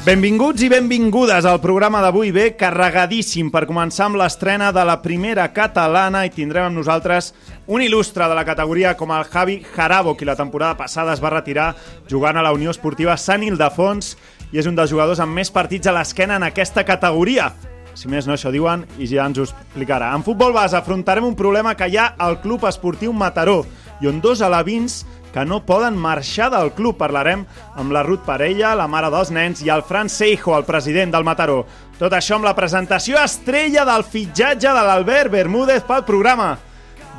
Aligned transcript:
Benvinguts 0.00 0.62
i 0.64 0.70
benvingudes 0.72 1.44
al 1.44 1.58
programa 1.60 1.98
d'avui 2.00 2.30
bé 2.32 2.54
carregadíssim 2.56 3.50
per 3.52 3.66
començar 3.68 4.06
amb 4.06 4.16
l'estrena 4.16 4.70
de 4.72 4.80
la 4.88 4.94
primera 5.02 5.44
catalana 5.52 6.22
i 6.24 6.30
tindrem 6.32 6.70
amb 6.70 6.78
nosaltres 6.80 7.34
un 7.68 7.84
il·lustre 7.84 8.24
de 8.24 8.38
la 8.38 8.46
categoria 8.48 8.94
com 8.96 9.12
el 9.12 9.26
Javi 9.28 9.58
Jarabo, 9.74 10.14
qui 10.16 10.24
la 10.24 10.38
temporada 10.38 10.78
passada 10.78 11.12
es 11.12 11.20
va 11.20 11.34
retirar 11.34 11.74
jugant 12.08 12.40
a 12.40 12.46
la 12.46 12.54
Unió 12.56 12.72
Esportiva 12.72 13.18
Sant 13.20 13.44
Ildefons 13.44 14.14
i 14.54 14.62
és 14.64 14.70
un 14.70 14.78
dels 14.78 14.88
jugadors 14.88 15.20
amb 15.20 15.36
més 15.36 15.52
partits 15.52 15.92
a 15.92 15.92
l'esquena 15.92 16.40
en 16.40 16.48
aquesta 16.48 16.86
categoria. 16.88 17.50
Si 17.92 18.08
més 18.08 18.24
no, 18.24 18.38
això 18.38 18.48
diuen 18.48 18.86
i 18.96 19.04
ja 19.04 19.28
ens 19.28 19.36
ho 19.36 19.44
explicarà. 19.44 20.14
En 20.16 20.24
futbol 20.24 20.56
base 20.56 20.80
afrontarem 20.80 21.28
un 21.28 21.36
problema 21.36 21.76
que 21.76 21.92
hi 21.92 22.00
ha 22.00 22.14
al 22.16 22.40
Club 22.40 22.64
Esportiu 22.64 23.12
Mataró 23.12 23.66
i 24.00 24.08
on 24.08 24.24
dos 24.24 24.40
alevins 24.40 25.02
que 25.34 25.44
no 25.44 25.60
poden 25.66 25.98
marxar 25.98 26.50
del 26.50 26.72
club. 26.72 26.96
Parlarem 26.98 27.44
amb 27.76 27.92
la 27.94 28.02
Ruth 28.06 28.24
Parella, 28.26 28.74
la 28.78 28.88
mare 28.90 29.10
dels 29.12 29.30
nens, 29.30 29.62
i 29.62 29.70
el 29.70 29.84
Fran 29.86 30.08
Seijo, 30.08 30.56
el 30.56 30.66
president 30.68 31.14
del 31.14 31.26
Mataró. 31.26 31.62
Tot 32.00 32.14
això 32.16 32.38
amb 32.38 32.48
la 32.48 32.56
presentació 32.56 33.20
estrella 33.20 33.84
del 33.84 34.04
fitxatge 34.04 34.68
de 34.72 34.84
l'Albert 34.88 35.30
Bermúdez 35.30 35.86
pel 35.86 36.04
programa. 36.04 36.56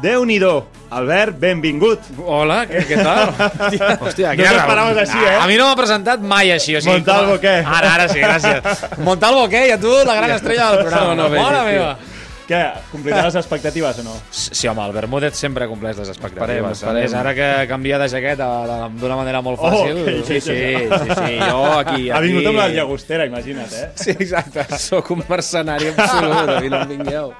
déu 0.02 0.26
nhi 0.26 0.40
Albert, 0.92 1.38
benvingut. 1.40 2.04
Hola, 2.20 2.66
què, 2.68 2.82
què 2.84 2.98
tal? 3.00 3.30
Hòstia, 4.04 4.34
no 4.36 4.44
t'esperaves 4.44 4.98
així, 5.06 5.20
eh? 5.24 5.38
A 5.40 5.46
mi 5.48 5.56
no 5.56 5.70
m'ha 5.70 5.78
presentat 5.80 6.20
mai 6.20 6.52
així. 6.52 6.76
O 6.76 6.82
sigui, 6.84 6.98
Montalvo, 6.98 7.38
què? 7.40 7.54
Ara, 7.64 7.94
ara 7.96 8.08
sí, 8.12 8.20
gràcies. 8.20 8.82
Montalvo, 9.00 9.46
què? 9.48 9.70
I 9.70 9.76
a 9.78 9.80
tu, 9.80 9.94
la 10.04 10.18
gran 10.20 10.34
estrella 10.36 10.74
del 10.74 10.82
programa. 10.84 11.14
No, 11.16 11.30
no, 11.30 11.64
meva. 11.70 11.94
Què, 12.52 12.60
complirà 12.92 13.22
les 13.24 13.36
expectatives 13.40 14.00
o 14.02 14.04
no? 14.04 14.14
Sí, 14.36 14.68
home, 14.68 14.84
el 14.84 14.92
Bermúdez 14.92 15.38
sempre 15.40 15.68
compleix 15.72 15.96
les 16.02 16.10
expectatives. 16.12 16.58
Esperem, 16.60 16.72
esperem. 16.76 17.06
És 17.08 17.14
ara 17.16 17.32
que 17.38 17.48
canvia 17.70 18.00
de 18.02 18.10
jaqueta 18.12 18.48
de- 18.68 18.90
d'una 19.00 19.16
manera 19.16 19.40
molt 19.46 19.60
Oh, 19.62 19.70
fàcil. 19.72 20.02
que 20.04 20.18
sí, 20.28 20.42
sí, 20.42 20.52
sí, 20.52 21.16
sí, 21.16 21.40
jo 21.40 21.62
aquí... 21.80 22.10
Ha 22.12 22.20
vingut 22.20 22.42
aquí- 22.44 22.50
amb 22.52 22.58
la 22.60 22.68
llagostera, 22.76 23.26
imagina't, 23.30 23.72
eh? 23.72 23.90
Sí, 23.96 24.12
exacte. 24.12 24.66
Sóc 24.78 25.12
un 25.16 25.24
mercenari 25.30 25.94
absolut, 25.96 26.50
a 26.58 26.60
mi 26.60 26.70
no 26.70 26.82
em 26.82 26.90
vingueu. 26.98 27.32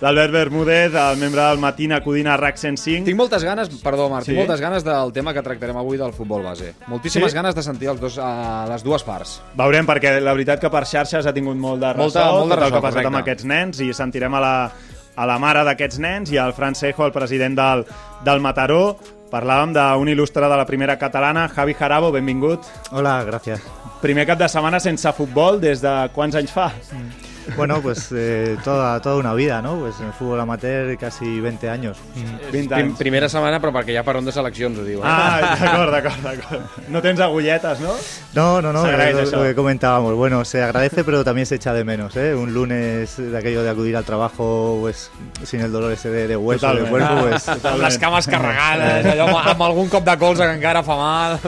L'Albert 0.00 0.30
Bermúdez, 0.30 0.92
el 0.94 1.16
membre 1.16 1.40
del 1.40 1.58
Matín 1.58 1.92
acudint 1.96 2.26
a 2.28 2.34
RAC 2.36 2.58
105. 2.60 3.06
Tinc 3.06 3.16
moltes 3.16 3.42
ganes, 3.42 3.70
perdó 3.80 4.10
Marc, 4.12 4.26
Sí? 4.26 4.32
tinc 4.32 4.42
moltes 4.42 4.60
ganes 4.60 4.84
del 4.84 5.12
tema 5.12 5.32
que 5.32 5.40
tractarem 5.42 5.76
avui 5.80 5.96
del 5.96 6.12
futbol 6.12 6.42
base. 6.44 6.74
Moltíssimes 6.86 7.32
Sí? 7.32 7.36
ganes 7.36 7.54
de 7.54 7.62
sentir 7.62 7.88
els 7.88 7.98
dos, 8.00 8.18
uh, 8.18 8.68
les 8.68 8.82
dues 8.84 9.02
parts. 9.02 9.40
Veurem, 9.56 9.86
perquè 9.86 10.20
la 10.20 10.34
veritat 10.34 10.60
que 10.60 10.68
per 10.68 10.84
xarxes 10.84 11.24
ha 11.24 11.32
tingut 11.32 11.56
molt 11.56 11.80
de 11.80 11.94
ressò, 11.94 12.02
Molta- 12.02 12.24
molt 12.30 12.42
de 12.44 12.48
tot 12.48 12.58
el 12.58 12.64
ressò, 12.64 12.70
que 12.72 12.76
ha 12.76 12.80
passat 12.82 13.06
amb 13.06 13.14
correcte. 13.14 13.30
aquests 13.30 13.44
nens, 13.46 13.80
i 13.80 13.94
sentirem 13.94 14.34
a 14.34 14.40
la, 14.40 14.72
a 15.16 15.26
la 15.26 15.38
mare 15.38 15.64
d'aquests 15.64 15.98
nens 15.98 16.30
i 16.30 16.36
al 16.36 16.52
Francejo, 16.52 17.06
el 17.06 17.12
president 17.12 17.56
del, 17.56 17.86
del 18.22 18.40
Mataró. 18.40 18.98
Parlàvem 19.32 19.72
d'un 19.72 20.06
il·lustre 20.08 20.42
de 20.48 20.56
la 20.56 20.66
primera 20.66 20.98
catalana, 20.98 21.48
Javi 21.48 21.72
Jarabo, 21.74 22.12
benvingut. 22.12 22.60
Hola, 22.92 23.24
gracias. 23.24 23.60
Primer 24.02 24.26
cap 24.26 24.38
de 24.38 24.48
setmana 24.48 24.78
sense 24.78 25.10
futbol, 25.14 25.58
des 25.58 25.80
de 25.80 26.10
quants 26.14 26.36
anys 26.36 26.52
fa? 26.52 26.70
Bueno, 27.56 27.80
pues 27.80 28.08
eh, 28.12 28.56
toda, 28.64 29.00
toda 29.00 29.16
una 29.16 29.32
vida, 29.34 29.62
¿no? 29.62 29.76
Pues 29.78 30.00
en 30.00 30.06
el 30.06 30.12
fútbol 30.12 30.40
amateur 30.40 30.96
casi 30.98 31.40
20 31.40 31.68
años. 31.70 31.96
20 32.14 32.48
Prim, 32.50 32.72
anys. 32.72 32.98
primera 32.98 33.28
setmana, 33.28 33.60
però 33.62 33.70
perquè 33.72 33.94
hi 33.94 33.98
ha 34.00 34.02
peron 34.04 34.24
de 34.26 34.32
seleccions, 34.34 34.78
ho 34.78 34.84
diu. 34.84 34.98
Eh? 34.98 35.06
Ah, 35.06 35.56
d'acord, 35.60 35.92
d'acord, 35.94 36.22
d'acord. 36.24 36.88
No 36.88 37.02
tens 37.02 37.20
agulletes, 37.20 37.80
no? 37.80 37.94
No, 38.34 38.60
no, 38.60 38.72
no, 38.72 38.84
es 38.90 39.30
lo, 39.32 39.38
lo 39.38 39.44
que 39.44 39.54
comentábamos. 39.54 40.14
Bueno, 40.14 40.44
se 40.44 40.62
agradece, 40.62 41.04
pero 41.04 41.22
también 41.24 41.46
se 41.46 41.54
echa 41.54 41.72
de 41.72 41.84
menos, 41.84 42.16
¿eh? 42.16 42.34
Un 42.34 42.52
lunes 42.52 43.16
de 43.16 43.38
aquello 43.38 43.62
de 43.62 43.70
acudir 43.70 43.96
al 43.96 44.04
trabajo, 44.04 44.78
pues 44.80 45.10
sin 45.44 45.60
el 45.60 45.70
dolor 45.70 45.92
ese 45.92 46.10
de, 46.10 46.26
de 46.26 46.36
hueso, 46.36 46.66
de 46.66 46.80
Totalment. 46.80 46.90
cuerpo, 46.90 47.28
pues... 47.28 47.48
Amb 47.48 47.82
les 47.82 47.98
cames 47.98 48.26
carregades, 48.26 49.06
allò, 49.06 49.28
amb, 49.28 49.48
amb 49.54 49.62
algun 49.62 49.88
cop 49.88 50.04
de 50.04 50.16
colze 50.18 50.42
que 50.44 50.54
encara 50.58 50.82
fa 50.82 50.96
mal. 50.96 51.38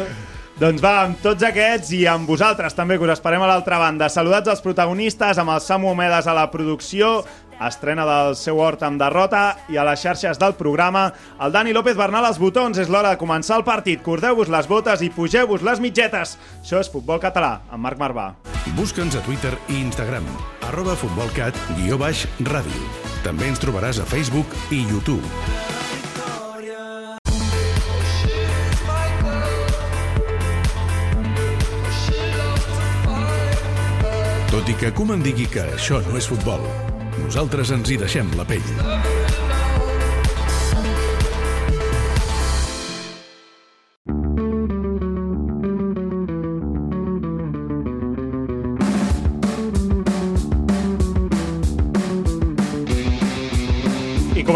Doncs 0.58 0.82
va, 0.82 1.04
amb 1.06 1.20
tots 1.22 1.44
aquests 1.46 1.92
i 1.94 2.00
amb 2.10 2.26
vosaltres 2.26 2.74
també, 2.74 2.96
que 2.98 3.06
us 3.06 3.12
esperem 3.14 3.44
a 3.44 3.46
l'altra 3.46 3.78
banda. 3.78 4.08
Saludats 4.10 4.50
als 4.50 4.62
protagonistes, 4.64 5.38
amb 5.38 5.52
el 5.54 5.60
Samu 5.62 5.92
Omedes 5.92 6.26
a 6.26 6.34
la 6.34 6.48
producció, 6.50 7.20
estrena 7.62 8.02
del 8.08 8.34
seu 8.34 8.58
hort 8.58 8.82
amb 8.82 8.98
derrota 8.98 9.44
i 9.70 9.78
a 9.78 9.86
les 9.86 10.02
xarxes 10.02 10.42
del 10.42 10.56
programa. 10.58 11.12
El 11.38 11.54
Dani 11.54 11.76
López 11.76 11.94
Bernal 11.94 12.26
als 12.26 12.42
botons. 12.42 12.78
És 12.78 12.90
l'hora 12.90 13.14
de 13.14 13.22
començar 13.22 13.60
el 13.60 13.66
partit. 13.66 14.02
Cordeu-vos 14.02 14.50
les 14.50 14.66
botes 14.66 15.06
i 15.06 15.14
pugeu-vos 15.14 15.62
les 15.62 15.78
mitgetes. 15.78 16.34
Això 16.58 16.82
és 16.82 16.90
Futbol 16.90 17.22
Català, 17.22 17.60
amb 17.70 17.86
Marc 17.86 18.02
Marvà. 18.02 18.32
Busca'ns 18.74 19.14
a 19.14 19.22
Twitter 19.22 19.54
i 19.68 19.78
Instagram, 19.78 20.26
arroba 20.66 20.98
futbolcat, 20.98 21.54
guió 21.78 22.02
baix, 22.02 22.26
ràdio. 22.50 22.86
També 23.22 23.46
ens 23.46 23.62
trobaràs 23.62 24.02
a 24.02 24.10
Facebook 24.10 24.58
i 24.74 24.82
YouTube. 24.90 25.77
Tot 34.48 34.68
i 34.72 34.74
que 34.80 34.88
Koeman 34.96 35.20
digui 35.20 35.44
que 35.52 35.66
això 35.76 36.00
no 36.06 36.16
és 36.16 36.28
futbol, 36.30 36.64
nosaltres 37.20 37.74
ens 37.76 37.92
hi 37.92 38.00
deixem 38.00 38.32
la 38.40 38.48
pell. 38.48 39.17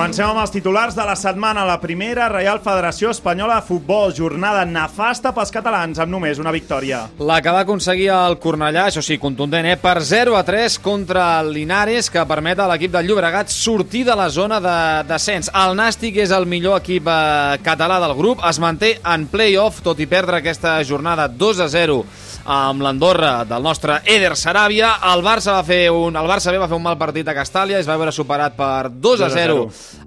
Comencem 0.03 0.27
amb 0.27 0.41
els 0.43 0.51
titulars 0.51 0.97
de 0.99 1.05
la 1.07 1.15
setmana. 1.15 1.63
La 1.63 1.77
primera, 1.79 2.25
Reial 2.27 2.59
Federació 2.65 3.13
Espanyola 3.15 3.61
de 3.61 3.67
Futbol. 3.69 4.11
Jornada 4.11 4.65
nefasta 4.67 5.31
pels 5.31 5.53
catalans, 5.55 6.01
amb 6.03 6.11
només 6.11 6.41
una 6.43 6.51
victòria. 6.51 7.05
La 7.23 7.37
que 7.39 7.53
va 7.55 7.61
aconseguir 7.63 8.09
el 8.11 8.35
Cornellà, 8.43 8.89
això 8.89 8.99
sí, 8.99 9.21
contundent, 9.23 9.69
eh? 9.71 9.77
per 9.79 10.01
0 10.03 10.35
a 10.35 10.43
3 10.43 10.81
contra 10.83 11.29
el 11.39 11.53
Linares, 11.55 12.11
que 12.11 12.27
permet 12.27 12.59
a 12.59 12.67
l'equip 12.73 12.97
del 12.97 13.13
Llobregat 13.13 13.55
sortir 13.55 14.03
de 14.09 14.19
la 14.19 14.27
zona 14.27 14.59
de 14.65 14.77
descens. 15.07 15.53
El 15.55 15.79
Nàstic 15.79 16.19
és 16.25 16.35
el 16.35 16.51
millor 16.51 16.83
equip 16.83 17.07
eh, 17.07 17.63
català 17.63 18.01
del 18.03 18.17
grup, 18.19 18.43
es 18.51 18.59
manté 18.59 18.97
en 19.07 19.31
play-off, 19.31 19.85
tot 19.87 20.03
i 20.03 20.11
perdre 20.11 20.43
aquesta 20.43 20.81
jornada 20.83 21.31
2 21.31 21.63
a 21.63 21.71
0 21.71 22.03
amb 22.45 22.83
l'Andorra 22.83 23.45
del 23.49 23.63
nostre 23.63 24.01
Eder 24.05 24.33
Saràbia. 24.39 24.95
El 25.13 25.23
Barça, 25.25 25.55
va 25.57 25.63
fer 25.67 25.91
un, 25.95 26.17
el 26.17 26.29
Barça 26.29 26.53
B 26.53 26.59
va 26.59 26.69
fer 26.71 26.77
un 26.77 26.83
mal 26.85 26.99
partit 26.99 27.29
a 27.29 27.35
Castàlia, 27.37 27.79
es 27.79 27.89
va 27.89 27.97
veure 28.01 28.13
superat 28.13 28.57
per 28.59 28.91
2 28.91 29.23
a 29.23 29.29
0 29.31 29.59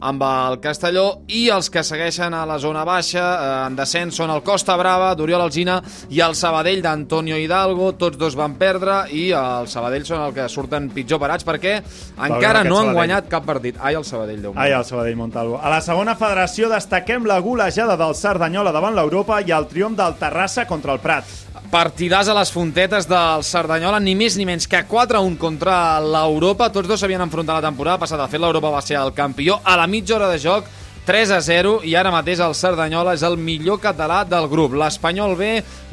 amb 0.06 0.23
el 0.28 0.59
Castelló 0.63 1.06
i 1.28 1.47
els 1.53 1.69
que 1.72 1.84
segueixen 1.84 2.34
a 2.35 2.45
la 2.45 2.57
zona 2.59 2.84
baixa 2.85 3.24
eh, 3.24 3.68
en 3.68 3.75
descens 3.78 4.16
són 4.19 4.34
el 4.34 4.44
Costa 4.44 4.75
Brava, 4.78 5.13
d'Oriol 5.16 5.45
Alzina 5.45 5.79
i 6.09 6.19
el 6.25 6.35
Sabadell 6.35 6.81
d'Antonio 6.84 7.38
Hidalgo, 7.40 7.94
tots 8.00 8.19
dos 8.19 8.35
van 8.35 8.57
perdre 8.59 9.06
i 9.16 9.29
el 9.35 9.69
Sabadell 9.72 10.06
són 10.06 10.25
el 10.28 10.35
que 10.35 10.50
surten 10.51 10.90
pitjor 10.94 11.22
parats 11.24 11.47
perquè 11.47 11.78
encara 11.79 12.63
no 12.63 12.78
han 12.79 12.91
Sabadell. 12.91 12.94
guanyat 13.00 13.29
cap 13.31 13.45
partit. 13.47 13.79
Ai, 13.79 13.95
el 13.95 14.06
Sabadell, 14.06 14.41
Déu 14.41 14.53
meu. 14.53 14.62
Ai, 14.62 14.72
el 14.75 14.85
Sabadell 14.85 15.16
Montalvo. 15.18 15.59
A 15.62 15.69
la 15.72 15.81
segona 15.81 16.16
federació 16.19 16.69
destaquem 16.72 17.25
la 17.25 17.40
golejada 17.40 17.95
del 17.97 18.16
Cerdanyola 18.16 18.72
davant 18.75 18.95
l'Europa 18.95 19.41
i 19.41 19.51
el 19.56 19.68
triomf 19.72 19.98
del 19.98 20.15
Terrassa 20.19 20.68
contra 20.68 20.94
el 20.94 21.00
Prat. 21.00 21.25
Partidàs 21.75 22.30
a 22.31 22.33
les 22.38 22.54
fontetes 22.56 23.04
del 23.04 23.42
Cerdanyola, 23.44 23.98
ni 24.00 24.13
més 24.16 24.38
ni 24.39 24.45
menys 24.48 24.63
que 24.72 24.80
4-1 24.88 25.33
contra 25.36 26.00
l'Europa. 26.00 26.69
Tots 26.72 26.88
dos 26.88 27.01
s'havien 27.04 27.19
enfrontat 27.25 27.57
la 27.57 27.68
temporada 27.68 28.00
passada. 28.00 28.24
De 28.24 28.31
fet, 28.31 28.39
l'Europa 28.39 28.72
va 28.72 28.80
ser 28.80 28.95
el 28.95 29.12
campió 29.18 29.57
a 29.60 29.75
la 29.75 29.83
mitja 29.83 30.16
hora 30.16 30.30
de 30.31 30.39
joc 30.39 30.69
3 31.06 31.31
a 31.31 31.38
0 31.40 31.84
i 31.86 31.92
ara 31.94 32.10
mateix 32.10 32.40
el 32.42 32.56
Cerdanyola 32.57 33.12
és 33.13 33.22
el 33.28 33.36
millor 33.38 33.78
català 33.78 34.24
del 34.25 34.48
grup. 34.50 34.74
L'Espanyol 34.74 35.36
B 35.38 35.50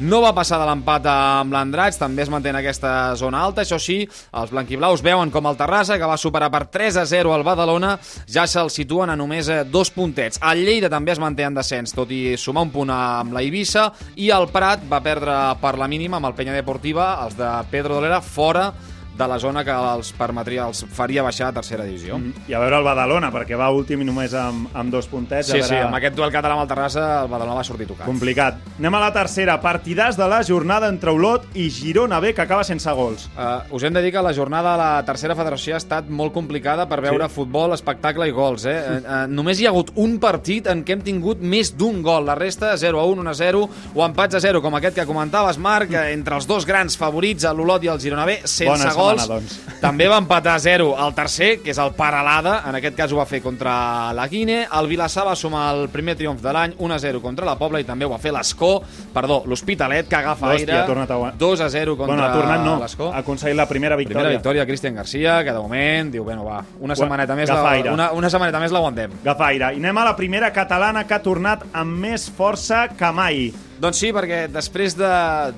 no 0.09 0.23
va 0.23 0.31
passar 0.33 0.57
de 0.57 0.65
l'empat 0.65 1.05
amb 1.05 1.53
l'Andrats, 1.53 1.99
també 2.01 2.23
es 2.23 2.31
manté 2.33 2.49
en 2.49 2.57
aquesta 2.57 3.13
zona 3.19 3.43
alta. 3.45 3.61
Això 3.61 3.77
sí, 3.77 3.99
els 4.09 4.49
blanquiblaus 4.49 5.03
veuen 5.05 5.29
com 5.29 5.45
el 5.45 5.59
Terrassa, 5.59 5.99
que 6.01 6.09
va 6.09 6.17
superar 6.17 6.49
per 6.49 6.63
3 6.73 6.97
a 6.97 7.05
0 7.05 7.35
al 7.35 7.45
Badalona, 7.45 7.91
ja 8.25 8.47
se'l 8.49 8.73
situen 8.73 9.13
a 9.13 9.17
només 9.19 9.51
eh, 9.53 9.61
dos 9.69 9.93
puntets. 9.93 10.41
El 10.41 10.63
Lleida 10.65 10.89
també 10.89 11.13
es 11.13 11.21
manté 11.21 11.45
en 11.45 11.53
descens, 11.53 11.93
tot 11.93 12.09
i 12.09 12.33
sumar 12.33 12.65
un 12.65 12.73
punt 12.73 12.89
amb 12.95 13.37
la 13.37 13.45
Eivissa, 13.45 13.91
i 14.17 14.31
el 14.33 14.49
Prat 14.49 14.89
va 14.89 15.03
perdre 15.05 15.37
per 15.61 15.75
la 15.77 15.91
mínima 15.91 16.17
amb 16.17 16.31
el 16.31 16.33
Penya 16.39 16.57
Deportiva, 16.57 17.11
els 17.27 17.37
de 17.37 17.53
Pedro 17.69 18.01
Dolera, 18.01 18.17
fora 18.25 18.71
de 19.17 19.27
la 19.27 19.37
zona 19.39 19.63
que 19.63 19.71
els 19.71 20.11
permetria, 20.17 20.65
els 20.67 20.83
faria 20.91 21.23
baixar 21.23 21.49
a 21.51 21.53
tercera 21.53 21.83
divisió. 21.85 22.17
Mm. 22.17 22.47
I 22.49 22.53
a 22.57 22.59
veure 22.63 22.79
el 22.79 22.85
Badalona, 22.87 23.29
perquè 23.33 23.57
va 23.59 23.69
últim 23.73 24.01
i 24.01 24.07
només 24.07 24.33
amb, 24.33 24.69
amb 24.73 24.91
dos 24.93 25.07
puntets. 25.11 25.47
Sí, 25.51 25.59
a 25.59 25.63
sí, 25.63 25.73
veure... 25.75 25.87
amb 25.87 25.97
aquest 25.99 26.15
duel 26.17 26.31
català 26.33 26.57
amb 26.57 26.63
el 26.65 26.71
Terrassa 26.71 27.03
el 27.23 27.29
Badalona 27.31 27.59
va 27.59 27.63
sortir 27.67 27.87
tocat. 27.89 28.07
Complicat. 28.09 28.57
Anem 28.79 28.97
a 28.97 29.03
la 29.05 29.11
tercera. 29.13 29.59
Partidàs 29.61 30.17
de 30.17 30.27
la 30.29 30.41
jornada 30.43 30.89
entre 30.89 31.13
Olot 31.13 31.45
i 31.53 31.69
Girona 31.69 32.19
B, 32.23 32.33
que 32.33 32.41
acaba 32.41 32.63
sense 32.63 32.89
gols. 32.97 33.27
Uh, 33.37 33.75
us 33.75 33.83
hem 33.83 33.93
de 33.93 34.01
dir 34.01 34.11
que 34.15 34.21
la 34.25 34.33
jornada 34.33 34.73
de 34.73 34.81
la 34.81 34.91
tercera 35.05 35.35
federació 35.37 35.75
ha 35.75 35.81
estat 35.81 36.09
molt 36.09 36.33
complicada 36.33 36.87
per 36.89 37.01
veure 37.01 37.27
Sí. 37.27 37.29
sí. 37.29 37.35
futbol, 37.35 37.73
espectacle 37.73 38.27
i 38.27 38.31
gols. 38.31 38.65
Eh? 38.65 38.75
Uh, 38.79 38.97
uh, 39.03 39.21
només 39.29 39.59
hi 39.61 39.67
ha 39.67 39.69
hagut 39.73 39.91
un 39.95 40.17
partit 40.19 40.67
en 40.71 40.83
què 40.83 40.97
hem 40.97 41.01
tingut 41.05 41.39
més 41.41 41.73
d'un 41.77 42.01
gol. 42.01 42.25
La 42.25 42.35
resta, 42.35 42.73
0 42.77 42.99
a 42.99 43.05
1, 43.05 43.21
1 43.21 43.29
a 43.29 43.33
0 43.33 43.63
o 43.93 44.05
empats 44.05 44.35
a 44.35 44.41
0, 44.43 44.61
com 44.61 44.75
aquest 44.75 44.95
que 44.97 45.05
comentaves, 45.05 45.57
Marc, 45.61 45.93
entre 45.93 46.35
els 46.35 46.47
dos 46.49 46.65
grans 46.65 46.97
favorits, 46.97 47.45
l'Olot 47.53 47.83
i 47.83 47.91
el 47.93 47.99
Girona 48.01 48.25
B, 48.25 48.39
sense 48.43 48.65
Bona 48.69 48.77
setmana, 48.89 49.02
gols. 49.03 49.27
doncs. 49.27 49.59
També 49.83 50.07
va 50.07 50.17
empatar 50.21 50.55
a 50.55 50.61
0 50.63 50.93
el 51.05 51.15
tercer, 51.15 51.49
que 51.63 51.73
és 51.73 51.79
el 51.81 51.91
Paralada, 51.97 52.61
en 52.69 52.77
aquest 52.79 52.95
cas 52.97 53.11
ho 53.11 53.19
va 53.19 53.25
fer 53.29 53.41
contra 53.43 54.13
la 54.15 54.27
Guine. 54.31 54.63
El 54.79 54.87
Vilassar 54.87 55.25
va 55.27 55.35
sumar 55.35 55.65
el 55.75 55.89
primer 55.93 56.15
triomf 56.19 56.41
de 56.41 56.53
l'any, 56.55 56.75
1 56.79 56.95
a 56.95 56.99
0 56.99 57.21
contra 57.21 57.45
la 57.45 57.57
Pobla, 57.59 57.81
i 57.83 57.87
també 57.87 58.07
ho 58.07 58.11
va 58.13 58.19
fer 58.23 58.31
l'Escó, 58.35 58.77
perdó, 59.13 59.41
l'Hospitalet, 59.45 60.07
que 60.07 60.15
agafa 60.15 60.53
Hòstia, 60.53 60.63
aire, 60.63 60.77
ha 60.79 60.87
tornat 60.87 61.11
a 61.11 61.19
guanyar. 61.19 61.37
2 61.37 61.61
a 61.61 61.69
0 61.69 61.97
contra 61.97 62.15
bueno, 62.15 62.27
ha 62.27 62.33
tornat 62.33 62.65
no. 62.65 62.77
l'Escó. 62.79 63.11
Ha 63.11 63.23
aconseguit 63.23 63.57
la 63.57 63.67
primera 63.67 63.97
victòria. 63.99 64.21
Primera 64.21 64.37
victòria 64.37 64.65
Cristian 64.65 64.95
Garcia, 64.95 65.43
que 65.43 65.51
de 65.51 65.59
moment 65.59 66.13
diu, 66.13 66.23
bueno, 66.23 66.45
va, 66.47 66.63
una 66.79 66.95
setmaneta 66.95 67.35
més, 67.35 67.49
agafa 67.49 67.67
la, 67.67 67.75
aire. 67.77 67.91
una, 67.91 68.11
una 68.13 68.31
setmaneta 68.31 68.63
més 68.63 68.71
l'aguantem. 68.71 69.19
Gafaire. 69.23 69.73
I 69.75 69.83
anem 69.83 70.01
a 70.01 70.07
la 70.09 70.15
primera 70.15 70.51
catalana 70.55 71.05
que 71.07 71.17
ha 71.17 71.21
tornat 71.23 71.67
amb 71.73 71.99
més 72.07 72.29
força 72.31 72.87
que 72.97 73.11
mai. 73.15 73.47
Doncs 73.83 73.97
sí, 73.99 74.13
perquè 74.15 74.45
després 74.47 74.93
de 74.95 75.07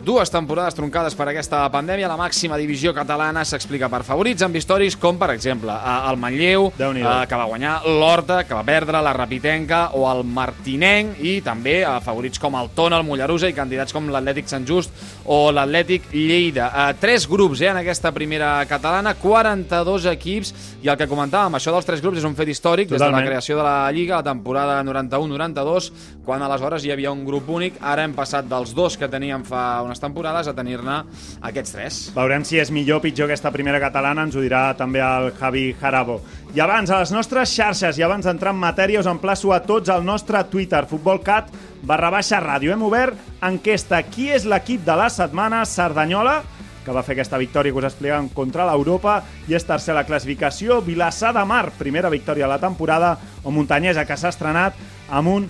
dues 0.01 0.31
temporades 0.33 0.73
troncades 0.73 1.13
per 1.13 1.27
aquesta 1.29 1.59
pandèmia, 1.69 2.07
la 2.09 2.17
màxima 2.17 2.57
divisió 2.57 2.89
catalana 2.97 3.43
s'explica 3.45 3.85
per 3.93 3.99
favorits 4.07 4.41
amb 4.41 4.57
històrics 4.57 4.95
com, 4.97 5.19
per 5.21 5.27
exemple, 5.35 5.75
el 6.09 6.17
Manlleu, 6.17 6.71
que 6.73 7.37
va 7.37 7.45
guanyar, 7.45 7.75
l'Horta, 7.85 8.39
que 8.49 8.57
va 8.57 8.63
perdre, 8.65 9.03
la 9.05 9.13
Rapitenca 9.13 9.91
o 9.93 10.07
el 10.09 10.23
Martinenc, 10.25 11.19
i 11.21 11.35
també 11.45 11.75
eh, 11.83 11.91
favorits 12.01 12.41
com 12.41 12.57
el 12.57 12.71
Tona, 12.73 12.97
el 12.97 13.05
Mollerusa 13.05 13.51
i 13.51 13.53
candidats 13.53 13.93
com 13.93 14.09
l'Atlètic 14.09 14.49
Sant 14.49 14.65
Just 14.65 15.05
o 15.29 15.51
l'Atlètic 15.53 16.09
Lleida. 16.15 16.71
Tres 16.97 17.29
grups 17.29 17.61
eh, 17.61 17.69
en 17.75 17.83
aquesta 17.83 18.09
primera 18.15 18.55
catalana, 18.65 19.13
42 19.21 20.09
equips, 20.15 20.55
i 20.81 20.89
el 20.89 20.97
que 20.97 21.05
comentàvem, 21.11 21.59
això 21.59 21.75
dels 21.77 21.85
tres 21.85 22.01
grups 22.01 22.23
és 22.23 22.25
un 22.25 22.33
fet 22.33 22.49
històric 22.49 22.89
des 22.89 22.97
de 22.97 23.03
Totalment. 23.03 23.21
la 23.21 23.29
creació 23.29 23.61
de 23.61 23.69
la 23.69 23.77
Lliga, 23.93 24.17
la 24.17 24.31
temporada 24.31 24.81
91-92, 24.89 25.93
quan 26.25 26.41
aleshores 26.41 26.89
hi 26.89 26.93
havia 26.97 27.13
un 27.13 27.21
grup 27.29 27.53
únic, 27.53 27.77
ara 27.85 28.01
hem 28.01 28.14
passat 28.15 28.47
dels 28.49 28.73
dos 28.75 28.95
que 28.97 29.09
teníem 29.11 29.43
fa 29.45 29.81
unes 29.85 30.01
temporades 30.01 30.47
a 30.47 30.55
tenir-ne 30.55 31.01
aquests 31.45 31.75
tres. 31.75 31.99
Veurem 32.15 32.45
si 32.47 32.59
és 32.61 32.71
millor 32.73 33.01
o 33.01 33.03
pitjor 33.03 33.29
aquesta 33.29 33.51
primera 33.53 33.81
catalana, 33.83 34.25
ens 34.25 34.35
ho 34.35 34.43
dirà 34.43 34.69
també 34.77 35.03
el 35.03 35.31
Javi 35.39 35.67
Jarabo. 35.79 36.21
I 36.55 36.63
abans, 36.63 36.89
a 36.89 37.01
les 37.03 37.11
nostres 37.11 37.51
xarxes, 37.51 37.99
i 37.99 38.03
abans 38.05 38.25
d'entrar 38.25 38.55
en 38.55 38.61
matèria, 38.61 39.01
us 39.03 39.11
emplaço 39.11 39.51
a 39.53 39.61
tots 39.63 39.91
al 39.91 40.05
nostre 40.07 40.41
Twitter, 40.49 40.85
futbolcat 40.87 41.51
barra 41.83 42.09
baixa 42.13 42.39
ràdio. 42.39 42.71
Hem 42.73 42.83
obert 42.87 43.19
enquesta 43.43 44.01
Qui 44.07 44.31
és 44.31 44.45
l'equip 44.47 44.85
de 44.85 44.95
la 44.95 45.09
setmana? 45.11 45.65
Cerdanyola, 45.65 46.39
que 46.85 46.93
va 46.93 47.03
fer 47.03 47.15
aquesta 47.15 47.39
victòria 47.41 47.73
que 47.73 47.81
us 47.81 47.89
explicàvem 47.89 48.29
contra 48.33 48.67
l'Europa, 48.69 49.19
i 49.49 49.57
és 49.57 49.65
tercer 49.65 49.95
a 49.95 49.99
la 49.99 50.05
classificació. 50.07 50.79
Vilassar 50.85 51.33
de 51.35 51.43
Mar, 51.45 51.71
primera 51.77 52.13
victòria 52.13 52.45
a 52.45 52.53
la 52.53 52.61
temporada, 52.61 53.15
o 53.43 53.51
Muntanyesa, 53.51 54.05
que 54.05 54.17
s'ha 54.17 54.31
estrenat 54.31 54.77
amb 55.09 55.33
un 55.33 55.49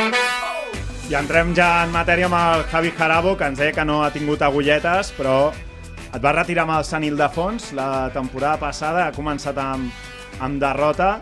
entrem 1.19 1.49
ja 1.51 1.81
en 1.83 1.89
matèria 1.91 2.29
amb 2.29 2.37
el 2.37 2.61
Javi 2.71 2.91
Jarabo, 2.95 3.33
que 3.35 3.47
ens 3.49 3.59
deia 3.59 3.73
que 3.75 3.83
no 3.83 3.97
ha 4.05 4.11
tingut 4.13 4.43
agulletes, 4.45 5.09
però 5.17 5.51
et 5.51 6.21
vas 6.23 6.35
retirar 6.37 6.63
amb 6.63 6.77
el 6.77 6.85
Sant 6.87 7.03
Ildefons 7.03 7.71
la 7.75 8.07
temporada 8.13 8.55
passada, 8.61 9.07
ha 9.07 9.15
començat 9.15 9.57
amb, 9.59 9.91
amb 10.39 10.61
derrota. 10.61 11.17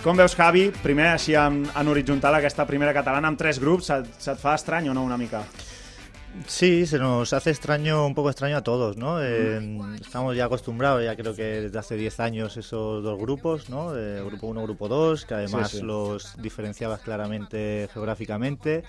Com 0.00 0.16
veus, 0.16 0.32
Javi, 0.38 0.70
primer 0.80 1.10
així 1.10 1.36
en, 1.36 1.60
en 1.68 1.92
horitzontal 1.92 2.38
aquesta 2.38 2.64
primera 2.64 2.94
catalana 2.96 3.28
amb 3.28 3.40
tres 3.40 3.60
grups, 3.60 3.90
se't, 3.92 4.08
se't 4.16 4.40
fa 4.40 4.56
estrany 4.56 4.88
o 4.88 4.96
no 4.96 5.04
una 5.04 5.20
mica? 5.20 5.44
Sí, 6.46 6.86
se 6.86 6.98
nos 6.98 7.32
hace 7.34 7.50
extraño, 7.50 8.06
un 8.06 8.14
poco 8.14 8.30
extraño 8.30 8.56
a 8.56 8.62
todos, 8.62 8.96
¿no? 8.96 9.22
Eh, 9.22 9.60
estamos 10.00 10.34
ya 10.34 10.46
acostumbrados, 10.46 11.04
ya 11.04 11.14
creo 11.14 11.34
que 11.34 11.42
desde 11.62 11.78
hace 11.78 11.96
10 11.96 12.20
años, 12.20 12.56
esos 12.56 13.02
dos 13.02 13.18
grupos, 13.18 13.68
¿no? 13.68 13.96
Eh, 13.96 14.22
grupo 14.24 14.46
1, 14.46 14.62
grupo 14.62 14.88
2, 14.88 15.26
que 15.26 15.34
además 15.34 15.70
Sí, 15.70 15.78
sí. 15.78 15.82
los 15.84 16.40
diferenciabas 16.40 17.00
claramente 17.00 17.88
geográficamente. 17.92 18.82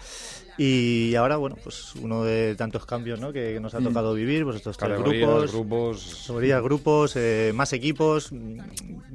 Y 0.58 1.16
ahora, 1.16 1.36
bueno, 1.38 1.58
pues 1.64 1.96
uno 1.96 2.24
de 2.24 2.56
tantos 2.56 2.86
cambios, 2.86 3.20
¿no? 3.20 3.34
Que, 3.34 3.54
que 3.54 3.60
nos 3.60 3.74
ha 3.76 3.80
tocado 3.80 4.14
vivir, 4.14 4.44
pues 4.46 4.56
estos 4.58 4.78
tres 4.78 4.98
grupos. 5.00 5.52
grupos... 5.52 6.26
Grupos, 6.62 7.16
eh, 7.18 7.52
más 7.54 7.74
equipos. 7.74 8.32
Mm, 8.32 8.60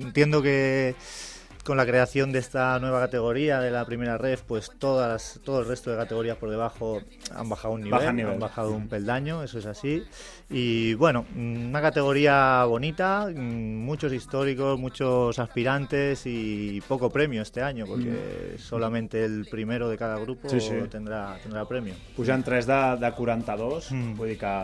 Entiendo 0.00 0.42
que 0.42 0.94
con 1.68 1.76
la 1.76 1.84
creación 1.84 2.32
de 2.32 2.38
esta 2.38 2.78
nueva 2.80 2.98
categoría 2.98 3.60
de 3.60 3.70
la 3.70 3.84
primera 3.84 4.16
ref, 4.16 4.40
pues 4.40 4.70
todas, 4.78 5.38
todo 5.44 5.60
el 5.60 5.68
resto 5.68 5.90
de 5.90 5.98
categorías 5.98 6.38
por 6.38 6.48
debajo 6.48 7.02
han 7.36 7.46
bajado 7.46 7.74
un 7.74 7.82
nivel, 7.82 8.16
nivel. 8.16 8.32
han 8.32 8.40
bajado 8.40 8.72
un 8.72 8.88
peldaño, 8.88 9.42
eso 9.42 9.58
es 9.58 9.66
así. 9.66 10.02
Y 10.48 10.94
bueno, 10.94 11.26
mm, 11.34 11.68
una 11.68 11.82
categoría 11.82 12.64
bonita, 12.64 13.28
mm, 13.28 13.84
muchos 13.84 14.14
históricos, 14.14 14.80
muchos 14.80 15.38
aspirantes 15.38 16.22
y 16.24 16.80
poco 16.88 17.10
premio 17.10 17.42
este 17.42 17.60
año, 17.60 17.84
porque 17.86 18.56
solamente 18.56 19.22
el 19.22 19.46
primero 19.50 19.90
de 19.90 19.98
cada 19.98 20.18
grupo 20.18 20.48
Mm. 20.48 20.50
Sí, 20.50 20.60
sí. 20.60 20.74
Tendrá, 20.90 21.36
tendrá 21.42 21.66
premio. 21.66 21.92
Pugen 22.16 22.42
3 22.42 22.66
de, 22.66 22.96
de 22.98 23.12
42, 23.12 23.92
mm. 23.92 24.14
vull 24.16 24.28
dir 24.28 24.38
que 24.38 24.54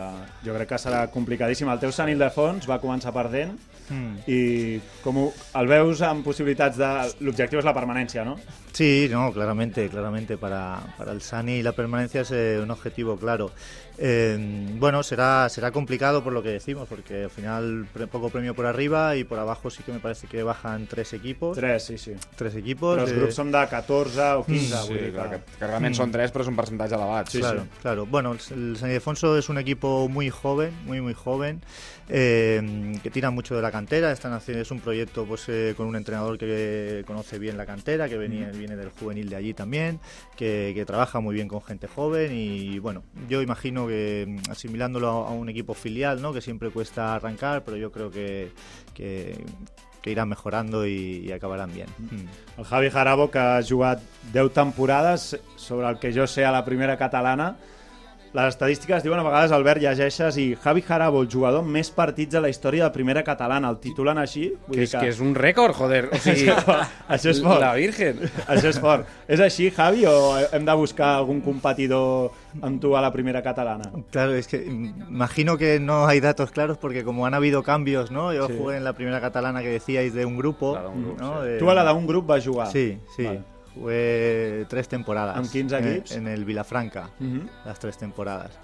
jo 0.41 0.57
crec 0.57 0.69
que 0.69 0.81
serà 0.81 1.05
complicadíssim. 1.13 1.69
El 1.69 1.77
teu 1.77 1.93
Sant 1.93 2.09
Ildefons 2.09 2.65
va 2.65 2.81
començar 2.81 3.13
perdent 3.13 3.53
Mm. 3.89 4.23
i 4.25 4.81
com 5.03 5.17
ho, 5.21 5.25
el 5.59 5.67
veus 5.69 6.01
amb 6.05 6.25
possibilitats 6.25 6.79
de... 6.79 6.87
L'objectiu 7.19 7.59
és 7.59 7.67
la 7.67 7.73
permanència, 7.75 8.23
no? 8.27 8.35
Sí, 8.71 9.07
no, 9.11 9.31
claramente, 9.33 9.87
claramente. 9.89 10.37
Para, 10.37 10.79
para 10.97 11.11
el 11.11 11.21
Sani 11.21 11.61
la 11.63 11.73
permanencia 11.73 12.21
es 12.21 12.31
eh, 12.31 12.59
un 12.61 12.71
objetivo 12.71 13.17
claro. 13.17 13.51
Eh, 13.97 14.37
bueno, 14.77 15.03
será, 15.03 15.47
será 15.49 15.71
complicado 15.71 16.23
por 16.23 16.33
lo 16.33 16.43
que 16.43 16.49
decimos, 16.49 16.87
porque 16.87 17.23
al 17.25 17.29
final 17.29 17.87
pre- 17.93 18.07
poco 18.07 18.29
premio 18.29 18.53
por 18.53 18.65
arriba 18.65 19.15
y 19.15 19.23
por 19.23 19.39
abajo 19.39 19.69
sí 19.69 19.83
que 19.83 19.91
me 19.93 19.99
parece 19.99 20.27
que 20.27 20.43
bajan 20.43 20.87
tres 20.87 21.13
equipos. 21.13 21.57
3, 21.57 21.81
sí, 21.83 21.97
sí. 21.97 22.13
Tres 22.35 22.55
equipos. 22.55 22.95
Però 22.97 23.05
els 23.07 23.13
eh, 23.13 23.19
grups 23.19 23.35
són 23.39 23.51
de 23.55 23.61
14 23.71 24.27
o 24.39 24.43
15, 24.45 24.65
Sí, 24.67 24.89
vull 24.89 24.99
dir 24.99 25.13
clar, 25.15 25.29
que... 25.31 25.39
que, 25.45 25.59
que 25.59 25.67
realment 25.69 25.95
són 25.95 26.11
tres, 26.11 26.31
però 26.35 26.43
és 26.43 26.51
un 26.51 26.57
percentatge 26.59 26.95
elevat. 26.97 27.31
Sí, 27.31 27.39
claro, 27.39 27.65
claro. 27.81 28.05
Bueno, 28.05 28.33
el, 28.35 28.39
el 28.57 28.77
San 28.77 28.89
Ildefonso 28.91 29.37
es 29.37 29.49
un 29.49 29.57
equipo 29.57 30.07
muy 30.09 30.29
joven, 30.29 30.73
muy 30.85 30.99
muy 31.01 31.13
joven, 31.13 31.61
eh, 32.09 32.99
que 33.01 33.09
tira 33.09 33.31
mucho 33.31 33.55
de 33.55 33.61
la 33.61 33.71
cantera. 33.71 34.11
Están 34.11 34.33
haciendo, 34.33 34.61
es 34.61 34.71
un 34.71 34.79
proyecto 34.79 35.25
pues 35.25 35.45
eh, 35.47 35.73
con 35.75 35.87
un 35.87 35.95
entrenador 35.95 36.37
que 36.37 37.03
conoce 37.07 37.39
bien 37.39 37.57
la 37.57 37.65
cantera, 37.65 38.07
que 38.09 38.17
venía, 38.17 38.49
viene 38.51 38.75
del 38.75 38.89
juvenil 38.89 39.29
de 39.29 39.35
allí 39.35 39.53
también, 39.53 39.99
que, 40.35 40.71
que 40.75 40.85
trabaja 40.85 41.19
muy 41.19 41.33
bien 41.35 41.47
con 41.47 41.61
gente 41.61 41.87
joven 41.87 42.31
y 42.33 42.79
bueno, 42.79 43.03
yo 43.29 43.41
imagino 43.41 43.84
que 43.87 44.25
mm, 44.27 44.51
asimilándolo 44.51 45.07
a, 45.07 45.31
un 45.31 45.49
equipo 45.49 45.73
filial, 45.73 46.21
¿no? 46.21 46.33
Que 46.33 46.41
siempre 46.41 46.69
cuesta 46.69 47.15
arrancar, 47.15 47.63
pero 47.63 47.77
yo 47.77 47.91
creo 47.91 48.11
que, 48.11 48.51
que, 48.93 49.43
que 50.01 50.25
mejorando 50.25 50.85
y, 50.85 51.25
y 51.25 51.31
acabarán 51.31 51.73
bien. 51.73 51.87
Mm. 51.99 52.59
El 52.59 52.65
Javi 52.65 52.89
Jarabo, 52.89 53.31
que 53.31 53.39
ha 53.39 53.61
jugat 53.67 54.01
10 54.33 54.53
temporades, 54.53 55.39
sobre 55.55 55.87
el 55.89 55.99
que 55.99 56.13
jo 56.13 56.27
sé 56.27 56.45
a 56.45 56.51
la 56.51 56.63
primera 56.63 56.97
catalana, 56.97 57.57
les 58.35 58.49
estadístiques 58.51 59.03
diuen 59.05 59.19
a 59.21 59.23
vegades, 59.23 59.51
Albert, 59.55 59.79
llegeixes 59.81 60.35
i 60.41 60.49
Javi 60.61 60.81
Jarabo, 60.83 61.21
el 61.23 61.29
jugador 61.31 61.61
amb 61.63 61.71
més 61.71 61.89
partits 61.95 62.35
a 62.35 62.41
la 62.43 62.49
història 62.51 62.83
de 62.83 62.91
primera 62.91 63.23
catalana. 63.23 63.69
El 63.71 63.77
titulen 63.79 64.17
així? 64.19 64.49
Vull 64.67 64.75
Que 64.75 64.81
dir 64.81 64.89
és, 64.89 64.95
que 64.99 65.07
és 65.13 65.19
un 65.23 65.33
rècord, 65.35 65.73
joder. 65.77 66.09
O 66.11 66.19
sigui, 66.19 66.49
Això 67.07 67.29
és 67.31 67.39
fort. 67.41 67.61
La 67.63 67.73
Virgen. 67.79 68.19
Això 68.47 68.67
és 68.73 68.79
fort. 68.83 69.07
És 69.27 69.39
així, 69.39 69.69
Javi, 69.71 70.05
o 70.05 70.35
hem 70.51 70.65
de 70.67 70.75
buscar 70.75 71.13
algun 71.21 71.39
competidor 71.41 72.31
amb 72.61 72.81
tu 72.81 72.95
a 72.95 73.01
la 73.01 73.11
primera 73.13 73.41
catalana? 73.41 73.89
Claro, 74.11 74.35
es 74.35 74.47
que 74.47 74.61
imagino 74.65 75.57
que 75.57 75.79
no 75.79 76.05
hay 76.05 76.19
datos 76.19 76.51
claros 76.51 76.77
porque 76.77 77.03
como 77.03 77.25
han 77.25 77.33
habido 77.33 77.63
cambios, 77.63 78.11
¿no? 78.11 78.33
Yo 78.33 78.47
Sí. 78.47 78.53
jugué 78.57 78.77
en 78.77 78.83
la 78.83 78.93
primera 78.93 79.21
catalana 79.21 79.61
que 79.61 79.69
decíais 79.69 80.13
de 80.13 80.25
un 80.25 80.37
grupo, 80.37 80.73
Claro, 80.73 80.91
un 80.91 81.03
grup, 81.03 81.19
¿no? 81.21 81.41
De- 81.41 81.57
Tu 81.57 81.69
a 81.69 81.73
la 81.73 81.83
d'un 81.83 82.05
grup 82.07 82.27
vas 82.27 82.45
jugar. 82.45 82.67
Sí, 82.71 82.97
sí. 83.15 83.23
Vale. 83.23 83.54
Jugué 83.75 84.65
tres 84.69 84.87
temporadas. 84.87 85.37
¿Amb 85.37 85.51
quins 85.51 85.71
en- 85.73 85.87
equips? 85.87 86.11
En, 86.15 86.27
el 86.27 86.45
Vilafranca, 86.45 87.09
Mhm. 87.19 87.47
las 87.65 87.77
tres 87.79 87.97
temporadas. 87.97 88.57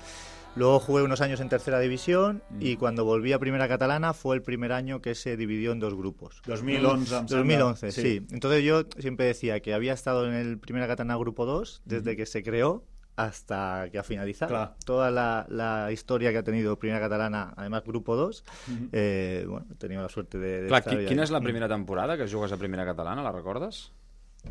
Luego 0.56 0.80
jugué 0.82 1.02
unos 1.04 1.22
años 1.22 1.40
en 1.40 1.48
tercera 1.48 1.80
división 1.80 2.44
Mm. 2.50 2.58
y 2.62 2.76
cuando 2.76 3.06
volví 3.06 3.32
a 3.32 3.40
primera 3.40 3.70
catalana 3.70 4.14
fue 4.14 4.36
el 4.36 4.42
primer 4.42 4.74
año 4.74 5.02
que 5.02 5.16
se 5.16 5.38
dividió 5.38 5.72
en 5.72 5.80
dos 5.80 5.96
grupos. 5.96 6.42
2011, 6.46 7.16
em 7.16 7.28
sembla. 7.28 7.38
2011, 7.38 7.92
sí. 7.92 8.26
Entonces 8.32 8.62
yo 8.64 8.84
siempre 9.00 9.26
decía 9.28 9.62
que 9.62 9.74
había 9.74 9.94
estado 9.94 10.28
en 10.28 10.34
el 10.34 10.58
Primera 10.60 10.88
Catalana 10.88 11.16
Grupo 11.18 11.46
2 11.46 11.82
desde 11.86 12.18
que 12.18 12.26
se 12.26 12.44
creó 12.44 12.84
hasta 13.16 13.88
que 13.94 14.00
ha 14.00 14.04
finalizado. 14.04 14.50
Clar. 14.50 14.76
Toda 14.86 15.10
la, 15.10 15.46
la 15.50 15.90
historia 15.92 16.32
que 16.34 16.40
ha 16.40 16.44
tenido 16.44 16.78
Primera 16.78 17.00
Catalana, 17.00 17.54
además 17.56 17.84
Grupo 17.86 18.18
2, 18.18 18.44
eh, 18.92 19.46
bueno, 19.48 19.68
he 19.72 19.76
tenido 19.76 20.02
la 20.02 20.10
suerte 20.10 20.38
de... 20.38 20.64
de 20.64 20.68
Clar, 20.68 20.80
estar 20.80 20.94
qui, 20.96 21.00
ahí. 21.02 21.06
quina 21.08 21.24
és 21.24 21.32
la 21.32 21.40
primera 21.40 21.70
temporada 21.70 22.18
que 22.18 22.28
jugues 22.28 22.52
a 22.52 22.58
primera 22.58 22.84
catalana, 22.86 23.22
la 23.24 23.32
recordes? 23.32 23.92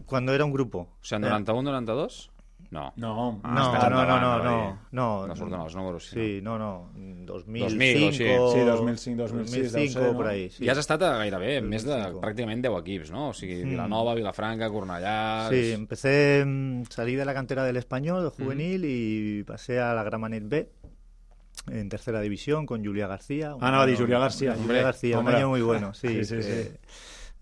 Cuando 0.06 0.32
era 0.34 0.44
un 0.44 0.52
grupo. 0.52 0.88
O 1.00 1.04
sigui, 1.04 1.26
en 1.26 1.44
91-92? 1.44 2.30
No. 2.70 2.92
No, 2.94 3.40
Ah, 3.42 3.54
No, 3.90 3.90
no, 3.90 4.04
no, 4.06 4.20
no, 4.20 4.44
no, 4.44 4.78
no. 4.92 5.26
No 5.26 5.34
surten 5.34 5.58
els 5.60 5.74
números, 5.74 6.04
sí, 6.06 6.38
no, 6.40 6.56
no. 6.56 6.92
2005, 7.26 7.66
2000 7.66 8.06
o 8.06 8.12
sí. 8.12 8.58
Sí, 8.60 8.64
2005, 8.64 9.22
2006 9.22 9.72
deu 9.72 9.88
ser, 9.90 10.02
no? 10.04 10.16
por 10.16 10.28
ahí. 10.28 10.50
Sí. 10.50 10.64
I 10.64 10.70
has 10.70 10.78
estat 10.78 11.02
a 11.02 11.16
gairebé 11.18 11.56
més 11.66 11.82
de 11.82 11.90
2005. 11.96 12.20
pràcticament 12.22 12.62
10 12.62 12.76
equips, 12.78 13.10
no? 13.10 13.30
O 13.30 13.34
sigui, 13.34 13.64
Vilanova, 13.64 14.14
Vilafranca, 14.14 14.68
Cornellà... 14.70 15.48
Sí, 15.50 15.72
empecé, 15.72 16.44
mm, 16.46 16.84
salí 16.90 17.16
de 17.18 17.24
la 17.24 17.34
cantera 17.34 17.64
del 17.64 17.76
español, 17.80 18.22
del 18.22 18.30
juvenil, 18.30 18.84
y 18.86 19.42
pasé 19.42 19.80
a 19.80 19.92
la 19.94 20.04
Gramanet 20.04 20.46
B, 20.46 20.68
en 21.72 21.88
tercera 21.88 22.20
división, 22.20 22.66
con 22.66 22.84
Julia 22.84 23.08
García. 23.08 23.56
Ah, 23.60 23.70
no, 23.72 23.84
di 23.84 23.96
Julia 23.96 24.18
García. 24.20 24.50
Julia 24.52 24.62
Hombre, 24.62 24.82
García, 24.82 25.18
hombre. 25.18 25.34
un 25.34 25.38
año 25.40 25.48
muy 25.48 25.62
bueno, 25.62 25.92
sí. 25.92 26.22
Sí, 26.22 26.24
sí, 26.36 26.42
sí. 26.42 26.50
eh, 26.52 26.78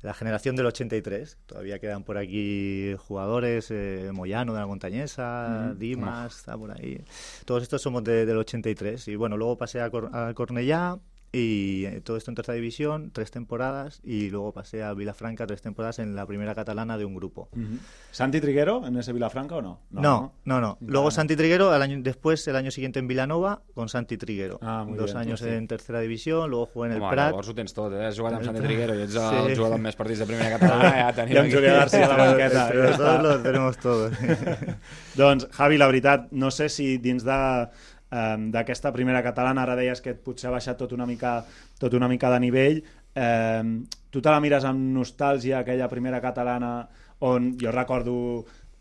La 0.03 0.15
generación 0.15 0.55
del 0.55 0.67
83, 0.67 1.39
todavía 1.47 1.81
quedan 1.81 2.05
por 2.05 2.19
aquí 2.19 2.95
jugadores, 2.99 3.69
eh, 3.73 4.11
Moyano 4.13 4.55
de 4.55 4.61
la 4.61 4.67
Montañesa, 4.67 5.75
Dimas, 5.77 6.37
está 6.37 6.57
por 6.57 6.71
ahí. 6.71 7.03
Todos 7.45 7.65
estos 7.65 7.83
somos 7.83 8.05
de- 8.05 8.25
del 8.25 8.37
83. 8.37 9.09
Y 9.09 9.17
bueno, 9.17 9.37
luego 9.37 9.59
pasé 9.59 9.81
a, 9.81 9.91
Cor- 9.91 10.11
a 10.15 10.33
Cornellá 10.35 10.99
y 11.31 11.85
eh, 11.85 12.01
todo 12.03 12.17
esto 12.17 12.31
en 12.31 12.35
tercera 12.37 12.57
división, 12.57 13.11
tres 13.13 13.31
temporadas, 13.31 14.01
y 14.03 14.31
luego 14.31 14.53
pasé 14.53 14.83
a 14.83 14.95
Vilafranca, 14.95 15.47
tres 15.47 15.61
temporadas 15.61 15.99
en 15.99 16.15
la 16.17 16.25
primera 16.27 16.55
catalana 16.55 16.97
de 16.97 17.05
un 17.05 17.15
grupo. 17.15 17.49
Mhm. 17.55 17.79
Santi 18.11 18.41
Triguero 18.41 18.87
en 18.87 18.97
ese 18.97 19.13
Vilafranca 19.13 19.57
o 19.57 19.63
no? 19.63 19.81
No, 19.91 20.33
no, 20.45 20.61
no. 20.61 20.79
Luego 20.81 21.05
Vale. 21.07 21.15
Santi 21.15 21.37
Triguero, 21.37 21.71
al 21.71 21.83
año, 21.83 21.99
después, 22.01 22.47
el 22.49 22.57
año 22.57 22.71
siguiente 22.71 22.99
en 22.99 23.07
Vilanova, 23.09 23.61
con 23.75 23.89
Santi 23.91 24.17
Triguero. 24.17 24.59
Ah, 24.63 24.85
muy 24.89 24.97
Dos 24.97 25.13
bien, 25.13 25.19
años 25.19 25.41
sí. 25.41 25.49
en 25.49 25.69
tercera 25.69 26.01
división, 26.01 26.49
luego 26.49 26.67
jugué 26.67 26.89
en 26.89 26.95
el 26.97 27.03
Home, 27.03 27.11
Prat. 27.13 27.31
llavors 27.31 27.49
ho 27.49 27.55
tens 27.55 27.75
tot, 27.75 27.93
eh? 27.93 28.07
Has 28.07 28.19
jugat 28.19 28.33
amb 28.33 28.41
El 28.41 28.47
Santi. 28.47 28.63
Triguero 28.63 28.95
i 28.99 29.03
ets 29.03 29.15
el 29.15 29.49
Sí. 29.51 29.55
jugador 29.57 29.75
amb 29.75 29.85
més 29.85 29.97
partits 29.97 30.19
de 30.21 30.27
primera 30.27 30.59
catalana. 30.59 30.91
Ja 31.05 31.13
tenim 31.13 31.37
I 31.37 31.39
amb. 31.41 31.53
Julià 31.53 31.75
García 31.75 32.07
a 32.07 32.09
la 32.09 32.17
banqueta. 32.25 32.65
Dos 32.73 32.97
està. 32.97 33.23
lo 33.23 33.43
tenemos 33.43 33.77
todos. 33.79 34.13
Doncs, 35.17 35.49
Javi, 35.53 35.79
la 35.79 35.87
veritat, 35.87 36.29
no 36.33 36.51
sé 36.51 36.69
si 36.69 36.97
dins 36.99 37.25
de 37.25 37.69
em, 38.11 38.49
d'aquesta 38.53 38.93
primera 38.93 39.23
catalana, 39.23 39.65
ara 39.65 39.77
deies 39.79 40.01
que 40.05 40.15
potser 40.15 40.49
ha 40.49 40.55
baixat 40.57 40.79
tot 40.81 40.93
una 40.97 41.07
mica, 41.07 41.41
tot 41.79 41.95
una 41.95 42.09
mica 42.09 42.31
de 42.33 42.41
nivell, 42.41 42.81
eh, 43.15 43.65
tu 44.11 44.23
te 44.23 44.31
la 44.31 44.41
mires 44.41 44.65
amb 44.65 44.95
nostàlgia, 44.97 45.61
aquella 45.61 45.89
primera 45.89 46.21
catalana 46.21 46.73
on 47.27 47.53
jo 47.59 47.73
recordo 47.75 48.15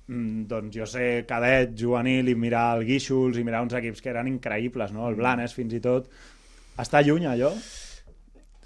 mm, 0.07 0.45
doncs 0.47 0.75
jo 0.75 0.85
sé, 0.85 1.25
cadet, 1.27 1.73
juvenil 1.79 2.29
i 2.29 2.35
mirar 2.35 2.77
el 2.77 2.85
Guíxols 2.87 3.37
i 3.37 3.43
mirar 3.43 3.63
uns 3.65 3.75
equips 3.77 4.01
que 4.01 4.13
eren 4.13 4.29
increïbles, 4.31 4.93
no? 4.93 5.09
el 5.09 5.19
Blanes 5.19 5.55
fins 5.57 5.73
i 5.73 5.83
tot 5.83 6.09
està 6.77 7.01
lluny 7.01 7.25
allò? 7.25 7.51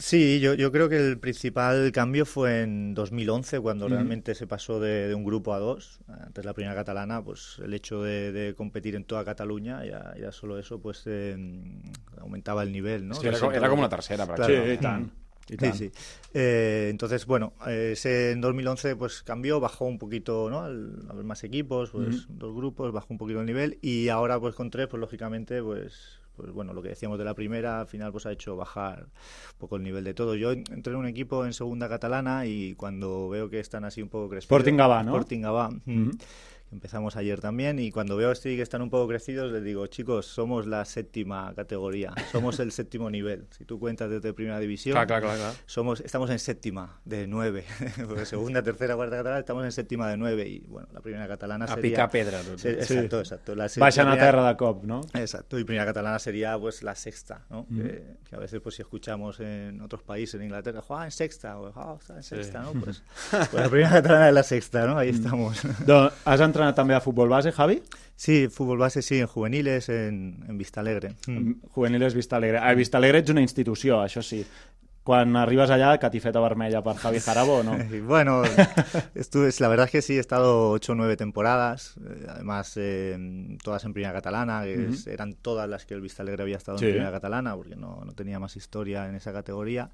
Sí, 0.01 0.39
yo, 0.39 0.55
yo 0.55 0.72
creo 0.72 0.89
que 0.89 0.98
el 0.98 1.20
principal 1.20 1.91
cambio 1.91 2.25
fue 2.25 2.63
en 2.63 2.96
2011, 2.96 3.60
cuando 3.60 3.88
realmente 3.88 4.34
se 4.34 4.48
pasó 4.48 4.79
de, 4.79 5.08
de 5.08 5.13
un 5.13 5.24
grupo 5.24 5.53
a 5.53 5.60
dos. 5.60 6.00
Antes 6.08 6.43
la 6.43 6.53
primera 6.53 6.74
catalana, 6.74 7.24
pues 7.24 7.62
el 7.63 7.72
hecho 7.75 8.01
de, 8.01 8.31
de 8.31 8.55
competir 8.55 8.96
en 8.96 9.03
toda 9.03 9.24
Cataluña, 9.24 9.86
ya, 9.86 10.15
ya 10.20 10.31
solo 10.31 10.58
eso, 10.58 10.79
pues 10.81 11.03
eh, 11.05 11.38
aumentaba 12.17 12.63
el 12.63 12.72
nivel, 12.72 13.08
¿no? 13.08 13.13
Sí, 13.13 13.27
era, 13.27 13.39
com, 13.39 13.53
era 13.53 13.70
com 13.70 13.77
una 13.77 13.89
tercera, 13.89 14.25
Claro. 14.25 14.48
Sí, 14.48 14.79
Sí, 15.60 15.72
sí. 15.74 15.91
Eh, 16.34 16.88
entonces, 16.89 17.25
bueno, 17.27 17.53
eh, 17.67 17.91
ese 17.93 18.31
en 18.31 18.41
2011 18.41 18.96
pues 18.96 19.22
cambió, 19.22 19.60
bajó 19.60 19.86
un 19.86 20.00
poquito, 20.00 20.50
¿no? 20.50 20.62
Al 20.62 20.96
haber 21.10 21.25
más 21.25 21.43
equipos, 21.43 21.91
pues 21.91 22.25
dos 22.29 22.55
grupos, 22.55 22.91
bajó 22.91 23.08
un 23.10 23.17
poquito 23.17 23.41
el 23.41 23.46
nivel 23.46 23.77
y 23.81 24.10
ahora 24.10 24.39
pues 24.39 24.55
con 24.55 24.72
tres, 24.72 24.88
pues 24.88 25.00
lógicamente, 25.00 25.62
pues 25.62 26.21
pues 26.42 26.54
bueno, 26.54 26.74
lo 26.74 26.82
que 26.82 26.90
decíamos 26.90 27.20
de 27.20 27.26
la 27.26 27.36
primera, 27.36 27.82
al 27.82 27.88
final 27.88 28.12
pues 28.12 28.26
ha 28.26 28.32
hecho 28.32 28.56
bajar 28.56 29.04
un 29.04 29.60
poco 29.60 29.76
el 29.76 29.84
nivel 29.84 30.04
de 30.04 30.14
todo. 30.14 30.36
Yo 30.36 30.52
entré 30.52 30.94
en 30.94 31.00
un 31.00 31.06
equipo 31.06 31.46
en 31.46 31.54
segunda 31.54 31.88
catalana 31.88 32.46
y 32.46 32.74
cuando 32.76 33.30
veo 33.30 33.50
que 33.50 33.60
están 33.60 33.86
así 33.86 34.02
un 34.02 34.10
poco 34.10 34.30
crecidos... 34.30 34.52
Sporting 34.52 34.78
Gavà, 34.78 35.04
¿no? 35.04 35.12
Sporting 35.12 35.42
mm, 35.86 36.02
Ujú. 36.02 36.18
Empezamos 36.72 37.18
ayer 37.18 37.42
también 37.42 37.80
y 37.80 37.92
cuando 37.92 38.16
veo 38.16 38.32
así 38.32 38.56
que 38.56 38.62
están 38.62 38.82
un 38.82 38.90
poco 38.90 39.08
crecidos 39.08 39.51
les 39.51 39.63
digo, 39.63 39.86
chicos, 39.88 40.25
somos 40.25 40.68
la 40.68 40.86
séptima 40.86 41.51
categoría, 41.56 42.13
somos 42.32 42.60
el 42.60 42.72
séptimo 42.72 43.10
nivel. 43.10 43.46
Si 43.51 43.66
tú 43.66 43.78
cuentas 43.80 44.10
desde 44.10 44.34
primera 44.34 44.58
división, 44.60 44.96
somos 45.66 46.00
estamos 46.01 46.30
en 46.30 46.40
séptima 46.40 47.00
de 47.04 47.28
nueve 47.28 47.66
porque 48.08 48.25
segunda 48.25 48.62
tercera 48.63 48.96
cuarta 48.96 49.18
catalana 49.18 49.40
estamos 49.40 49.66
en 49.66 49.72
séptima 49.74 50.10
de 50.10 50.16
nueve 50.18 50.48
y 50.48 50.60
bueno 50.62 50.88
la 50.94 51.01
primera 51.01 51.28
catalana 51.28 51.66
A 51.66 51.75
sería 51.75 51.82
picar 51.92 52.10
pedra, 52.12 52.42
tots. 52.42 52.62
se- 52.62 52.86
Sí. 52.86 52.94
exacto 52.94 53.20
exacto 53.20 53.56
la, 53.56 53.68
la 53.75 53.88
a 53.88 54.18
terra 54.18 54.48
de 54.48 54.56
cop, 54.58 54.84
no? 54.86 55.01
exacto 55.13 55.60
y 55.60 55.63
primera 55.66 55.86
catalana 55.86 56.20
sería 56.20 56.58
pues 56.58 56.84
la 56.84 56.96
sexta 56.96 57.46
¿no? 57.50 57.68
que, 57.68 58.16
que 58.30 58.36
a 58.36 58.40
veces 58.40 58.62
pues 58.62 58.75
si 58.75 58.82
escuchamos 58.82 59.40
en 59.42 59.82
otros 59.82 60.04
países 60.04 60.36
en 60.36 60.44
Inglaterra 60.44 60.82
juega 60.82 61.06
en 61.06 61.12
sexta 61.12 61.60
o 61.60 61.72
"Ah, 61.75 61.98
está 62.00 62.16
en 62.16 62.24
sexta 62.24 62.62
¿no? 62.62 62.72
pues, 62.74 63.04
pues 63.32 63.54
la 63.54 63.70
primera 63.70 63.90
catalana 63.92 64.30
es 64.30 64.34
la 64.34 64.44
sexta 64.44 64.86
¿no? 64.88 64.98
ahí 64.98 65.10
estamos 65.10 65.62
Doncs, 65.86 66.13
has 66.25 66.40
entrenat 66.62 66.77
també 66.77 66.94
a 66.96 67.01
futbol 67.01 67.30
base, 67.30 67.51
Javi? 67.51 67.82
sí 68.22 68.48
fútbol 68.53 68.77
base 68.77 69.01
sí 69.01 69.18
en 69.18 69.25
juveniles 69.27 69.89
en, 69.89 70.46
en 70.48 70.58
Vista 70.58 70.82
Alegre 70.82 71.15
Mm. 71.27 71.53
Juveniles 71.74 72.13
Vista 72.13 72.36
Alegre. 72.38 72.60
A 72.60 72.74
Vista 72.75 72.98
Alegre 73.00 73.20
ets 73.20 73.32
una 73.32 73.41
institució, 73.41 74.01
això 74.03 74.22
sí. 74.22 74.44
Quan 75.03 75.36
arribes 75.36 75.72
allà, 75.74 75.96
catifeta 75.98 76.39
vermella 76.39 76.84
per 76.86 76.93
Javi 76.96 77.20
Jarabo 77.20 77.55
o 77.60 77.63
no? 77.63 77.74
Bueno, 78.05 78.43
estuve, 79.15 79.50
la 79.60 79.67
verdad 79.67 79.86
es 79.88 79.91
que 79.91 80.01
sí, 80.03 80.15
he 80.17 80.20
estado 80.20 80.70
ocho 80.70 80.91
o 80.91 80.96
nueve 80.96 81.17
temporadas, 81.17 81.96
eh, 82.08 82.27
además 82.29 82.74
eh, 82.77 83.17
todas 83.63 83.84
en 83.86 83.93
primera 83.93 84.13
catalana, 84.13 84.62
que 84.63 84.89
es- 84.89 85.08
eran 85.08 85.34
todas 85.34 85.67
las 85.67 85.88
que 85.88 85.96
el 85.96 86.01
Vista 86.01 86.22
Alegre 86.22 86.43
había 86.43 86.58
estado 86.58 86.77
Sí. 86.77 86.86
en 86.86 86.91
primera 86.91 87.12
catalana, 87.12 87.55
porque 87.55 87.75
no, 87.75 88.03
no 88.05 88.13
tenía 88.13 88.39
más 88.39 88.55
historia 88.55 89.10
en 89.10 89.15
esa 89.15 89.34
categoría. 89.34 89.89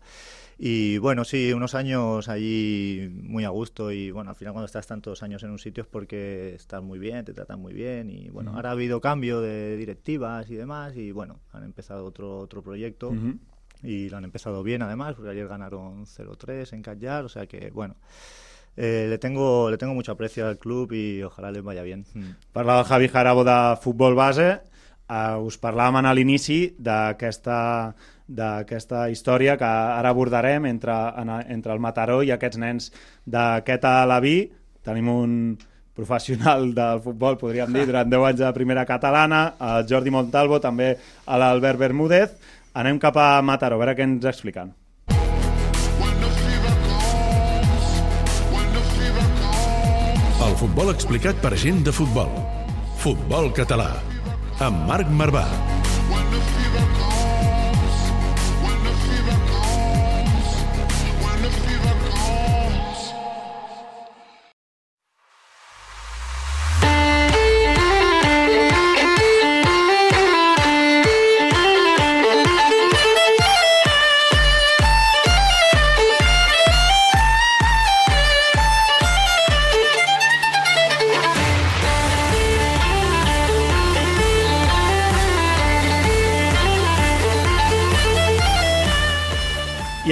Y 0.58 0.98
bueno, 0.98 1.24
sí, 1.24 1.54
unos 1.54 1.74
años 1.74 2.28
allí 2.28 3.10
muy 3.24 3.46
a 3.46 3.50
gusto 3.50 3.92
y 3.94 4.12
bueno, 4.12 4.32
al 4.32 4.36
final 4.36 4.52
cuando 4.54 4.66
estás 4.66 4.88
tantos 4.88 5.24
años 5.24 5.42
en 5.44 5.52
un 5.52 5.60
sitio 5.60 5.84
es 5.84 5.88
porque 5.90 6.54
estás 6.56 6.84
muy 6.84 7.00
bien, 7.00 7.24
te 7.24 7.34
tratan 7.34 7.62
muy 7.62 7.74
bien 7.74 8.10
y 8.10 8.28
bueno, 8.30 8.54
ahora 8.56 8.70
ha 8.70 8.72
habido 8.74 9.00
cambio 9.00 9.40
de 9.40 9.78
directivas 9.78 10.50
y 10.50 10.56
demás 10.56 10.98
y 10.98 11.12
bueno, 11.14 11.40
han 11.54 11.64
empezado 11.64 12.04
otro, 12.06 12.40
otro 12.40 12.62
proyecto 12.62 13.12
Mhm. 13.12 13.40
Y 13.84 14.10
lo 14.10 14.18
han 14.18 14.26
empezado 14.26 14.64
bien 14.64 14.82
además, 14.82 15.16
porque 15.16 15.32
ayer 15.32 15.48
ganaron 15.48 16.06
0-3 16.06 16.74
en 16.74 16.82
Catllar, 16.82 17.26
o 17.26 17.30
sea 17.30 17.46
que 17.46 17.70
bueno, 17.72 17.96
eh, 18.76 19.08
le 19.10 19.18
tengo 19.18 19.70
le 19.70 19.78
tengo 19.78 19.94
mucho 19.94 20.12
aprecio 20.12 20.48
al 20.48 20.58
club 20.58 20.92
y 20.94 21.24
ojalá 21.24 21.52
les 21.52 21.64
vaya 21.64 21.84
bien. 21.84 22.06
Mm. 22.14 22.52
Parlava 22.54 22.82
el 22.82 22.86
Javi 22.86 23.08
Jarabo 23.08 23.44
de 23.44 23.78
futbol 23.82 24.16
base, 24.16 24.62
uh, 25.10 25.40
us 25.40 25.58
parlàvem 25.62 26.06
a 26.06 26.14
l'inici 26.14 26.76
d'aquesta 26.78 27.58
d'aquesta 28.28 29.08
història 29.10 29.56
que 29.56 29.66
ara 29.66 30.12
abordarem 30.12 30.66
entre, 30.68 30.92
en, 30.92 31.30
entre 31.48 31.72
el 31.72 31.80
Mataró 31.80 32.20
i 32.24 32.34
aquests 32.36 32.60
nens 32.60 32.92
d'aquest 33.24 33.88
Alaví. 33.88 34.52
Tenim 34.84 35.08
un 35.08 35.34
professional 35.98 36.74
del 36.76 37.02
futbol, 37.02 37.40
podríem 37.40 37.72
dir, 37.74 37.88
durant 37.90 38.10
10 38.12 38.28
anys 38.30 38.44
de 38.44 38.52
primera 38.54 38.84
catalana, 38.86 39.42
el 39.72 39.88
Jordi 39.90 40.14
Montalvo, 40.14 40.60
també 40.62 40.92
l'Albert 41.26 41.80
Bermúdez. 41.82 42.36
Anem 42.78 43.00
cap 43.02 43.16
a 43.18 43.42
Mataró, 43.42 43.80
a 43.80 43.82
veure 43.82 43.96
què 43.98 44.06
ens 44.06 44.26
expliquen. 44.30 44.76
El 50.48 50.54
futbol 50.60 50.94
explicat 50.94 51.42
per 51.42 51.56
gent 51.58 51.82
de 51.88 51.96
futbol. 52.02 52.30
Futbol 53.02 53.50
català. 53.58 53.90
Amb 54.62 54.86
Marc 54.92 55.10
Marvà. 55.10 55.48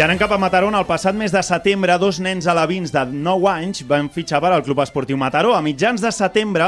Anem 0.06 0.20
cap 0.22 0.32
a 0.36 0.38
Mataró, 0.38 0.68
on 0.70 0.76
el 0.78 0.86
passat 0.86 1.16
mes 1.18 1.34
de 1.34 1.42
setembre 1.42 1.96
dos 1.98 2.20
nens 2.22 2.46
alevins 2.52 2.92
de 2.94 3.02
9 3.10 3.48
anys 3.50 3.82
van 3.90 4.06
fitxar 4.14 4.38
per 4.44 4.52
al 4.54 4.62
Club 4.62 4.84
Esportiu 4.84 5.18
Mataró. 5.18 5.56
A 5.58 5.64
mitjans 5.66 6.04
de 6.04 6.12
setembre 6.14 6.68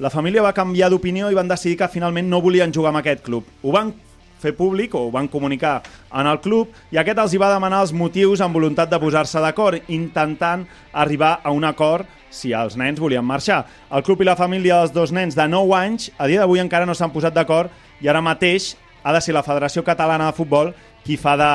la 0.00 0.08
família 0.08 0.40
va 0.40 0.54
canviar 0.56 0.88
d'opinió 0.88 1.28
i 1.28 1.36
van 1.36 1.50
decidir 1.50 1.76
que 1.76 1.90
finalment 1.92 2.30
no 2.32 2.40
volien 2.40 2.72
jugar 2.72 2.94
amb 2.94 3.02
aquest 3.02 3.20
club. 3.26 3.44
Ho 3.60 3.74
van 3.76 3.92
fer 4.40 4.54
públic 4.56 4.96
o 4.96 5.04
ho 5.04 5.12
van 5.12 5.28
comunicar 5.28 5.82
en 6.16 6.32
el 6.32 6.40
club 6.40 6.72
i 6.88 6.96
aquest 6.96 7.20
els 7.20 7.36
hi 7.36 7.42
va 7.42 7.52
demanar 7.52 7.82
els 7.84 7.92
motius 7.92 8.40
amb 8.40 8.56
voluntat 8.56 8.88
de 8.88 9.02
posar-se 9.02 9.42
d'acord, 9.44 9.84
intentant 9.92 10.64
arribar 10.92 11.42
a 11.44 11.52
un 11.52 11.68
acord 11.68 12.08
si 12.30 12.54
els 12.56 12.78
nens 12.80 13.04
volien 13.04 13.26
marxar. 13.26 13.66
El 13.92 14.06
club 14.06 14.24
i 14.24 14.32
la 14.32 14.38
família 14.38 14.80
dels 14.80 14.96
dos 14.96 15.12
nens 15.12 15.36
de 15.36 15.44
9 15.44 15.76
anys 15.76 16.08
a 16.16 16.24
dia 16.24 16.40
d'avui 16.40 16.64
encara 16.64 16.88
no 16.88 16.96
s'han 16.96 17.12
posat 17.12 17.36
d'acord 17.36 17.68
i 18.00 18.08
ara 18.08 18.24
mateix 18.24 18.78
ha 19.08 19.12
de 19.16 19.20
ser 19.24 19.32
la 19.32 19.42
Federació 19.42 19.80
Catalana 19.86 20.26
de 20.28 20.36
Futbol 20.36 20.74
qui 21.04 21.16
fa 21.16 21.32
de, 21.40 21.52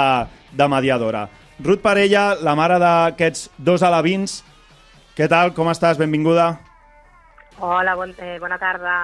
de 0.58 0.68
mediadora. 0.72 1.28
Ruth 1.62 1.84
Parella, 1.84 2.32
la 2.42 2.56
mare 2.58 2.80
d'aquests 2.82 3.52
dos 3.62 3.84
alevins, 3.86 4.40
què 5.14 5.28
tal, 5.30 5.52
com 5.54 5.70
estàs? 5.70 6.00
Benvinguda. 6.02 6.48
Hola, 7.62 7.94
bon, 8.00 8.16
eh, 8.18 8.40
bona 8.42 8.58
tarda. 8.58 8.96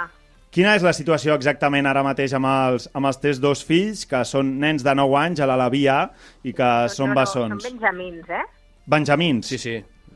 Quina 0.49 0.73
és 0.73 0.81
la 0.81 0.95
situació 0.97 1.35
exactament 1.37 1.85
ara 1.85 2.01
mateix 2.01 2.33
amb 2.33 2.49
els, 2.49 2.89
amb 2.97 3.05
els 3.05 3.21
teus 3.21 3.37
dos 3.37 3.61
fills, 3.61 4.01
que 4.09 4.23
són 4.25 4.55
nens 4.63 4.81
de 4.81 4.95
9 4.97 5.19
anys 5.21 5.43
a 5.45 5.49
l'Alaví 5.51 5.83
A 5.85 5.99
i 6.41 6.55
que 6.57 6.71
són 6.89 7.11
no, 7.11 7.13
no, 7.13 7.19
bessons? 7.21 7.61
Són 7.61 7.77
benjamins, 7.77 8.33
eh? 8.33 8.41
Benjamins. 8.89 9.45
Sí, 9.53 9.61
sí. 9.61 9.75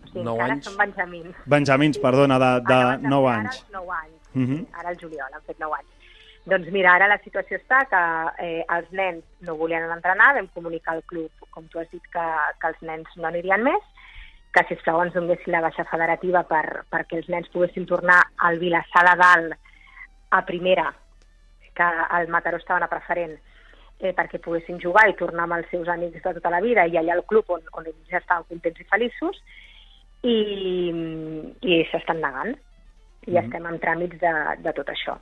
Sí, 0.10 0.18
9 0.18 0.26
encara 0.34 0.56
anys. 0.58 0.72
són 0.72 0.82
benjamins. 0.82 1.38
Benjamins, 1.46 2.02
perdona, 2.02 2.42
de, 2.42 2.52
de 2.66 2.80
Acaben 2.82 3.06
fer 3.06 3.14
9 3.14 3.30
ara 3.30 3.44
anys. 3.44 3.62
els 3.62 3.78
9 3.78 4.00
anys. 4.02 4.18
Mhm. 4.34 4.58
sí, 4.58 4.68
ara 4.82 4.90
el 4.90 4.98
juliol 4.98 5.30
han 5.38 5.46
fet 5.46 5.62
9 5.62 5.78
anys. 5.78 5.93
Doncs 6.46 6.68
mira, 6.76 6.92
ara 6.98 7.08
la 7.08 7.20
situació 7.24 7.56
està 7.56 7.86
que 7.88 8.00
eh, 8.44 8.64
els 8.76 8.90
nens 8.92 9.24
no 9.48 9.56
volien 9.56 9.86
entrenar, 9.94 10.34
vam 10.36 10.50
comunicar 10.56 10.98
al 10.98 11.04
club, 11.08 11.32
com 11.56 11.70
tu 11.72 11.80
has 11.80 11.88
dit, 11.94 12.04
que, 12.12 12.26
que 12.60 12.68
els 12.68 12.82
nens 12.84 13.08
no 13.16 13.30
anirien 13.30 13.64
més, 13.64 13.86
que 14.54 14.66
sisplau 14.68 15.00
ens 15.02 15.16
donessin 15.16 15.56
la 15.56 15.64
baixa 15.64 15.86
federativa 15.90 16.44
per, 16.50 16.84
perquè 16.92 17.22
els 17.22 17.30
nens 17.32 17.48
poguessin 17.54 17.88
tornar 17.90 18.20
al 18.44 18.60
Vilassar 18.60 19.06
de 19.08 19.16
Dalt 19.24 19.56
a 20.36 20.44
primera, 20.46 20.92
que 21.74 21.88
al 22.20 22.28
Mataró 22.28 22.60
estaven 22.60 22.84
a 22.84 22.92
preferent, 22.92 23.40
eh, 24.04 24.12
perquè 24.14 24.42
poguessin 24.44 24.82
jugar 24.84 25.08
i 25.10 25.16
tornar 25.18 25.48
amb 25.48 25.58
els 25.62 25.72
seus 25.72 25.88
amics 25.88 26.22
de 26.22 26.36
tota 26.38 26.52
la 26.52 26.60
vida 26.62 26.86
i 26.86 27.00
allà 27.00 27.16
al 27.16 27.26
club 27.26 27.50
on, 27.56 27.64
on 27.72 27.88
ells 27.88 28.12
ja 28.12 28.20
estaven 28.20 28.46
contents 28.52 28.84
i 28.84 28.90
feliços, 28.92 29.40
i, 30.24 30.38
i 31.64 31.84
s'estan 31.92 32.22
negant. 32.22 32.54
I 33.24 33.32
Mhm. 33.32 33.46
estem 33.46 33.66
en 33.66 33.80
tràmits 33.80 34.20
de, 34.20 34.34
de 34.60 34.74
tot 34.76 34.90
això. 34.92 35.16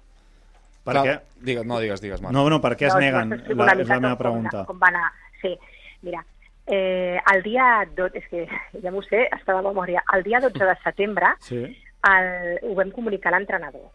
Per 0.83 0.93
Clar, 0.95 1.03
què? 1.05 1.15
Digues, 1.45 1.65
no, 1.65 1.79
digues, 1.79 2.01
digues, 2.01 2.21
Marc. 2.21 2.33
No, 2.33 2.47
no, 2.49 2.59
per 2.61 2.73
què 2.75 2.87
es 2.89 2.93
No, 2.95 2.99
neguen? 3.03 3.31
us 3.33 3.39
explico 3.39 3.63
La, 3.63 3.73
és 3.73 3.87
la 3.87 3.99
meva 3.99 4.17
pregunta. 4.17 4.65
Com, 4.65 4.79
va 4.81 4.87
anar. 4.89 5.11
Sí, 5.41 5.55
mira, 6.01 6.23
eh, 6.67 7.19
el 7.33 7.43
dia... 7.43 7.85
Do... 7.95 8.07
És 8.13 8.25
que 8.29 8.47
ja 8.81 8.91
m'ho 8.91 9.01
sé, 9.05 9.27
està 9.37 9.53
de 9.57 9.61
memòria. 9.67 10.01
El 10.15 10.23
dia 10.23 10.39
12 10.41 10.57
de 10.65 10.75
setembre 10.83 11.33
Sí. 11.49 11.61
el, 12.09 12.31
ho 12.65 12.73
vam 12.75 12.91
comunicar 12.91 13.33
a 13.33 13.37
l'entrenador. 13.37 13.89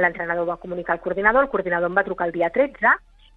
L'entrenador 0.00 0.46
va 0.46 0.56
comunicar 0.62 0.94
al 0.94 1.00
coordinador, 1.02 1.42
el 1.42 1.50
coordinador 1.50 1.90
em 1.90 1.96
va 1.98 2.04
trucar 2.06 2.28
el 2.28 2.32
dia 2.36 2.50
13 2.54 2.92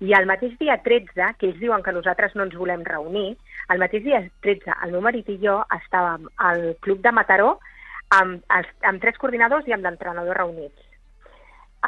i 0.05 0.11
el 0.13 0.27
mateix 0.29 0.53
dia 0.59 0.75
13, 0.85 1.31
que 1.39 1.47
ells 1.49 1.57
diuen 1.61 1.81
que 1.81 1.93
nosaltres 1.95 2.35
no 2.35 2.43
ens 2.45 2.53
volem 2.59 2.83
reunir, 2.85 3.37
el 3.73 3.79
mateix 3.81 4.03
dia 4.05 4.19
13 4.45 4.75
el 4.85 4.91
meu 4.93 5.01
marit 5.01 5.29
i 5.33 5.39
jo 5.41 5.55
estàvem 5.73 6.27
al 6.37 6.75
club 6.85 7.01
de 7.01 7.11
Mataró 7.15 7.55
amb, 8.13 8.43
els, 8.53 8.69
amb 8.85 9.01
tres 9.01 9.17
coordinadors 9.17 9.65
i 9.65 9.73
amb 9.73 9.87
l'entrenador 9.87 10.37
reunits. 10.37 10.82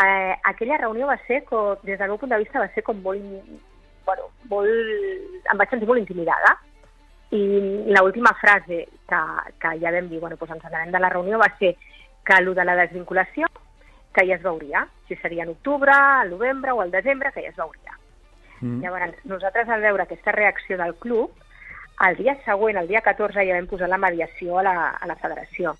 Eh, 0.03 0.35
aquella 0.43 0.77
reunió 0.77 1.07
va 1.07 1.17
ser, 1.27 1.43
com, 1.47 1.75
des 1.87 1.99
del 1.99 2.11
meu 2.11 2.19
punt 2.19 2.33
de 2.33 2.39
vista, 2.41 2.59
va 2.59 2.67
ser 2.73 2.83
com 2.83 2.99
molt, 3.03 3.23
bueno, 4.05 4.29
molt... 4.51 5.45
em 5.51 5.61
vaig 5.61 5.71
sentir 5.71 5.87
molt 5.87 6.03
intimidada. 6.03 6.55
I 7.35 7.41
l'última 7.95 8.33
frase 8.39 8.83
que, 9.09 9.21
que 9.59 9.71
ja 9.81 9.93
vam 9.95 10.09
dir, 10.11 10.19
bueno, 10.19 10.37
doncs 10.39 10.57
ens 10.57 10.67
anem 10.71 10.91
de 10.93 11.01
la 11.01 11.11
reunió, 11.13 11.39
va 11.41 11.51
ser 11.59 11.75
que 12.25 12.37
el 12.39 12.53
de 12.55 12.65
la 12.65 12.75
desvinculació, 12.75 13.47
que 14.15 14.25
ja 14.27 14.35
es 14.35 14.43
veuria, 14.43 14.85
si 15.07 15.15
seria 15.17 15.43
en 15.43 15.55
octubre, 15.55 15.91
al 15.91 16.29
novembre 16.29 16.71
o 16.71 16.81
al 16.81 16.91
desembre, 16.91 17.31
que 17.33 17.43
ja 17.43 17.53
es 17.53 17.57
veuria. 17.57 17.97
Mm. 18.61 18.81
Llavors, 18.83 19.25
nosaltres 19.25 19.69
al 19.69 19.83
veure 19.83 20.03
aquesta 20.03 20.31
reacció 20.31 20.77
del 20.77 20.95
club, 20.95 21.31
el 22.07 22.17
dia 22.17 22.35
següent, 22.43 22.77
el 22.77 22.87
dia 22.87 23.01
14, 23.01 23.45
ja 23.47 23.55
vam 23.55 23.67
posar 23.71 23.89
la 23.89 23.99
mediació 24.01 24.59
a 24.59 24.63
la, 24.67 24.75
a 24.91 25.07
la 25.07 25.15
federació. 25.19 25.75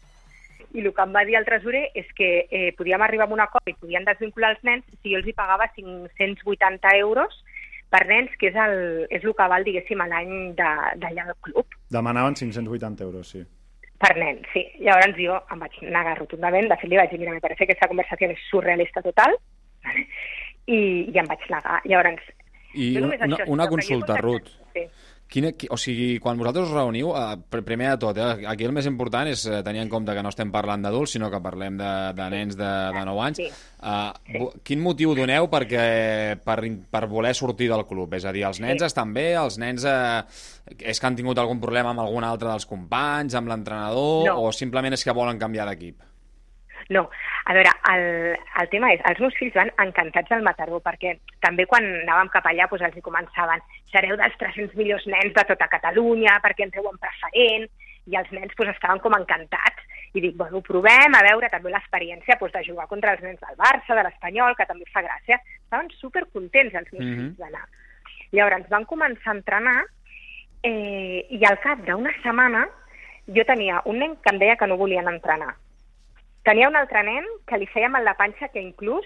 I 0.76 0.84
el 0.84 0.92
que 0.94 1.02
em 1.08 1.14
va 1.16 1.24
dir 1.26 1.38
el 1.40 1.46
tresorer 1.48 1.86
és 1.96 2.08
que 2.18 2.30
eh, 2.52 2.72
podíem 2.78 3.02
arribar 3.02 3.30
a 3.30 3.34
un 3.34 3.40
acord 3.44 3.68
i 3.72 3.74
podien 3.80 4.04
desvincular 4.06 4.52
els 4.54 4.64
nens 4.68 4.84
si 5.02 5.14
jo 5.14 5.18
els 5.22 5.28
hi 5.28 5.34
pagava 5.34 5.70
580 5.76 6.96
euros 7.00 7.38
per 7.90 8.06
nens, 8.10 8.32
que 8.42 8.50
és 8.50 8.56
el, 8.60 9.06
és 9.14 9.24
el 9.24 9.34
que 9.38 9.48
val, 9.48 9.64
diguéssim, 9.64 10.02
a 10.02 10.08
l'any 10.12 10.32
de- 10.58 10.96
d'allà 11.00 11.26
del 11.30 11.38
club 11.46 11.66
Demanaven 11.94 12.36
580 12.36 13.04
euros, 13.06 13.30
sí. 13.30 13.44
per 14.02 14.18
nens, 14.18 14.42
sí. 14.52 14.66
Llavors 14.84 15.16
jo 15.16 15.38
em 15.54 15.60
vaig 15.64 15.78
negar 15.82 16.18
rotundament, 16.20 16.68
de 16.68 16.76
fet 16.82 16.90
li 16.92 16.98
vaig 17.00 17.10
dir, 17.14 17.20
mira, 17.22 17.32
me 17.32 17.40
parece 17.42 17.66
que 17.66 17.72
esta 17.74 17.88
conversación 17.88 18.32
es 18.32 18.40
surrealista 18.50 19.02
total, 19.02 19.38
i, 20.68 20.80
i 21.14 21.18
em 21.22 21.28
vaig 21.30 21.46
negar. 21.52 21.80
Llavors, 21.86 22.26
I 22.74 22.90
una, 22.98 23.06
només 23.06 23.22
una, 23.22 23.38
això, 23.38 23.48
una 23.54 23.68
consulta, 23.72 24.18
Ruth. 24.20 24.50
Sí. 24.74 24.84
Quina, 25.28 25.50
qui, 25.58 25.66
o 25.74 25.76
sigui, 25.76 26.20
quan 26.22 26.38
vosaltres 26.38 26.68
us 26.70 26.76
reuniu, 26.76 27.10
eh, 27.18 27.36
pr- 27.50 27.64
primer 27.66 27.90
de 27.90 27.98
tot, 28.04 28.18
eh, 28.22 28.46
aquí 28.48 28.64
el 28.64 28.72
més 28.72 28.86
important 28.86 29.28
és 29.28 29.42
eh, 29.50 29.64
tenir 29.66 29.82
en 29.82 29.90
compte 29.90 30.14
que 30.14 30.22
no 30.24 30.30
estem 30.30 30.52
parlant 30.54 30.84
d'adults, 30.86 31.16
sinó 31.18 31.32
que 31.34 31.40
parlem 31.42 31.80
de, 31.82 31.90
de 32.16 32.28
nens 32.30 32.56
de, 32.56 32.70
de 32.94 33.04
9 33.10 33.24
anys. 33.26 33.42
Sí. 33.42 33.48
Uh, 33.86 34.38
vo- 34.40 34.52
Quin 34.64 34.80
motiu 34.86 35.16
doneu 35.18 35.50
perquè, 35.52 36.38
per, 36.46 36.60
per 36.94 37.04
voler 37.12 37.34
sortir 37.36 37.68
del 37.74 37.84
club? 37.90 38.14
És 38.14 38.24
a 38.26 38.32
dir, 38.32 38.46
els 38.48 38.62
nens 38.62 38.80
Sí. 38.84 38.86
estan 38.86 39.12
bé? 39.18 39.32
Els 39.42 39.58
nens 39.58 39.84
eh, 39.90 40.22
és 40.80 41.00
que 41.02 41.08
han 41.10 41.18
tingut 41.18 41.42
algun 41.42 41.60
problema 41.60 41.90
amb 41.92 42.06
algun 42.06 42.24
altre 42.24 42.48
dels 42.54 42.66
companys, 42.70 43.34
amb 43.36 43.50
l'entrenador, 43.50 44.28
No. 44.30 44.40
o 44.46 44.52
simplement 44.54 44.94
és 44.94 45.04
que 45.04 45.12
volen 45.12 45.42
canviar 45.42 45.66
d'equip? 45.68 46.02
No, 46.90 47.10
a 47.46 47.54
veure, 47.58 47.72
el, 47.94 48.36
el 48.62 48.68
tema 48.70 48.92
és, 48.94 49.02
els 49.10 49.20
meus 49.24 49.34
fills 49.40 49.56
van 49.58 49.72
encantats 49.82 50.32
al 50.32 50.44
Mataró, 50.46 50.78
perquè 50.86 51.16
també 51.42 51.66
quan 51.66 51.84
anàvem 52.04 52.30
cap 52.30 52.46
allà 52.46 52.68
doncs 52.70 52.86
els 52.86 53.00
hi 53.00 53.02
començaven, 53.02 53.64
sereu 53.90 54.18
dels 54.20 54.38
300 54.38 54.76
millors 54.78 55.08
nens 55.10 55.34
de 55.34 55.46
tota 55.50 55.68
Catalunya, 55.72 56.38
perquè 56.44 56.68
entreu 56.68 56.86
en 56.92 57.00
preferent, 57.02 57.66
i 58.06 58.16
els 58.20 58.30
nens 58.32 58.54
doncs, 58.54 58.76
estaven 58.76 59.02
com 59.02 59.18
encantats. 59.18 59.82
I 60.14 60.22
dic, 60.22 60.38
bueno, 60.38 60.62
provem, 60.62 61.18
a 61.18 61.24
veure 61.26 61.50
també 61.50 61.74
l'experiència 61.74 62.38
doncs, 62.40 62.54
de 62.54 62.64
jugar 62.70 62.86
contra 62.88 63.16
els 63.16 63.24
nens 63.26 63.42
del 63.42 63.58
Barça, 63.58 63.98
de 63.98 64.06
l'Espanyol, 64.06 64.54
que 64.56 64.70
també 64.70 64.86
fa 64.94 65.02
gràcia. 65.04 65.42
Estaven 65.66 65.90
supercontents 65.98 66.76
els 66.76 66.94
meus 66.94 67.04
Mhm. 67.04 67.16
fills 67.16 67.38
d'anar. 67.42 67.66
Llavors 68.32 68.70
van 68.70 68.86
començar 68.86 69.32
a 69.34 69.36
entrenar 69.36 69.86
eh, 70.64 71.26
i 71.30 71.44
al 71.46 71.60
cap 71.60 71.80
d'una 71.86 72.12
setmana 72.24 72.68
jo 73.28 73.44
tenia 73.46 73.82
un 73.86 74.00
nen 74.00 74.16
que 74.18 74.32
em 74.34 74.40
deia 74.40 74.56
que 74.56 74.68
no 74.68 74.78
volien 74.78 75.08
entrenar. 75.08 75.56
Tenia 76.46 76.70
un 76.70 76.78
altre 76.78 77.02
nen 77.02 77.26
que 77.50 77.58
li 77.58 77.66
feia 77.74 77.90
mal 77.90 78.06
la 78.06 78.14
panxa 78.20 78.52
que 78.54 78.62
inclús 78.62 79.06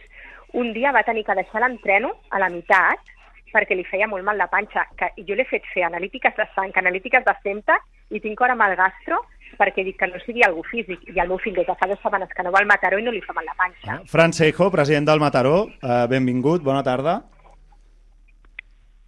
un 0.60 0.74
dia 0.74 0.92
va 0.92 1.06
tenir 1.08 1.24
que 1.24 1.38
deixar 1.38 1.62
l'entreno 1.64 2.12
a 2.36 2.40
la 2.42 2.50
meitat 2.52 3.14
perquè 3.54 3.78
li 3.78 3.86
feia 3.88 4.10
molt 4.12 4.26
mal 4.28 4.38
la 4.38 4.50
panxa. 4.52 4.84
Que 5.00 5.12
jo 5.26 5.38
l'he 5.38 5.48
fet 5.48 5.66
fer 5.74 5.86
analítiques 5.88 6.36
de 6.38 6.46
sang, 6.56 6.74
analítiques 6.76 7.24
de 7.26 7.36
femta 7.44 7.80
i 8.10 8.20
tinc 8.20 8.42
ara 8.42 8.58
el 8.68 8.76
gastro 8.76 9.24
perquè 9.58 9.84
dic 9.86 9.98
que 9.98 10.08
no 10.08 10.20
sigui 10.26 10.44
algú 10.44 10.64
físic. 10.68 11.00
I 11.10 11.20
el 11.20 11.32
meu 11.32 11.40
fill 11.40 11.56
des 11.56 11.68
de 11.68 11.76
fa 11.80 11.88
dues 11.88 12.00
setmanes 12.04 12.30
que 12.36 12.44
no 12.44 12.52
va 12.52 12.60
al 12.60 12.68
Mataró 12.68 13.00
i 13.00 13.04
no 13.04 13.12
li 13.12 13.22
fa 13.22 13.34
mal 13.34 13.46
la 13.46 13.56
panxa. 13.58 14.02
Fran 14.06 14.34
Seijo, 14.34 14.70
president 14.72 15.08
del 15.08 15.20
Mataró, 15.20 15.68
eh, 15.82 16.06
benvingut, 16.10 16.62
bona 16.64 16.84
tarda. 16.84 17.22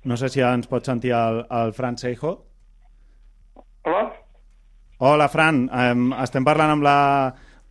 No 0.04 0.17
sé 0.17 0.30
si 0.30 0.41
ens 0.41 0.67
pot 0.67 0.86
sentir 0.86 1.12
el, 1.13 1.46
el 1.52 1.74
Fran 1.74 1.98
Seijo. 1.98 2.34
Hola? 3.84 4.10
Hola, 4.98 5.28
Fran. 5.30 5.67
Um, 5.70 6.12
estem 6.22 6.46
parlant 6.46 6.76
amb 6.76 6.84
la, 6.86 6.98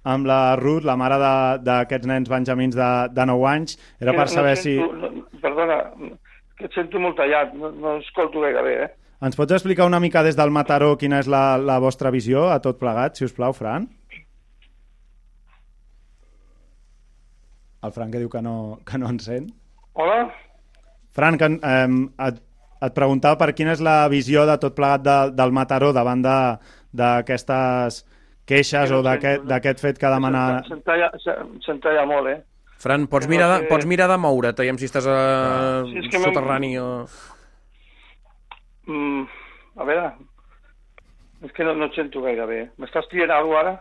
amb 0.05 0.27
la 0.27 0.57
Ruth, 0.57 0.85
la 0.89 0.97
mare 0.97 1.19
de- 1.21 1.59
d'aquests 1.67 2.07
nens 2.09 2.29
benjamins 2.31 2.75
de, 2.77 2.91
de 3.13 3.27
9 3.27 3.47
anys. 3.51 3.77
Era 4.01 4.15
per 4.17 4.29
saber 4.33 4.57
si... 4.57 4.77
sento, 4.79 4.97
No, 4.97 5.27
perdona, 5.43 5.79
que 6.57 6.65
et 6.69 6.73
sento 6.77 6.99
molt 7.01 7.17
tallat, 7.21 7.53
no, 7.55 7.71
no 7.73 7.97
escolto 8.01 8.41
gaire 8.41 8.63
bé, 8.63 8.75
eh? 8.85 8.91
Ens 9.21 9.37
pots 9.37 9.53
explicar 9.53 9.85
una 9.85 10.01
mica 10.01 10.23
des 10.25 10.37
del 10.37 10.51
Mataró 10.51 10.95
quina 10.97 11.19
és 11.21 11.27
la, 11.29 11.59
la 11.61 11.79
vostra 11.79 12.09
visió 12.11 12.47
a 12.49 12.57
tot 12.65 12.79
plegat, 12.81 13.17
si 13.21 13.27
us 13.29 13.35
plau, 13.37 13.53
Fran? 13.53 13.85
El 17.85 17.93
Fran 17.97 18.11
que 18.13 18.21
diu 18.21 18.29
que 18.33 18.41
no, 18.45 18.55
que 18.87 18.99
no 19.01 19.09
en 19.09 19.19
sent. 19.25 19.51
Hola? 19.97 20.23
Fran, 21.17 21.37
que, 21.41 21.49
eh, 21.61 21.89
et, 22.29 22.41
et 22.87 22.95
preguntava 22.97 23.39
per 23.41 23.53
quina 23.57 23.73
és 23.77 23.81
la 23.85 24.03
visió 24.13 24.45
de 24.49 24.57
tot 24.63 24.77
plegat 24.77 25.05
de, 25.05 25.17
del 25.37 25.53
Mataró 25.57 25.93
davant 25.97 26.23
de- 26.25 26.59
d'aquestes 26.93 28.03
queixes 28.51 28.95
o 28.95 29.01
d'aquest 29.07 29.83
fet 29.83 30.01
que 30.01 30.13
demana... 30.13 30.45
Se'n 30.69 30.83
talla, 30.87 31.11
se, 31.23 31.37
se'n 31.65 31.83
talla 31.83 32.07
molt, 32.09 32.31
eh? 32.33 32.41
Fran, 32.81 33.05
pots 33.13 33.29
mirar, 33.29 33.51
de, 33.53 33.69
pots 33.69 33.85
mirar 33.89 34.09
de 34.09 34.17
moure't, 34.17 34.57
aviam 34.63 34.79
si 34.81 34.89
estàs 34.89 35.05
a 35.05 35.17
Sí, 35.91 35.99
és 36.01 36.09
que 36.09 36.23
soterrani 36.23 36.73
o... 36.81 36.89
Mm, 38.89 39.27
a 39.77 39.87
veure, 39.87 40.07
és 41.45 41.53
que 41.57 41.67
no, 41.67 41.75
no 41.77 41.91
et 41.91 41.99
sento 41.99 42.23
gaire 42.25 42.47
bé. 42.49 42.61
M'estàs 42.81 43.09
dient 43.13 43.33
alguna 43.33 43.61
cosa 43.61 43.67
ara? 43.67 43.75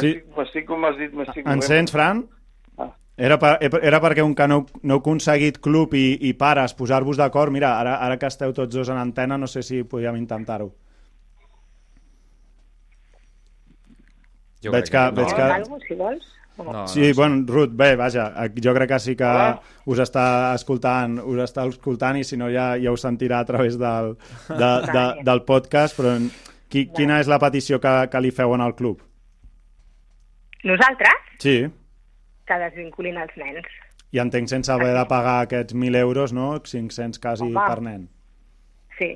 Sí. 0.00 0.14
M'estic, 0.36 0.66
com 0.68 0.88
has 0.88 0.96
dit, 1.00 1.12
m'estic... 1.16 1.44
Ens 1.48 1.68
sents, 1.68 1.92
Fran? 1.92 2.24
Ah. 2.80 2.90
Era, 3.28 3.38
per, 3.40 3.56
era 3.80 4.00
perquè 4.02 4.24
un 4.24 4.34
que 4.36 4.48
no, 4.50 4.62
no 4.82 4.96
heu 4.96 5.02
aconseguit 5.02 5.60
club 5.64 5.94
i, 5.96 6.06
i 6.28 6.32
pares 6.38 6.74
posar-vos 6.76 7.20
d'acord, 7.20 7.52
mira, 7.52 7.76
ara, 7.80 7.98
ara 8.04 8.18
que 8.20 8.32
esteu 8.32 8.56
tots 8.56 8.74
dos 8.74 8.90
en 8.92 9.00
antena, 9.00 9.38
no 9.40 9.48
sé 9.50 9.62
si 9.66 9.82
podíem 9.84 10.16
intentar-ho. 10.20 10.72
Jo 14.64 14.72
Veig 14.72 14.88
que- 14.90 15.10
veig 15.12 15.28
No, 15.30 15.36
que- 15.36 15.42
algo, 15.42 15.78
si 15.86 15.94
vols. 15.94 16.30
No, 16.56 16.86
Sí, 16.86 17.12
bueno, 17.12 17.44
Ruth, 17.48 17.72
bé, 17.74 17.96
vaja, 17.96 18.28
jo 18.62 18.72
crec 18.74 18.88
que 18.88 18.98
sí 19.00 19.16
que 19.16 19.24
Hola. 19.24 19.60
us 19.86 19.98
està 19.98 20.54
escoltant, 20.54 21.18
us 21.18 21.40
està 21.42 21.64
escoltant 21.68 22.16
i 22.16 22.22
si 22.22 22.36
no 22.36 22.46
ja, 22.48 22.76
ja 22.78 22.92
us 22.92 23.02
sentirà 23.04 23.40
a 23.40 23.44
través 23.44 23.76
del, 23.76 24.12
de, 24.48 24.70
de, 24.92 25.02
del 25.24 25.42
podcast, 25.42 25.98
però 25.98 26.14
qui, 26.70 26.86
quina 26.94 27.18
és 27.18 27.26
la 27.26 27.40
petició 27.42 27.80
que, 27.80 28.08
que 28.08 28.20
li 28.20 28.30
feu 28.30 28.54
en 28.54 28.60
el 28.60 28.74
club? 28.78 29.02
Nosaltres, 30.62 31.12
Sí, 31.38 31.66
que 32.46 32.58
desvinculin 32.60 33.18
els 33.20 33.34
nens. 33.36 33.66
i 34.14 34.20
entenc 34.22 34.46
sense 34.48 34.70
haver 34.70 34.92
de 34.94 35.04
pagar 35.10 35.40
aquests 35.42 35.74
1.000 35.74 35.96
euros, 35.98 36.32
no? 36.32 36.62
500 36.62 37.18
quasi 37.18 37.42
Home. 37.42 37.60
per 37.66 37.82
nen. 37.82 38.08
Sí, 38.96 39.08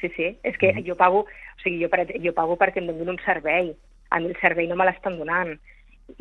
sí, 0.00 0.08
sí. 0.16 0.38
És 0.42 0.56
que 0.56 0.72
jo 0.86 0.96
pago, 0.96 1.20
o 1.26 1.60
sigui, 1.62 1.82
jo, 1.84 1.90
per, 1.92 2.06
jo 2.24 2.32
pago 2.32 2.56
perquè 2.56 2.80
em 2.80 2.86
donin 2.88 3.10
un 3.12 3.18
servei. 3.26 3.74
A 4.16 4.20
mi 4.20 4.30
el 4.32 4.38
servei 4.40 4.68
no 4.68 4.76
me 4.80 4.86
l'estan 4.88 5.18
donant. 5.20 5.52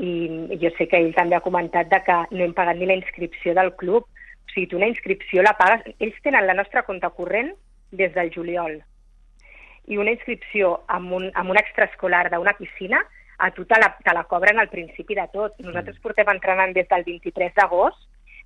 I 0.02 0.58
jo 0.60 0.72
sé 0.76 0.90
que 0.92 1.00
ell 1.00 1.14
també 1.16 1.38
ha 1.38 1.46
comentat 1.46 1.88
de 1.92 2.02
que 2.04 2.18
no 2.34 2.44
hem 2.44 2.56
pagat 2.58 2.80
ni 2.80 2.90
la 2.90 2.98
inscripció 3.00 3.54
del 3.56 3.72
club. 3.80 4.04
O 4.06 4.52
sigui, 4.52 4.68
tu 4.68 4.80
una 4.82 4.90
inscripció 4.92 5.46
la 5.46 5.56
pagues... 5.60 5.86
Ells 6.04 6.18
tenen 6.26 6.48
la 6.50 6.58
nostra 6.58 6.84
compte 6.88 7.10
corrent 7.16 7.54
des 7.96 8.12
del 8.18 8.34
juliol. 8.36 8.82
I 9.88 10.02
una 10.02 10.12
inscripció 10.12 10.82
amb 10.92 11.14
un, 11.14 11.30
amb 11.40 11.54
un 11.54 11.62
extraescolar 11.62 12.26
d'una 12.34 12.58
piscina 12.60 13.00
a 13.38 13.52
tu 13.52 13.66
te 13.70 13.80
la, 13.80 13.92
te 14.04 14.14
la 14.16 14.26
cobren 14.28 14.60
al 14.60 14.72
principi 14.74 15.16
de 15.16 15.28
tot. 15.32 15.56
Nosaltres 15.64 16.02
portem 16.04 16.30
entrenant 16.34 16.76
des 16.76 16.88
del 16.92 17.08
23 17.08 17.56
d'agost 17.56 18.04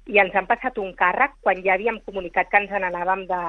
i 0.10 0.22
ens 0.22 0.36
han 0.36 0.48
passat 0.50 0.78
un 0.82 0.94
càrrec 0.98 1.36
quan 1.46 1.62
ja 1.66 1.76
havíem 1.76 2.00
comunicat 2.06 2.50
que 2.50 2.62
ens 2.62 2.74
n'anàvem 2.74 3.26
de, 3.30 3.44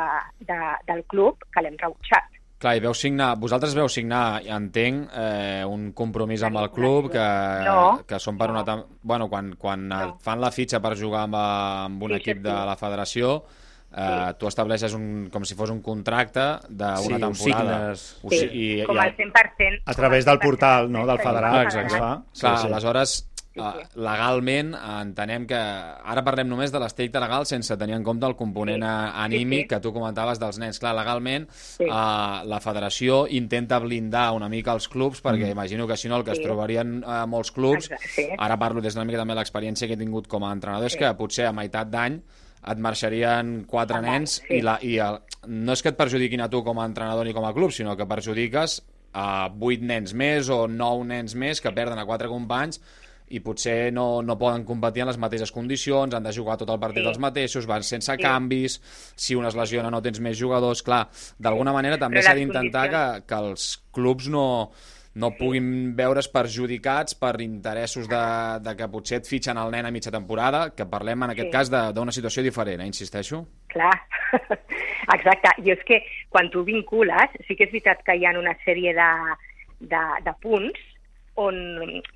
de, 0.48 0.60
del 0.88 1.04
club, 1.12 1.44
que 1.52 1.64
l'hem 1.64 1.78
rebutjat. 1.80 2.39
Clar, 2.60 2.74
i 2.76 2.80
veu 2.84 2.92
signar, 2.92 3.30
vosaltres 3.40 3.72
veu 3.74 3.88
signar, 3.88 4.42
entenc, 4.44 5.08
eh, 5.16 5.62
un 5.64 5.92
compromís 5.96 6.42
amb 6.44 6.58
el 6.60 6.68
club 6.74 7.06
que, 7.14 7.22
No. 7.64 8.02
que 8.06 8.18
són 8.20 8.36
per 8.36 8.50
una... 8.52 8.64
Bueno, 9.00 9.30
quan, 9.32 9.54
quan 9.56 9.86
no. 9.88 10.18
Fan 10.20 10.42
la 10.44 10.50
fitxa 10.52 10.78
per 10.84 10.92
jugar 11.00 11.22
amb, 11.24 11.38
amb 11.40 12.02
un 12.04 12.10
Sí, 12.12 12.16
equip 12.20 12.36
sí, 12.36 12.42
de 12.44 12.50
sí. 12.52 12.66
la 12.68 12.76
federació, 12.76 13.30
eh, 13.96 14.34
tu 14.38 14.46
estableixes 14.46 14.92
un, 14.92 15.30
com 15.32 15.42
si 15.48 15.56
fos 15.56 15.72
un 15.72 15.80
contracte 15.80 16.44
d'una 16.68 16.98
Sí, 17.00 17.14
ho 17.14 17.18
temporada. 17.18 17.94
signes. 17.96 18.04
Ho 18.22 18.28
Sí, 18.28 18.38
si- 18.42 18.50
i, 18.52 18.84
com 18.84 18.94
i, 18.94 18.98
al 19.06 19.16
100%. 19.16 19.80
A 19.86 19.94
través 19.94 20.26
del 20.28 20.38
portal, 20.38 20.92
no?, 20.92 21.06
del 21.06 21.18
federat. 21.18 21.62
Exacte. 21.64 21.96
Clar, 21.96 22.18
Sí, 22.32 22.46
sí. 22.46 22.66
aleshores, 22.66 23.29
eh, 23.54 23.86
legalment 23.96 24.74
entenem 24.78 25.46
que... 25.50 25.58
Ara 25.58 26.22
parlem 26.26 26.48
només 26.48 26.70
de 26.72 26.78
l'aspecte 26.82 27.20
legal 27.22 27.46
sense 27.46 27.76
tenir 27.76 27.96
en 27.96 28.04
compte 28.06 28.26
el 28.26 28.36
component 28.38 28.82
Sí. 28.82 28.90
anímic 29.24 29.58
Sí, 29.58 29.62
sí. 29.64 29.68
que 29.68 29.80
tu 29.80 29.92
comentaves 29.92 30.38
dels 30.38 30.58
nens. 30.58 30.78
Clar, 30.78 30.94
legalment 30.94 31.48
Sí. 31.50 31.84
eh, 31.84 31.88
la 31.90 32.60
federació 32.60 33.26
intenta 33.28 33.78
blindar 33.78 34.32
una 34.32 34.48
mica 34.48 34.72
els 34.72 34.88
clubs 34.88 35.22
perquè 35.22 35.50
imagino 35.50 35.86
que 35.86 35.96
si 35.96 36.08
no 36.08 36.16
el 36.16 36.24
que 36.24 36.32
es 36.32 36.38
Sí. 36.38 36.44
trobarien 36.44 37.02
eh, 37.06 37.26
molts 37.26 37.50
clubs, 37.52 37.90
Exacte, 37.90 38.08
sí. 38.14 38.28
ara 38.38 38.56
parlo 38.58 38.80
des 38.80 38.94
d'una 38.94 39.04
mica 39.04 39.18
també 39.18 39.34
l'experiència 39.34 39.86
que 39.88 39.94
he 39.94 39.98
tingut 39.98 40.26
com 40.28 40.44
a 40.44 40.52
entrenador, 40.52 40.86
és 40.86 40.96
que 40.96 41.12
potser 41.14 41.46
a 41.46 41.52
meitat 41.52 41.88
d'any 41.90 42.20
et 42.70 42.78
marxarien 42.78 43.64
quatre 43.66 43.98
Home, 43.98 44.10
nens 44.10 44.42
sí. 44.46 44.58
i, 44.58 44.60
la, 44.62 44.78
i 44.82 44.98
el, 44.98 45.18
no 45.48 45.72
és 45.72 45.82
que 45.82 45.88
et 45.88 45.96
perjudiquin 45.96 46.40
a 46.42 46.48
tu 46.50 46.62
com 46.62 46.78
a 46.78 46.84
entrenador 46.86 47.24
ni 47.26 47.32
com 47.32 47.44
a 47.44 47.54
club, 47.54 47.70
sinó 47.72 47.96
que 47.96 48.06
perjudiques 48.06 48.82
a 49.12 49.48
vuit 49.48 49.80
nens 49.82 50.12
més 50.14 50.48
o 50.50 50.68
nou 50.68 51.02
nens 51.04 51.34
més 51.34 51.60
que 51.60 51.72
perden 51.72 51.98
a 51.98 52.04
quatre 52.06 52.28
companys 52.28 52.80
i 53.30 53.40
potser 53.40 53.92
no, 53.94 54.22
no 54.26 54.36
poden 54.38 54.64
competir 54.66 55.02
en 55.04 55.08
les 55.12 55.18
mateixes 55.22 55.52
condicions, 55.54 56.14
han 56.14 56.22
de 56.26 56.32
jugar 56.34 56.56
tot 56.58 56.70
el 56.70 56.80
partit 56.82 57.02
Sí. 57.04 57.08
els 57.08 57.18
mateixos, 57.22 57.66
van 57.66 57.82
sense 57.86 58.12
Sí. 58.16 58.22
canvis, 58.22 58.80
si 59.16 59.34
un 59.38 59.46
es 59.46 59.54
lesiona 59.54 59.90
no 59.90 60.02
tens 60.02 60.18
més 60.20 60.38
jugadors, 60.38 60.82
clar, 60.82 61.08
d'alguna 61.38 61.72
manera 61.72 61.98
també 61.98 62.22
s'ha 62.22 62.34
d'intentar 62.34 62.88
que, 62.90 63.04
que 63.26 63.34
els 63.34 63.76
clubs 63.92 64.28
no, 64.28 64.70
no 65.14 65.30
puguin 65.38 65.94
veure's 65.96 66.28
perjudicats 66.28 67.14
per 67.18 67.40
interessos 67.40 68.06
de, 68.08 68.20
de 68.62 68.76
que 68.76 68.86
potser 68.88 69.18
et 69.18 69.26
fitxen 69.26 69.58
el 69.58 69.70
nen 69.70 69.86
a 69.86 69.90
mitja 69.90 70.10
temporada, 70.10 70.70
que 70.74 70.86
parlem 70.86 71.22
en 71.24 71.30
aquest 71.30 71.48
Sí. 71.48 71.52
cas 71.52 71.70
d'una 71.94 72.12
situació 72.12 72.42
diferent, 72.42 72.80
eh, 72.82 72.86
insisteixo. 72.86 73.44
Clar, 73.68 73.94
exacte. 75.14 75.50
I 75.64 75.70
és 75.74 75.82
que 75.86 76.02
quan 76.30 76.50
tu 76.50 76.64
vincules, 76.64 77.30
sí 77.46 77.56
que 77.56 77.64
és 77.66 77.72
veritat 77.72 78.02
que 78.06 78.14
hi 78.16 78.24
ha 78.26 78.34
una 78.38 78.54
sèrie 78.64 78.94
de, 78.94 79.10
de, 79.80 80.02
de 80.24 80.34
punts 80.42 80.78
on, 81.40 81.56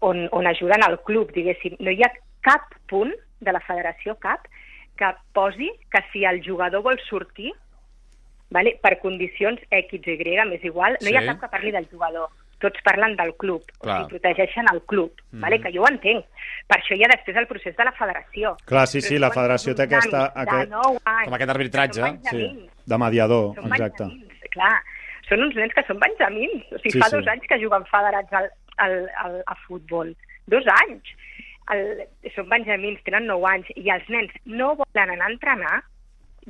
on, 0.05 0.25
on 0.33 0.47
ajuden 0.51 0.85
al 0.85 0.99
club, 1.07 1.33
diguéssim. 1.33 1.77
No 1.81 1.91
hi 1.95 2.03
ha 2.05 2.11
cap 2.45 2.75
punt 2.91 3.13
de 3.41 3.53
la 3.53 3.61
federació, 3.65 4.17
cap, 4.21 4.45
que 4.97 5.09
posi 5.35 5.71
que 5.91 6.01
si 6.13 6.25
el 6.29 6.43
jugador 6.45 6.83
vol 6.85 7.01
sortir 7.09 7.53
vale, 8.55 8.77
per 8.83 8.99
condicions 9.03 9.59
X, 9.71 10.07
Y, 10.07 10.39
m'és 10.47 10.63
igual, 10.65 10.97
no 11.01 11.09
hi 11.11 11.17
ha 11.17 11.23
Sí. 11.23 11.27
cap 11.27 11.41
que 11.41 11.49
parli 11.57 11.73
del 11.73 11.89
jugador. 11.91 12.29
Tots 12.61 12.81
parlen 12.87 13.17
del 13.17 13.35
club, 13.37 13.65
Clar. 13.81 13.97
o 13.97 14.05
sigui, 14.05 14.11
protegeixen 14.21 14.65
el 14.73 14.81
club, 14.87 15.11
mm. 15.33 15.41
vale, 15.41 15.59
que 15.61 15.73
jo 15.75 15.83
ho 15.83 15.89
entenc. 15.89 16.25
Per 16.69 16.79
això 16.79 16.95
hi 16.97 17.03
ha 17.05 17.11
després 17.11 17.37
el 17.37 17.49
procés 17.51 17.75
de 17.77 17.85
la 17.85 17.93
federació. 17.93 18.55
Clar, 18.65 18.87
sí, 18.87 19.01
sí, 19.03 19.19
la 19.19 19.31
federació 19.35 19.75
té 19.75 19.83
aquesta- 19.89 20.31
aquest- 20.35 20.71
De 20.71 20.77
9 20.77 21.01
anys, 21.05 21.25
Com 21.25 21.35
aquest 21.35 21.51
arbitratge, 21.51 22.13
Sí, 22.31 22.69
de 22.87 22.99
mediador, 22.99 23.55
són 23.57 23.67
exacte. 23.73 24.05
benjamins, 24.05 24.41
clar. 24.55 24.77
Són 25.29 25.43
uns 25.43 25.57
nens 25.57 25.75
que 25.75 25.83
són 25.89 25.99
benjamins. 25.99 26.65
O 26.73 26.79
sigui, 26.79 26.93
Sí, 26.93 27.01
fa 27.01 27.09
sí. 27.11 27.17
dos 27.17 27.27
anys 27.27 27.47
que 27.49 27.59
juguen 27.59 27.85
federats 27.87 28.33
al, 28.33 28.51
al, 28.77 29.09
al, 29.23 29.41
a 29.47 29.55
futbol. 29.67 30.15
Dos 30.47 30.67
anys. 30.83 31.11
El, 31.73 32.05
són 32.35 32.49
benjamins, 32.53 33.01
tenen 33.07 33.27
9 33.31 33.47
anys, 33.49 33.71
i 33.81 33.89
els 33.91 34.09
nens 34.13 34.33
no 34.45 34.75
volen 34.77 35.15
anar 35.15 35.31
a 35.31 35.33
entrenar, 35.33 35.77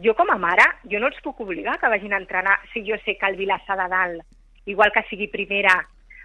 jo 0.03 0.15
com 0.19 0.31
a 0.35 0.39
mare, 0.43 0.65
jo 0.91 0.99
no 0.99 1.07
els 1.07 1.21
puc 1.23 1.39
obligar 1.45 1.77
que 1.79 1.91
vagin 1.93 2.13
a 2.17 2.19
entrenar 2.19 2.57
si 2.73 2.83
jo 2.87 2.97
sé 3.05 3.15
que 3.21 3.29
el 3.31 3.37
Vilassar 3.39 3.77
de 3.79 3.87
Dalt, 3.93 4.25
igual 4.67 4.91
que 4.91 5.05
sigui 5.11 5.29
primera, 5.31 5.77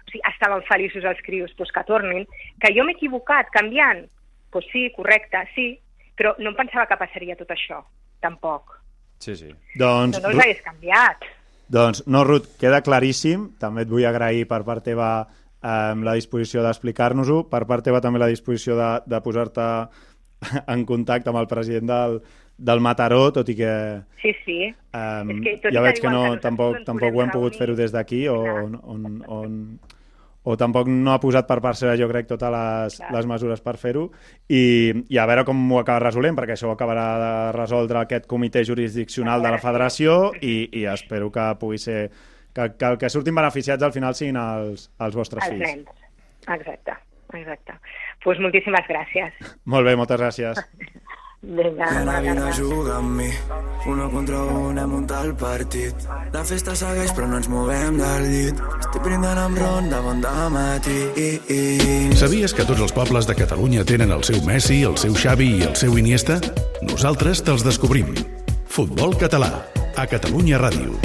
o 0.02 0.10
sigui, 0.10 0.24
estaven 0.26 0.64
feliços 0.66 1.04
els 1.06 1.20
crios, 1.22 1.52
doncs 1.58 1.70
que 1.76 1.84
tornin. 1.86 2.26
Que 2.58 2.72
jo 2.74 2.82
m'he 2.82 2.96
equivocat 2.98 3.52
canviant? 3.54 4.02
Doncs 4.02 4.50
pues 4.50 4.66
sí, 4.72 4.88
correcte, 4.96 5.44
sí, 5.54 5.68
però 6.18 6.34
no 6.42 6.50
em 6.50 6.56
pensava 6.58 6.88
que 6.90 6.98
passaria 6.98 7.36
tot 7.38 7.52
això, 7.54 7.78
tampoc. 8.20 8.74
Sí, 9.22 9.36
sí. 9.36 9.52
Doncs, 9.78 10.18
No, 10.18 10.24
no 10.26 10.34
els 10.34 10.42
hagués 10.42 10.64
canviat. 10.64 11.22
doncs, 11.70 12.02
no, 12.10 12.24
Ruth, 12.24 12.56
queda 12.58 12.82
claríssim. 12.82 13.52
També 13.60 13.82
et 13.86 13.88
vull 13.92 14.04
agrair 14.08 14.48
per 14.48 14.64
part 14.66 14.82
teva 14.82 15.28
eh, 15.62 15.94
la 16.04 16.16
disposició 16.18 16.64
d'explicar-nos-ho, 16.64 17.42
per 17.50 17.64
part 17.68 17.84
teva 17.86 18.00
també 18.04 18.22
la 18.22 18.30
disposició 18.30 18.76
de, 18.78 18.90
de 19.06 19.20
posar-te 19.24 19.66
en 20.74 20.86
contacte 20.88 21.32
amb 21.32 21.42
el 21.42 21.48
president 21.50 21.90
del, 21.90 22.20
del 22.60 22.82
Mataró, 22.84 23.22
tot 23.32 23.48
i 23.48 23.56
que 23.58 23.72
Sí, 24.22 24.34
sí. 24.44 24.58
Um, 24.92 25.30
És 25.36 25.40
que 25.44 25.56
tot 25.62 25.72
ja 25.72 25.80
que 25.80 25.86
veig 25.86 26.00
que 26.00 26.08
diuen 26.08 26.16
no, 26.16 26.34
que 26.34 26.44
tampoc, 26.44 26.82
tampoc 26.88 27.16
ho 27.16 27.24
hem 27.24 27.32
pogut 27.32 27.56
fer-ho 27.56 27.76
des 27.78 27.94
d'aquí 27.94 28.26
o, 28.28 28.36
on, 28.42 28.76
on, 28.82 29.06
on, 29.28 29.56
o 30.42 30.56
tampoc 30.60 30.88
no 30.88 31.12
ha 31.12 31.20
posat 31.20 31.48
per 31.48 31.58
part 31.64 31.78
seva, 31.78 31.96
jo 32.00 32.08
crec, 32.10 32.28
totes 32.28 32.52
les, 32.52 32.98
Clar. 33.00 33.12
les 33.16 33.28
mesures 33.28 33.64
per 33.64 33.76
fer-ho. 33.80 34.06
I, 34.48 34.62
i 35.08 35.20
a 35.20 35.26
veure 35.28 35.44
com 35.48 35.60
ho 35.72 35.80
acaba 35.80 36.04
resolent, 36.06 36.36
perquè 36.36 36.56
això 36.56 36.68
ho 36.68 36.74
acabarà 36.76 37.06
de 37.20 37.32
resoldre 37.56 38.02
aquest 38.02 38.28
comitè 38.30 38.64
jurisdiccional 38.68 39.44
de 39.44 39.54
la 39.56 39.62
federació 39.62 40.20
i, 40.40 40.56
i 40.80 40.84
espero 40.92 41.32
que 41.32 41.48
pugui 41.60 41.80
ser 41.80 42.02
que, 42.54 42.70
que 42.78 42.86
el 42.92 42.98
que 42.98 43.10
surtin 43.10 43.34
beneficiats 43.34 43.82
al 43.82 43.92
final 43.94 44.14
siguin 44.14 44.36
els, 44.40 44.90
els 44.98 45.14
vostres 45.16 45.44
Els 45.46 45.54
fills. 45.54 45.66
nens. 45.66 46.06
Exacte, 46.48 46.96
exacte. 47.34 47.72
Doncs 47.72 48.24
pues 48.24 48.40
moltíssimes 48.42 48.86
gràcies. 48.88 49.32
Molt 49.64 49.86
bé, 49.86 49.96
moltes 49.96 50.20
gràcies. 50.20 50.60
Vinga, 51.40 51.86
Nena, 51.88 52.02
bona 52.04 52.20
vine 52.20 52.42
a 52.44 52.50
jugar 52.52 52.98
amb 52.98 53.14
mi. 53.16 53.28
Uno 53.88 54.10
contra 54.12 54.42
un, 54.44 54.76
hem 54.76 54.90
muntat 54.92 55.24
el 55.24 55.30
partit. 55.40 56.02
La 56.34 56.42
festa 56.44 56.74
segueix, 56.76 57.14
però 57.16 57.30
no 57.30 57.38
ens 57.40 57.48
movem 57.48 57.96
del 57.96 58.26
llit. 58.28 58.60
Estic 58.76 59.00
brindant 59.06 59.40
amb 59.40 59.56
ron 59.56 59.88
de 59.88 60.02
bon 60.04 60.20
dematí. 60.20 60.98
Sabies 62.20 62.52
que 62.52 62.66
tots 62.68 62.84
els 62.84 62.92
pobles 62.92 63.24
de 63.30 63.38
Catalunya 63.38 63.86
tenen 63.88 64.12
el 64.12 64.20
seu 64.28 64.44
Messi, 64.44 64.82
el 64.84 65.00
seu 65.00 65.16
Xavi 65.16 65.48
i 65.62 65.64
el 65.70 65.72
seu 65.80 65.96
Iniesta? 65.96 66.36
Nosaltres 66.84 67.40
te'ls 67.46 67.64
descobrim. 67.64 68.12
Futbol 68.68 69.16
català, 69.16 69.64
a 69.96 70.04
Catalunya 70.12 70.60
Ràdio. 70.60 71.00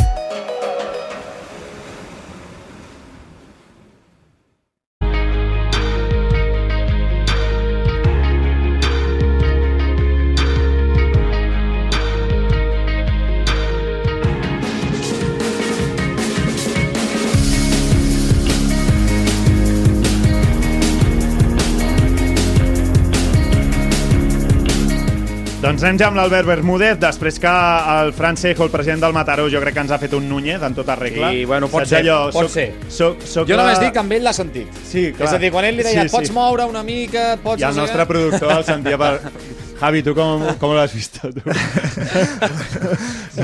Anem 25.86 26.00
ja 26.02 26.08
amb 26.10 26.18
l'Albert 26.18 26.48
Bermúdez, 26.50 26.96
després 26.98 27.36
que 27.38 27.50
el 27.94 28.08
Francejo, 28.18 28.66
el 28.66 28.72
president 28.74 29.04
del 29.04 29.14
Mataró, 29.14 29.44
jo 29.54 29.60
crec 29.62 29.76
que 29.76 29.84
ens 29.84 29.92
ha 29.94 30.00
fet 30.02 30.16
un 30.18 30.26
Núñez 30.26 30.64
en 30.66 30.74
tota 30.74 30.96
regla. 30.98 31.30
I, 31.30 31.44
bueno, 31.46 31.68
pot 31.70 31.84
Saps 31.84 31.92
ser, 31.92 32.00
allò, 32.02 32.16
pot 32.34 32.48
soc, 32.48 32.54
ser. 32.56 32.64
Soc, 32.90 33.22
soc 33.22 33.46
Jo 33.52 33.54
la- 33.60 33.68
només 33.68 33.84
dic 33.84 33.94
que 33.94 34.02
amb 34.02 34.16
ell 34.18 34.24
l'ha 34.26 34.34
sentit. 34.34 34.80
Sí, 34.82 35.12
clar. 35.14 35.28
És 35.30 35.36
a 35.38 35.38
dir, 35.38 35.52
quan 35.54 35.68
ell 35.70 35.78
li 35.78 35.84
deia, 35.86 36.02
Sí, 36.02 36.08
et 36.08 36.12
pots 36.12 36.32
sí. 36.32 36.34
moure 36.34 36.66
una 36.66 36.82
mica, 36.82 37.38
pots... 37.44 37.62
I 37.62 37.66
el 37.70 37.76
nostre 37.78 38.02
què". 38.02 38.08
productor 38.08 38.52
el 38.58 38.66
sentia 38.66 38.98
per... 38.98 39.12
Javi, 39.80 40.04
¿tú 40.04 40.16
cómo, 40.16 40.56
cómo 40.58 40.74
lo 40.74 40.82
has 40.82 40.94
visto? 40.94 41.30
tú? 41.34 41.42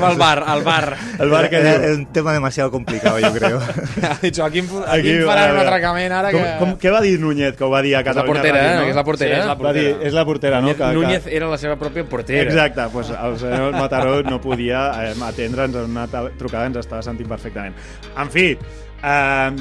Al 0.02 0.18
bar, 0.18 0.44
al 0.48 0.64
bar. 0.64 0.96
El 1.20 1.30
bar 1.30 1.50
que 1.50 1.58
Era- 1.58 1.76
era 1.76 1.94
un 1.94 2.06
tema 2.08 2.32
demasiado 2.34 2.72
complicado, 2.72 3.20
yo 3.20 3.34
creo. 3.34 3.60
Ha 4.02 4.18
dit 4.22 4.32
Aquí, 4.32 4.40
Joaquim 4.40 4.66
a 4.86 4.96
farà 5.28 5.52
un 5.52 5.60
atracament 5.60 6.14
ara 6.16 6.32
Com, 6.32 6.42
que... 6.42 6.54
com, 6.60 6.72
què 6.80 6.94
va 6.94 7.02
dir 7.04 7.20
Núñez, 7.20 7.56
que 7.58 7.64
ho 7.66 7.70
va 7.70 7.82
dir 7.84 7.96
a 7.96 8.00
És 8.00 8.06
la 8.06 8.14
Catalunya 8.14 8.34
portera, 8.34 8.62
Ràdio, 8.62 8.72
eh? 8.72 8.76
no? 8.76 8.84
Que 8.86 8.90
és 8.90 8.96
la 8.96 9.04
portera. 9.04 9.36
Sí, 9.36 9.42
és 9.42 9.48
la 9.50 9.56
Va 9.62 9.74
dir, 9.76 9.86
és 10.02 10.14
la 10.16 10.26
portera, 10.26 10.62
no? 10.62 10.76
Que, 10.78 10.94
Núñez 10.96 11.24
que... 11.28 11.36
era 11.36 11.50
la 11.52 11.58
seva 11.60 11.76
pròpia 11.82 12.06
portera. 12.08 12.48
Exacte, 12.48 12.88
doncs 12.94 13.12
el 13.12 13.38
senyor 13.44 13.76
Mataró 13.76 14.16
no 14.24 14.40
podia 14.42 14.86
eh, 15.10 15.14
atendre'ns 15.28 15.76
en 15.84 15.92
una 15.92 16.08
trucada, 16.08 16.66
ens 16.72 16.80
estava 16.82 17.04
sentint 17.06 17.30
perfectament. 17.30 17.76
En 18.16 18.32
fi, 18.32 18.48
eh, 18.56 19.52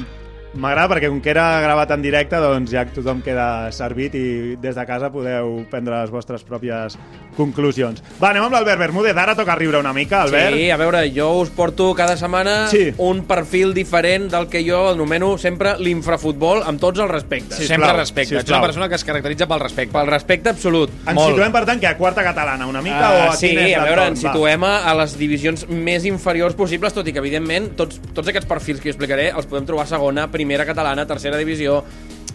m'agrada 0.53 0.89
perquè 0.95 1.07
com 1.09 1.21
que 1.23 1.29
era 1.31 1.61
gravat 1.63 1.91
en 1.95 2.01
directe, 2.03 2.35
doncs 2.41 2.71
ja 2.73 2.83
tothom 2.91 3.21
queda 3.23 3.71
servit 3.71 4.15
i 4.19 4.55
des 4.61 4.75
de 4.75 4.85
casa 4.85 5.09
podeu 5.11 5.61
prendre 5.71 6.01
les 6.01 6.11
vostres 6.11 6.43
pròpies 6.43 6.97
conclusions. 7.37 8.01
Va, 8.21 8.29
anem 8.31 8.43
amb 8.43 8.53
l'Albert 8.57 8.79
Bermúdez. 8.81 9.15
Ara 9.17 9.35
toca 9.37 9.55
riure 9.55 9.79
una 9.79 9.93
mica, 9.95 10.23
Albert. 10.25 10.55
Sí, 10.55 10.69
a 10.69 10.77
veure, 10.77 11.05
jo 11.15 11.29
us 11.39 11.49
porto 11.55 11.93
cada 11.95 12.17
setmana 12.17 12.67
Sí. 12.67 12.91
un 12.97 13.23
perfil 13.25 13.73
diferent 13.73 14.29
del 14.31 14.47
que 14.49 14.63
jo 14.67 14.89
anomeno 14.89 15.37
sempre 15.37 15.77
l'infrafutbol 15.79 16.63
amb 16.67 16.79
tots 16.79 16.99
els 16.99 17.09
respectes. 17.11 17.57
Sí, 17.57 17.67
Sempre 17.67 17.87
sisplau, 17.87 17.97
respecte. 17.99 18.35
Ets 18.35 18.41
sisplau. 18.43 18.59
una 18.59 18.67
persona 18.67 18.89
que 18.89 18.95
es 18.95 19.03
caracteritza 19.05 19.47
pel 19.47 19.59
respecte. 19.59 19.93
Pel 19.97 20.07
respecte 20.07 20.49
absolut. 20.49 20.89
Ens 21.05 21.13
Molt. 21.15 21.29
situem, 21.29 21.51
per 21.51 21.65
tant, 21.65 21.79
que 21.79 21.87
a 21.87 21.95
quarta 21.97 22.23
catalana 22.23 22.67
una 22.67 22.81
mica 22.81 22.99
Ah, 23.01 23.27
o 23.27 23.31
a 23.31 23.35
sí, 23.37 23.47
quin 23.49 23.59
és 23.59 23.77
a 23.77 23.83
veure, 23.85 24.07
ens 24.07 24.19
situem 24.19 24.63
a, 24.63 24.73
a 24.91 24.95
les 24.95 25.17
divisions 25.17 25.67
més 25.69 26.03
inferiors 26.05 26.53
possibles, 26.55 26.93
tot 26.93 27.07
i 27.07 27.13
que, 27.13 27.19
evidentment, 27.19 27.71
tots, 27.77 27.99
tots 28.13 28.27
aquests 28.27 28.47
perfils 28.47 28.79
que 28.81 28.89
jo 28.89 28.95
explicaré 28.97 29.29
els 29.31 29.45
podem 29.47 29.65
trobar 29.65 29.83
a 29.85 29.87
segona, 29.87 30.27
primera 30.27 30.40
catalana, 30.67 31.05
tercera 31.07 31.37
divisió... 31.37 31.83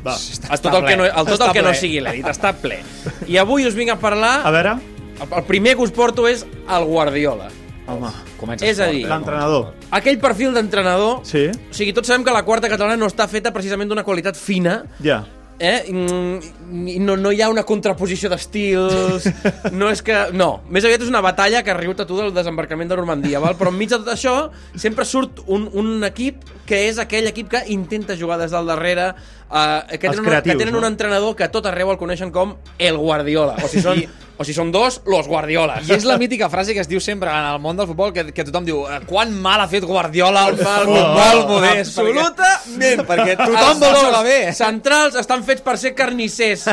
Va. 0.06 0.14
A 0.50 0.56
tot 0.62 0.74
el 0.74 0.84
que 0.86 0.96
no, 0.96 1.04
el 1.08 1.26
tot 1.26 1.34
Està 1.34 1.48
el 1.48 1.54
que 1.56 1.62
no 1.64 1.70
ple. 1.72 1.78
sigui 1.80 2.00
l'elit, 2.04 2.26
està 2.30 2.52
ple. 2.54 2.78
I 3.26 3.38
avui 3.42 3.66
us 3.66 3.74
vinc 3.74 3.90
a 3.90 3.98
parlar... 3.98 4.40
A 4.46 4.52
veure... 4.54 4.76
El, 5.16 5.30
el 5.32 5.44
primer 5.48 5.72
que 5.78 5.82
us 5.82 5.90
porto 5.96 6.26
és 6.28 6.44
el 6.44 6.84
Guardiola. 6.84 7.48
Home, 7.88 8.10
Comences 8.36 8.68
És 8.68 8.80
a 8.82 8.88
dir, 8.90 9.04
eh? 9.04 9.08
l'entrenador. 9.08 9.72
Aquell 9.94 10.18
perfil 10.20 10.52
d'entrenador... 10.54 11.20
Sí? 11.26 11.46
O 11.48 11.74
sigui, 11.74 11.94
tots 11.96 12.10
sabem 12.10 12.24
que 12.26 12.34
la 12.34 12.42
quarta 12.44 12.68
catalana 12.68 12.98
no 13.00 13.08
està 13.08 13.26
feta 13.30 13.52
precisament 13.54 13.88
d'una 13.90 14.04
qualitat 14.06 14.36
fina, 14.38 14.82
Ja. 15.02 15.22
Eh? 15.58 15.86
Mm, 15.90 16.98
no, 17.04 17.16
no 17.16 17.32
hi 17.32 17.40
ha 17.42 17.48
una 17.52 17.64
contraposició 17.68 18.30
d'estils, 18.32 19.28
no 19.78 19.90
és 19.92 20.02
que... 20.04 20.16
No, 20.36 20.62
més 20.72 20.86
aviat 20.86 21.04
és 21.04 21.12
una 21.12 21.22
batalla 21.24 21.62
que 21.66 21.76
riu-te 21.76 22.06
tu 22.08 22.18
del 22.20 22.34
desembarcament 22.36 22.90
de 22.90 22.98
Normandia, 22.98 23.40
val? 23.42 23.56
però 23.58 23.72
enmig 23.72 23.92
de 23.92 24.00
tot 24.02 24.12
això 24.14 24.36
sempre 24.74 25.06
surt 25.08 25.42
un, 25.46 25.68
un 25.72 26.06
equip 26.08 26.44
que 26.66 26.86
és 26.88 27.00
aquell 27.02 27.30
equip 27.30 27.50
que 27.52 27.62
intenta 27.72 28.18
jugar 28.18 28.40
des 28.40 28.54
del 28.54 28.68
darrere, 28.68 29.12
eh, 29.50 29.98
que, 29.98 30.06
Els 30.06 30.16
tenen, 30.16 30.20
un, 30.20 30.26
creatius, 30.26 30.52
que 30.54 30.58
tenen 30.58 30.74
no? 30.74 30.80
un 30.80 30.86
entrenador 30.92 31.36
que 31.36 31.48
tot 31.48 31.66
arreu 31.66 31.90
el 31.94 31.98
coneixen 31.98 32.32
com 32.34 32.56
el 32.78 32.96
Guardiola, 32.98 33.56
o 33.62 33.68
si 33.68 33.80
són, 33.80 34.00
o 34.36 34.44
si 34.44 34.52
són 34.52 34.68
dos, 34.74 35.00
los 35.06 35.28
Guardiolas. 35.30 35.86
I 35.88 35.94
és 35.96 36.04
la 36.04 36.18
mítica 36.20 36.50
frase 36.52 36.74
que 36.76 36.82
es 36.82 36.88
diu 36.90 37.00
sempre 37.00 37.30
en 37.30 37.46
el 37.54 37.60
món 37.62 37.76
del 37.78 37.86
futbol, 37.88 38.12
que, 38.12 38.26
que 38.36 38.44
tothom 38.44 38.66
diu 38.66 38.82
"Eh, 38.90 38.98
quan 39.08 39.32
mal 39.32 39.60
ha 39.62 39.68
fet 39.70 39.84
Guardiola 39.88 40.42
al 40.50 40.58
Mal, 40.58 40.84
futbol 40.84 41.44
modest. 41.54 41.96
Absolutament, 41.98 43.04
perquè 43.08 43.36
tothom 43.38 43.80
vol 43.80 43.94
veure 43.96 44.22
bé. 44.26 44.38
Centrals 44.56 45.14
estan 45.22 45.44
fets 45.46 45.62
per 45.64 45.78
ser 45.80 45.94
carnissers, 45.96 46.66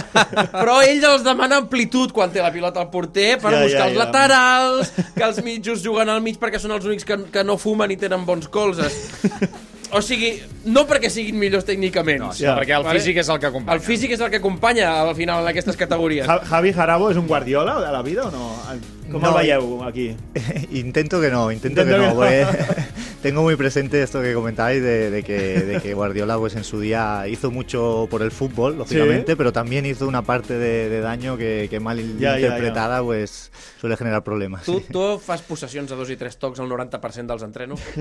però 0.52 0.82
ell 0.84 1.04
els 1.14 1.24
demana 1.24 1.62
amplitud 1.64 2.12
quan 2.12 2.32
té 2.34 2.42
la 2.44 2.52
pilota 2.52 2.82
al 2.84 2.90
porter 2.92 3.38
per 3.40 3.52
Ja, 3.54 3.60
ja, 3.60 3.64
buscar 3.64 3.88
els 3.88 3.98
ja. 3.98 4.04
laterals, 4.06 4.92
que 5.16 5.24
els 5.24 5.44
mitjos 5.46 5.84
juguen 5.86 6.10
al 6.10 6.22
mig 6.26 6.40
perquè 6.42 6.60
són 6.60 6.72
els 6.76 6.86
únics 6.90 7.06
que, 7.08 7.22
que 7.32 7.44
no 7.48 7.56
fumen 7.58 7.92
i 7.92 7.98
tenen 8.02 8.26
bons 8.26 8.50
colzes. 8.52 8.98
O 9.94 10.02
sigui, 10.02 10.42
no 10.66 10.88
perquè 10.90 11.10
siguin 11.10 11.38
millors 11.38 11.66
tècnicament, 11.66 12.20
No, 12.20 12.34
sinó 12.34 12.50
Ja. 12.56 12.60
perquè 12.60 12.78
el 12.78 12.84
Vale. 12.84 13.00
físic 13.00 13.18
és 13.18 13.30
el 13.30 13.40
que 13.40 13.46
acompanya. 13.48 13.76
el 13.76 13.82
físic 13.82 14.12
és 14.12 14.20
el 14.20 14.30
que 14.32 14.38
acompanya 14.38 15.02
al 15.02 15.16
final 15.16 15.42
en 15.44 15.48
aquestes 15.50 15.78
categories. 15.78 16.26
Ja- 16.26 16.40
Javi 16.44 16.74
Jarabo 16.74 17.12
és 17.12 17.18
un 17.18 17.28
Guardiola 17.28 17.80
de 17.80 17.92
la 17.92 18.02
vida 18.02 18.24
o 18.28 18.32
no? 18.32 18.56
Com 19.12 19.22
No, 19.22 19.30
el 19.30 19.36
veieu 19.48 19.84
aquí? 19.84 20.16
intento 20.72 21.20
que 21.22 21.30
no, 21.30 21.52
intento, 21.52 21.82
Intento 21.82 21.98
que 21.98 22.02
que 22.02 22.08
no. 22.08 22.14
no. 22.14 22.16
porque 22.16 22.46
tengo 23.22 23.42
muy 23.44 23.56
presente 23.56 24.02
esto 24.02 24.22
que 24.22 24.34
comentáis 24.34 24.82
de, 24.82 25.10
de 25.12 25.24
que, 25.24 25.38
de 25.62 25.82
que 25.82 25.94
Guardiola 25.94 26.38
pues 26.38 26.56
en 26.56 26.64
su 26.64 26.80
día 26.80 27.26
hizo 27.28 27.52
mucho 27.52 28.08
por 28.10 28.22
el 28.22 28.32
fútbol, 28.32 28.78
lógicamente, 28.78 29.36
pero 29.36 29.52
también 29.54 29.86
hizo 29.86 30.08
una 30.08 30.22
parte 30.24 30.58
de, 30.58 30.90
de 30.90 31.00
daño 31.02 31.38
que, 31.38 31.68
que 31.70 31.80
mal 31.80 31.98
Ya, 32.20 32.38
ya, 32.38 32.48
interpretada 32.48 33.02
pues 33.04 33.52
suele 33.80 33.96
generar 33.98 34.24
problemas. 34.24 34.64
Tu, 34.64 34.80
sí. 34.80 34.86
tu 34.92 35.20
fas 35.20 35.42
possessions 35.42 35.92
a 35.92 35.96
dos 35.96 36.10
i 36.10 36.16
tres 36.18 36.38
tocs 36.40 36.60
al 36.60 36.68
90% 36.70 37.26
dels 37.28 37.44
entrenos? 37.44 37.80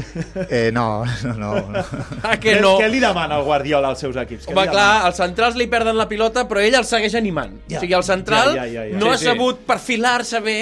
Eh, 0.51 0.71
no, 0.73 1.05
no, 1.25 1.35
no, 1.35 1.55
no. 1.71 1.85
Ah, 2.23 2.37
que 2.41 2.57
no? 2.61 2.77
què 2.81 2.89
li 2.91 2.99
demana 3.01 3.37
el 3.39 3.45
Guardiola 3.45 3.89
als 3.93 4.01
seus 4.03 4.17
equips? 4.17 4.49
Home, 4.49 4.65
clar, 4.71 5.07
els 5.09 5.17
centrals 5.17 5.57
li 5.57 5.67
perden 5.71 5.97
la 5.99 6.07
pilota, 6.09 6.47
però 6.49 6.61
ell 6.63 6.75
el 6.79 6.85
segueix 6.89 7.15
animant. 7.19 7.55
Ja. 7.71 7.79
O 7.79 7.81
sigui, 7.83 7.95
el 7.97 8.05
central 8.07 8.55
Ja, 8.57 8.65
ja, 8.67 8.83
ja, 8.83 8.87
ja. 8.91 8.99
no 8.99 9.13
Sí, 9.13 9.13
ha 9.13 9.19
sí. 9.19 9.25
sabut 9.31 9.63
perfilar-se 9.69 10.41
bé 10.41 10.59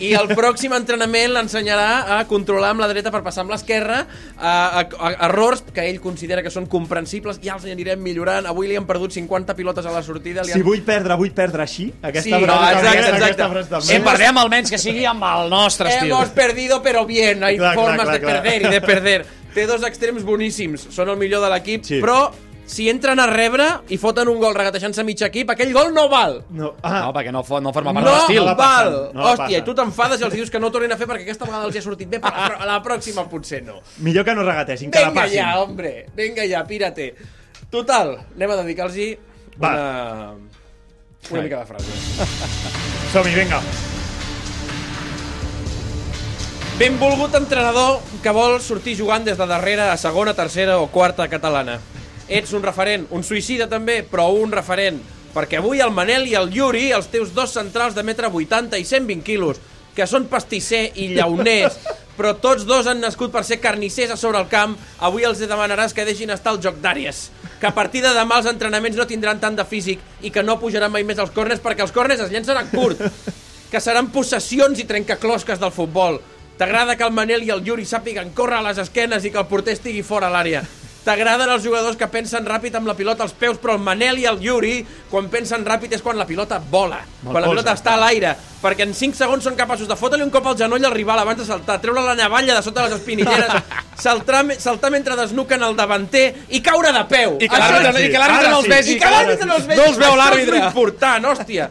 i 0.00 0.12
el 0.14 0.28
pròxim 0.36 0.72
entrenament 0.76 1.32
l'ensenyarà 1.32 2.18
a 2.18 2.24
controlar 2.28 2.70
amb 2.74 2.82
la 2.84 2.88
dreta 2.90 3.10
per 3.14 3.22
passar 3.24 3.42
amb 3.44 3.52
l'esquerra 3.54 4.02
a, 4.36 4.50
a, 4.50 4.82
a, 4.82 5.10
errors 5.28 5.62
que 5.74 5.86
ell 5.88 6.00
considera 6.04 6.42
que 6.44 6.50
són 6.52 6.66
comprensibles, 6.70 7.40
ja 7.42 7.56
els 7.56 7.64
anirem 7.70 8.00
millorant. 8.04 8.46
Avui 8.50 8.68
li 8.68 8.76
han 8.76 8.86
perdut 8.88 9.12
50 9.16 9.56
pilotes 9.58 9.86
a 9.88 9.92
la 9.94 10.02
sortida. 10.02 10.42
Li 10.44 10.52
Si 10.52 10.58
han... 10.60 10.66
vull 10.66 10.82
perdre, 10.86 11.16
vull 11.20 11.32
perdre 11.32 11.64
així? 11.64 11.88
Aquesta 12.02 12.28
Sí, 12.28 12.32
no, 12.32 12.54
exacte, 12.54 12.88
aquesta 12.88 13.16
exacte. 13.16 13.64
també. 13.70 13.86
Si 13.88 14.00
perdem 14.04 14.42
almenys 14.44 14.70
que 14.74 14.78
sigui 14.78 15.04
amb 15.08 15.24
el 15.24 15.48
nostre 15.50 15.88
estil. 15.94 16.12
Hemos 16.12 16.28
perdido, 16.36 16.82
pero 16.82 17.06
bien. 17.06 17.42
Hay 17.44 17.56
Clar, 17.56 17.74
clar, 17.74 17.84
formas 17.86 18.04
clar, 18.06 18.14
de 18.14 18.20
clar. 18.20 18.42
perder 18.42 18.62
y 18.62 18.68
de 18.74 18.80
perder. 18.80 19.26
Té 19.54 19.66
dos 19.66 19.82
extrems 19.88 20.22
boníssims. 20.22 20.88
Són 20.94 21.08
el 21.08 21.16
millor 21.16 21.42
de 21.42 21.48
l'equip, 21.54 21.82
Sí. 21.88 22.00
però 22.04 22.28
si 22.68 22.84
entren 22.92 23.16
a 23.18 23.24
rebre 23.26 23.64
i 23.88 23.96
foten 23.96 24.28
un 24.28 24.36
gol 24.42 24.52
regatejant-se 24.54 25.02
mig 25.08 25.22
equip, 25.24 25.48
aquell 25.54 25.72
gol 25.72 25.88
no 25.96 26.04
val. 26.12 26.42
No, 26.52 26.74
ah, 26.84 27.06
No, 27.06 27.12
perquè 27.16 27.32
no, 27.32 27.40
fo- 27.42 27.62
no 27.64 27.72
forma 27.72 27.94
part 27.96 28.04
No, 28.04 28.12
de 28.12 28.18
l'estil. 28.18 28.44
va 28.44 28.54
val. 28.58 28.92
no 29.16 29.24
Hòstia, 29.32 29.58
i 29.58 29.64
tu 29.64 29.74
t'enfades 29.74 30.20
i 30.20 30.24
els 30.28 30.34
dius 30.36 30.50
que 30.52 30.60
no 30.60 30.68
ho 30.68 30.70
tornin 30.74 30.92
a 30.92 30.98
fer 31.00 31.08
perquè 31.08 31.24
aquesta 31.24 31.46
vegada 31.48 31.64
els 31.64 31.74
hi 31.74 31.80
ha 31.80 31.82
sortit 31.82 32.08
bé, 32.12 32.20
però 32.20 32.36
la, 32.36 32.48
pro- 32.52 32.66
la 32.68 32.78
pròxima 32.84 33.24
potser 33.28 33.62
no. 33.64 33.80
millor 34.04 34.24
que 34.28 34.34
no 34.36 34.44
regateixin, 34.44 34.90
que 34.92 35.00
la 35.00 35.08
Vinga 35.10 35.22
passin. 35.22 35.38
ja, 35.40 35.58
hombre. 35.62 36.06
Vinga 36.14 36.44
ja, 36.46 36.62
pírate. 36.68 37.14
Total, 37.70 38.18
anem 38.36 38.50
a 38.50 38.56
dedicar-los 38.62 38.96
Va. 39.60 39.72
una... 39.72 40.34
Una 41.30 41.42
mica 41.42 41.58
de 41.58 41.66
frase. 41.66 41.86
Som-hi, 43.12 43.34
vinga. 43.34 43.58
Benvolgut 46.78 47.34
entrenador 47.34 47.98
que 48.22 48.30
vol 48.30 48.60
sortir 48.62 48.94
jugant 48.96 49.24
des 49.26 49.36
de 49.36 49.46
darrere 49.50 49.88
a 49.90 49.96
segona, 49.98 50.34
tercera 50.34 50.78
o 50.78 50.86
quarta 50.94 51.26
catalana. 51.28 51.80
Ets 52.28 52.52
un 52.52 52.62
referent, 52.62 53.06
un 53.16 53.24
suïcida 53.24 53.68
també, 53.68 54.02
però 54.04 54.28
un 54.36 54.52
referent. 54.52 55.00
Perquè 55.32 55.58
avui 55.60 55.80
el 55.80 55.94
Manel 55.96 56.26
i 56.28 56.36
el 56.36 56.52
Yuri, 56.52 56.90
els 56.92 57.08
teus 57.08 57.32
dos 57.34 57.54
centrals 57.56 57.96
de 57.96 58.04
metre 58.04 58.28
80 58.28 58.76
i 58.76 58.84
120 58.84 59.24
quilos, 59.24 59.60
que 59.96 60.06
són 60.06 60.28
pastisser 60.28 60.90
i 61.00 61.08
llauners, 61.16 61.78
però 62.18 62.34
tots 62.36 62.66
dos 62.68 62.86
han 62.86 63.00
nascut 63.00 63.32
per 63.32 63.44
ser 63.48 63.60
carnissers 63.62 64.12
a 64.12 64.20
sobre 64.20 64.42
el 64.42 64.48
camp, 64.52 64.76
avui 65.00 65.24
els 65.24 65.40
demanaràs 65.40 65.96
que 65.96 66.04
deixin 66.04 66.30
estar 66.34 66.52
el 66.52 66.62
joc 66.62 66.82
d'àrees. 66.84 67.28
Que 67.58 67.70
a 67.70 67.74
partir 67.74 68.04
de 68.04 68.12
demà 68.14 68.42
els 68.42 68.50
entrenaments 68.50 68.98
no 68.98 69.08
tindran 69.08 69.40
tant 69.40 69.56
de 69.56 69.64
físic 69.66 70.02
i 70.22 70.30
que 70.30 70.44
no 70.44 70.60
pujaran 70.60 70.92
mai 70.92 71.06
més 71.08 71.18
als 71.18 71.32
corners 71.34 71.62
perquè 71.64 71.86
els 71.86 71.94
corners 71.94 72.20
es 72.22 72.30
llencen 72.30 72.60
a 72.60 72.66
curt 72.70 73.00
que 73.70 73.80
seran 73.80 74.12
possessions 74.12 74.78
i 74.80 74.86
trencaclosques 74.88 75.60
del 75.60 75.74
futbol. 75.74 76.20
T'agrada 76.58 76.96
que 76.96 77.06
el 77.06 77.14
Manel 77.14 77.44
i 77.46 77.52
el 77.54 77.64
Yuri 77.66 77.84
sàpiguen 77.86 78.32
córrer 78.34 78.58
a 78.58 78.66
les 78.70 78.80
esquenes 78.82 79.24
i 79.24 79.30
que 79.30 79.38
el 79.38 79.50
porter 79.50 79.76
estigui 79.76 80.02
fora 80.02 80.30
a 80.30 80.34
l'àrea. 80.34 80.64
T'agraden 81.08 81.48
els 81.54 81.62
jugadors 81.64 81.96
que 81.96 82.04
pensen 82.12 82.44
ràpid 82.44 82.74
amb 82.76 82.88
la 82.90 82.94
pilota 82.98 83.22
als 83.24 83.32
peus, 83.32 83.56
però 83.56 83.78
el 83.78 83.80
Manel 83.80 84.18
i 84.20 84.26
el 84.28 84.42
Yuri, 84.44 84.74
quan 85.08 85.30
pensen 85.32 85.64
ràpid 85.64 85.94
és 85.96 86.02
quan 86.04 86.18
la 86.20 86.26
pilota 86.28 86.58
vola, 86.70 86.98
quan 87.24 87.40
la 87.40 87.48
pilota 87.48 87.72
està 87.72 87.94
a 87.96 88.00
l'aire, 88.02 88.34
perquè 88.60 88.84
en 88.84 88.92
5 88.92 89.16
segons 89.16 89.46
són 89.48 89.56
capaços 89.56 89.88
de 89.88 89.96
fotre-li 89.96 90.26
un 90.26 90.32
cop 90.34 90.50
al 90.50 90.58
genoll 90.60 90.84
al 90.84 90.92
rival 90.92 91.22
abans 91.22 91.40
de 91.40 91.46
saltar, 91.48 91.78
treure 91.80 92.02
la 92.04 92.14
navalla 92.18 92.58
de 92.58 92.62
sota 92.66 92.84
les 92.84 92.98
espinilleres, 92.98 93.56
saltar, 94.04 94.42
saltar 94.60 94.90
mentre 94.92 95.16
desnuquen 95.16 95.64
el 95.64 95.76
davanter 95.80 96.26
i 96.50 96.60
caure 96.60 96.92
de 96.92 97.04
peu. 97.08 97.38
I 97.40 97.48
que 97.48 97.56
Això 97.56 97.80
l'àrbitre 97.80 98.12
és- 98.12 98.50
no 98.52 98.58
els 98.60 98.68
vegi. 98.68 98.92
i 98.92 99.00
que 99.00 99.14
l'àrbitre 99.16 99.46
no 99.48 99.56
els 99.56 99.66
vegi. 99.66 99.80
No 99.80 99.86
els 99.88 99.96
veu 100.04 100.10
Això 100.12 100.20
l'àrbitre. 100.20 100.44
És 100.44 100.60
lo 100.60 100.66
important, 100.68 101.24
hòstia. 101.32 101.70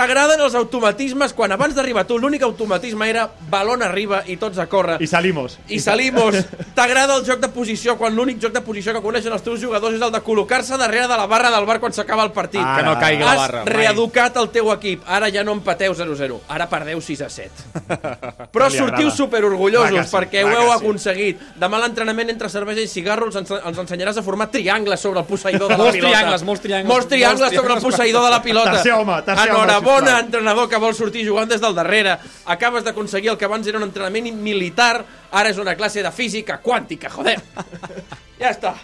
T'agraden 0.00 0.40
els 0.40 0.54
automatismes 0.56 1.34
quan 1.36 1.52
abans 1.52 1.74
d'arribar 1.76 2.06
tu 2.08 2.16
l'únic 2.18 2.40
automatisme 2.46 3.04
era 3.10 3.26
balon 3.52 3.82
arriba 3.84 4.22
i 4.32 4.38
tots 4.40 4.56
a 4.58 4.64
córrer. 4.66 4.94
I 5.04 5.06
salimos. 5.06 5.58
I 5.68 5.76
salimos. 5.78 6.38
T'agrada 6.74 7.18
el 7.18 7.24
joc 7.26 7.42
de 7.42 7.50
posició 7.52 7.98
quan 8.00 8.14
l'únic 8.16 8.38
joc 8.40 8.54
de 8.54 8.62
posició 8.64 8.94
que 8.96 9.02
coneixen 9.04 9.34
els 9.36 9.44
teus 9.44 9.60
jugadors 9.60 9.98
és 9.98 10.00
el 10.06 10.12
de 10.14 10.22
col·locar-se 10.24 10.78
darrere 10.80 11.04
de 11.10 11.18
la 11.20 11.26
barra 11.28 11.50
del 11.52 11.66
bar 11.68 11.76
quan 11.82 11.92
s'acaba 11.92 12.24
el 12.24 12.32
partit. 12.32 12.62
Que 12.64 12.82
no 12.86 12.94
caigui 12.98 13.20
la 13.26 13.34
Has 13.34 13.42
barra, 13.42 13.64
mai. 13.66 13.74
reeducat 13.74 14.38
el 14.40 14.48
teu 14.54 14.70
equip. 14.72 15.02
Ara 15.06 15.28
ja 15.34 15.44
no 15.44 15.52
empateu 15.58 15.92
0-0. 15.92 16.38
Ara 16.48 16.68
perdeu 16.72 17.00
6 17.04 17.20
a 17.20 17.28
7. 17.28 17.68
Però 18.54 18.70
sortiu 18.70 19.10
agrada. 19.10 19.16
superorgullosos 19.18 20.08
sí, 20.08 20.16
perquè 20.16 20.46
ho 20.46 20.48
heu 20.54 20.70
sí. 20.70 20.76
aconseguit. 20.78 21.44
Demà 21.60 21.82
l'entrenament 21.84 22.32
entre 22.32 22.48
cervesa 22.48 22.80
i 22.80 22.88
cigarros 22.88 23.36
ens, 23.36 23.52
ens 23.52 23.82
ensenyaràs 23.84 24.16
a 24.16 24.24
formar 24.24 24.48
triangles 24.50 25.00
sobre 25.04 25.20
el 25.20 25.28
posseïdor 25.28 25.68
de 25.68 25.76
la 25.76 25.84
Molts 25.84 25.98
pilota. 26.00 26.16
triangles, 26.16 26.42
molts 26.48 26.64
triangles. 26.64 26.88
Molts 26.94 27.12
triangles 27.12 27.54
sobre 27.60 27.74
el 27.76 27.84
posseïdor 27.84 28.24
de 28.24 28.30
la 28.30 28.40
pilota. 28.42 28.72
Tercer 28.80 28.96
home, 28.96 29.20
tercer 29.28 29.50
home, 29.52 29.80
Enhorabona, 29.90 30.10
sisplau. 30.10 30.24
entrenador 30.26 30.68
que 30.68 30.78
vol 30.78 30.94
sortir 30.94 31.26
jugant 31.26 31.50
des 31.50 31.60
del 31.60 31.74
darrere. 31.74 32.16
Acabes 32.46 32.84
d'aconseguir 32.84 33.30
el 33.30 33.38
que 33.38 33.44
abans 33.44 33.66
era 33.66 33.78
un 33.78 33.84
entrenament 33.84 34.30
militar, 34.34 35.04
ara 35.30 35.50
és 35.50 35.58
una 35.58 35.76
classe 35.76 36.02
de 36.02 36.12
física 36.12 36.60
quàntica, 36.62 37.10
joder. 37.10 37.38
Ja 38.40 38.54
està. 38.54 38.74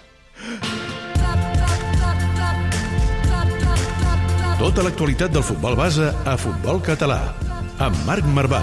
Tota 4.58 4.82
l'actualitat 4.82 5.30
del 5.30 5.44
futbol 5.44 5.76
base 5.76 6.10
a 6.24 6.36
Futbol 6.40 6.80
Català. 6.82 7.20
Amb 7.78 7.96
Marc 8.08 8.24
Marvà. 8.24 8.62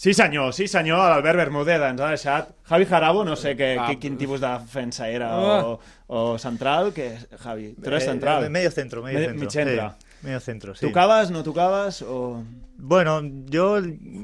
Sí 0.00 0.14
senyor, 0.16 0.54
sí 0.56 0.64
senyor, 0.66 0.96
l'Albert 1.10 1.36
Bermúdez 1.36 1.76
ens 1.84 2.00
ha 2.00 2.06
deixat. 2.14 2.46
Javi 2.70 2.86
Jarabo, 2.88 3.20
no 3.22 3.34
sé 3.36 3.50
que, 3.54 3.74
Ah. 3.78 3.86
que, 3.86 3.98
quin 4.00 4.16
tipus 4.16 4.40
de 4.40 4.48
defensa 4.48 5.08
era, 5.12 5.28
Ah. 5.28 5.60
o, 5.66 5.80
o 6.06 6.38
central, 6.38 6.94
que 6.94 7.18
Javi, 7.38 7.74
tu 7.74 7.90
eres 7.90 8.04
central. 8.06 8.44
eh, 8.44 8.48
medio 8.48 8.70
centro, 8.70 9.02
medio 9.02 9.18
Me- 9.18 9.24
centro. 9.26 9.40
mig 9.40 9.50
centre. 9.50 9.76
Sí, 9.90 10.06
medio 10.22 10.40
centro, 10.40 10.74
sí. 10.74 10.86
¿Tocabas, 10.86 11.30
no 11.30 11.42
tocabas 11.42 12.00
o...? 12.00 12.42
Bueno, 12.82 13.20
yo 13.44 13.76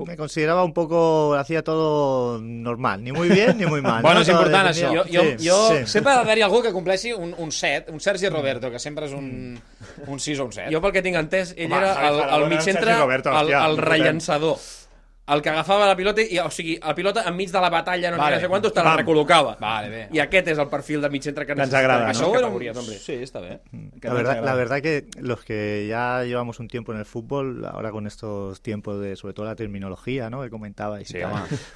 me 0.07 0.17
consideraba 0.17 0.65
un 0.65 0.73
poco, 0.73 1.35
hacía 1.35 1.63
todo 1.63 2.41
normal, 2.41 3.05
ni 3.05 3.13
muy 3.13 3.29
bien 3.29 3.59
ni 3.59 3.67
muy 3.67 3.83
mal. 3.83 4.01
Bueno, 4.03 4.21
¿no? 4.21 4.23
és 4.23 4.29
important, 4.31 4.69
això. 4.71 4.89
Jo, 4.97 5.05
jo, 5.13 5.23
Sí, 5.37 5.47
jo 5.47 5.69
sí. 5.77 5.87
sempre 5.87 6.13
ha 6.13 6.17
d'haver-hi 6.17 6.41
algú 6.41 6.63
que 6.63 6.73
compleixi 6.73 7.13
un, 7.13 7.35
un 7.37 7.53
set, 7.53 7.91
un 7.93 8.01
Sergi 8.01 8.31
Roberto, 8.31 8.71
que 8.71 8.79
sempre 8.79 9.05
és 9.05 9.13
un, 9.13 9.61
un 10.07 10.19
6 10.19 10.41
o 10.41 10.47
un 10.47 10.53
7. 10.57 10.73
Jo 10.73 10.81
pel 10.81 10.93
que 10.97 11.03
tinc 11.05 11.17
entès, 11.21 11.53
ell 11.55 11.69
Home, 11.71 11.77
era 11.85 12.09
el, 12.09 12.15
el 12.15 12.29
era 12.41 12.49
mig 12.49 12.59
el 12.61 12.65
centre, 12.65 12.93
el, 12.97 13.53
el 13.53 13.77
rellençador. 13.77 14.57
El 15.29 15.43
que 15.43 15.49
agafava 15.51 15.87
la 15.89 15.97
pilota, 15.97 16.23
i, 16.23 16.39
o 16.39 16.49
sigui, 16.55 16.77
la 16.79 16.95
pilota 16.95 17.25
enmig 17.27 17.51
de 17.51 17.59
la 17.61 17.69
batalla, 17.69 18.13
no, 18.13 18.17
Vale. 18.19 18.39
sé 18.41 18.47
quantos, 18.47 18.73
te 18.73 18.79
la 18.79 18.93
Pam. 18.95 19.01
recol·locava. 19.01 19.57
Vale, 19.59 19.89
bé. 19.89 20.09
I 20.13 20.21
aquest 20.23 20.49
és 20.53 20.59
el 20.63 20.69
perfil 20.69 21.01
de 21.03 21.11
mig 21.11 21.23
centre 21.25 21.43
que 21.45 21.53
Que 21.55 21.61
ens 21.63 21.73
necessita 21.73 21.79
agrada, 21.81 22.05
no? 22.07 22.11
Això 22.13 22.29
era 22.31 22.47
un... 22.47 22.53
categories, 22.55 22.77
hombre. 22.77 22.99
Sí, 22.99 23.13
està 23.25 23.41
bé. 23.41 23.59
Que 24.01 24.07
La 24.07 24.11
no 24.15 24.17
verdad, 24.21 24.45
la 24.45 24.55
verdad 24.55 24.81
que 24.81 25.07
los 25.19 25.43
que 25.43 25.87
ya 25.89 26.23
llevamos 26.23 26.61
un 26.61 26.69
tiempo 26.69 26.93
en 26.93 27.01
el 27.01 27.05
fútbol, 27.07 27.65
ahora 27.67 27.91
con 27.91 28.07
estos 28.07 28.61
tiempos 28.63 29.01
de, 29.01 29.17
sobre 29.17 29.35
todo 29.35 29.47
la 29.47 29.57
terminología, 29.57 30.31
¿no? 30.31 30.43
Que 30.43 30.51
comentabais, 30.51 31.11
y 31.11 31.15
Sí, 31.15 31.19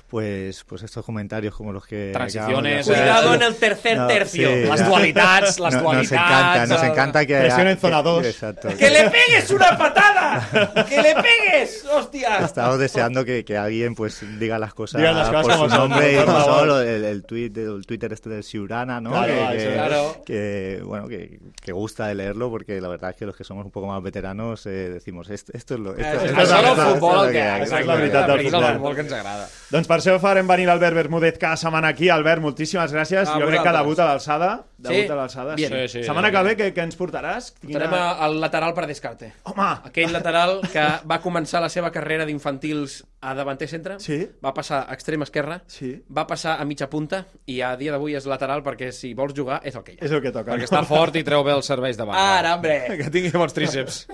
pues, 0.08 0.64
pues 0.64 0.82
estos 0.82 1.04
comentarios 1.04 1.54
como 1.54 1.72
los 1.72 1.86
que 1.86 2.10
Transiciones, 2.12 2.86
de 2.86 2.92
hacer. 2.94 3.04
Cuidado 3.04 3.34
en 3.34 3.42
el 3.42 3.56
tercer 3.56 3.98
No, 3.98 4.06
tercio. 4.06 4.48
sí, 4.48 4.54
Les 4.54 4.78
ya. 4.80 4.86
dualitats, 4.88 5.58
les 5.60 5.74
No- 5.74 5.82
dualitats... 5.82 6.10
Nos 6.10 6.12
encanta, 6.12 6.66
nos 6.66 6.82
el- 6.82 6.90
encanta 6.90 7.26
que 7.26 7.38
Presión 7.40 7.66
en 7.68 7.78
zona 7.78 7.96
que- 7.98 8.02
dos. 8.04 8.26
Exacto. 8.26 8.68
¡Que 8.78 8.90
le 8.90 9.10
pegues 9.10 9.50
una 9.50 9.76
patada! 9.76 10.84
¡Que 10.88 11.02
le 11.02 11.14
pegues! 11.14 11.84
¡Hostia! 11.92 12.38
Estamos 12.44 12.78
deseando 12.78 13.24
que, 13.24 13.39
que 13.44 13.56
alguien 13.56 13.94
pues 13.94 14.24
diga 14.38 14.58
las 14.58 14.74
cosas, 14.74 15.00
Diga 15.00 15.12
las 15.12 15.28
cosas 15.28 15.42
por 15.46 15.52
como 15.56 15.68
su 15.68 15.74
son, 15.76 15.88
nombre 15.90 16.12
y 16.12 16.16
por 16.16 16.24
como 16.26 16.38
favor. 16.38 16.58
son, 16.58 16.68
lo- 16.68 16.80
el, 16.80 17.04
el, 17.04 17.24
tweet, 17.24 17.52
el 17.56 17.86
Twitter 17.86 18.12
este 18.12 18.28
del 18.30 18.44
Ciurana, 18.44 19.00
¿no? 19.00 19.10
Claro, 19.10 19.26
que, 19.26 19.42
eso 19.42 19.50
que- 19.56 19.68
es. 19.68 19.74
Claro. 19.74 20.22
que, 20.26 20.82
bueno, 20.84 21.08
que, 21.08 21.40
que 21.62 21.72
gusta 21.72 22.06
de 22.06 22.14
leerlo 22.14 22.50
porque 22.50 22.80
la 22.80 22.88
verdad 22.88 23.10
es 23.10 23.16
que 23.16 23.26
los 23.26 23.36
que 23.36 23.44
somos 23.44 23.64
un 23.64 23.70
poco 23.70 23.86
más 23.86 24.02
veteranos 24.02 24.66
eh, 24.66 24.70
decimos 24.90 25.28
esto, 25.30 25.52
esto 25.54 25.74
es 25.74 25.80
lo 25.80 25.90
esto, 25.96 26.02
Això 26.02 26.24
esto 26.26 26.40
és 26.42 26.48
es 26.50 26.78
es 26.78 26.84
futbol 26.94 27.16
lo 27.16 27.24
el 27.24 27.32
que- 27.32 27.62
és 27.62 27.86
la 27.86 27.94
veritat 27.94 28.26
del 28.26 28.40
és 28.40 28.46
el 28.46 28.52
futbol. 28.52 28.74
futbol 28.74 28.94
que 28.94 29.00
ens 29.02 29.12
agrada. 29.12 29.48
Doncs 29.70 29.86
per 29.88 29.98
això 30.00 30.18
farem 30.20 30.46
venir 30.46 30.66
l'Albert 30.66 30.94
Bermúdez 30.96 31.38
cada 31.38 31.56
setmana 31.56 31.88
aquí. 31.88 32.08
Albert, 32.08 32.42
moltíssimes 32.42 32.92
gràcies. 32.92 33.28
A 33.28 33.38
jo 33.38 33.46
crec 33.46 33.62
que 33.62 33.72
debut 33.72 33.98
a 33.98 34.06
l'alçada. 34.06 34.64
Debut 34.78 35.04
Sí? 35.04 35.10
a 35.12 35.14
l'alçada. 35.14 35.56
Sí, 35.56 35.66
sí, 35.88 36.02
setmana 36.04 36.28
sí. 36.28 36.34
que 36.34 36.42
ve, 36.42 36.56
què, 36.56 36.74
què 36.74 36.82
ens 36.82 36.96
portaràs? 36.98 37.52
Portarem 37.60 37.92
a- 37.94 38.12
al 38.24 38.40
lateral 38.40 38.72
per 38.74 38.86
descarte. 38.86 39.32
Home! 39.44 39.68
Aquell 39.84 40.10
lateral 40.12 40.60
que 40.72 40.80
va 41.06 41.20
començar 41.20 41.60
la 41.60 41.68
seva 41.68 41.90
carrera 41.92 42.24
d'infantils 42.24 43.04
a 43.20 43.29
davanter 43.34 43.68
centre, 43.68 43.98
Sí. 44.00 44.28
va 44.44 44.52
passar 44.54 44.86
a 44.88 44.94
extrem 44.94 45.22
esquerra, 45.22 45.62
Sí. 45.66 46.02
va 46.16 46.26
passar 46.26 46.60
a 46.60 46.64
mitja 46.64 46.88
punta 46.90 47.26
i 47.46 47.60
a 47.60 47.76
dia 47.76 47.92
d'avui 47.92 48.14
és 48.16 48.26
lateral 48.26 48.62
perquè 48.62 48.90
si 48.92 49.14
vols 49.14 49.34
jugar 49.34 49.60
és 49.64 49.74
el 49.76 49.82
que 49.84 49.92
hi 49.92 49.98
ha. 50.00 50.04
És 50.04 50.12
el 50.12 50.20
que 50.22 50.32
toca. 50.32 50.52
Perquè 50.52 50.64
està 50.68 50.84
fort 50.84 51.16
i 51.16 51.22
treu 51.24 51.42
bé 51.44 51.52
els 51.52 51.66
serveis 51.66 51.96
de 51.96 52.04
banca. 52.04 52.38
Ara, 52.38 52.54
hombre! 52.56 52.78
Que 53.04 53.10
tingui 53.10 53.30
bons 53.30 53.52
tríceps. 53.54 54.06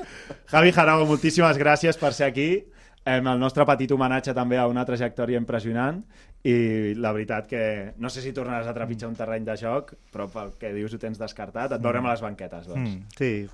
Javi 0.50 0.72
Jarabo, 0.72 1.06
moltíssimes 1.06 1.56
gràcies 1.58 1.96
per 1.98 2.12
ser 2.14 2.26
aquí. 2.26 2.64
Em, 3.06 3.24
el 3.30 3.38
nostre 3.38 3.64
petit 3.64 3.92
homenatge 3.92 4.32
també 4.34 4.58
a 4.58 4.66
una 4.66 4.84
trajectòria 4.84 5.38
impressionant 5.38 6.00
i 6.42 6.94
la 6.98 7.12
veritat 7.12 7.46
que 7.46 7.92
no 7.98 8.10
sé 8.10 8.20
si 8.20 8.32
tornaràs 8.32 8.66
a 8.66 8.74
trepitjar 8.74 9.08
un 9.08 9.14
terreny 9.14 9.44
de 9.46 9.54
joc 9.56 9.92
però 10.12 10.26
pel 10.28 10.50
que 10.58 10.72
dius 10.74 10.92
ho 10.94 10.98
tens 10.98 11.18
descartat 11.18 11.72
et 11.72 11.80
veurem 11.82 12.04
a 12.06 12.10
les 12.10 12.20
banquetes 12.20 12.66
doncs. 12.66 12.90
Mm, 12.90 13.04
sí, 13.16 13.48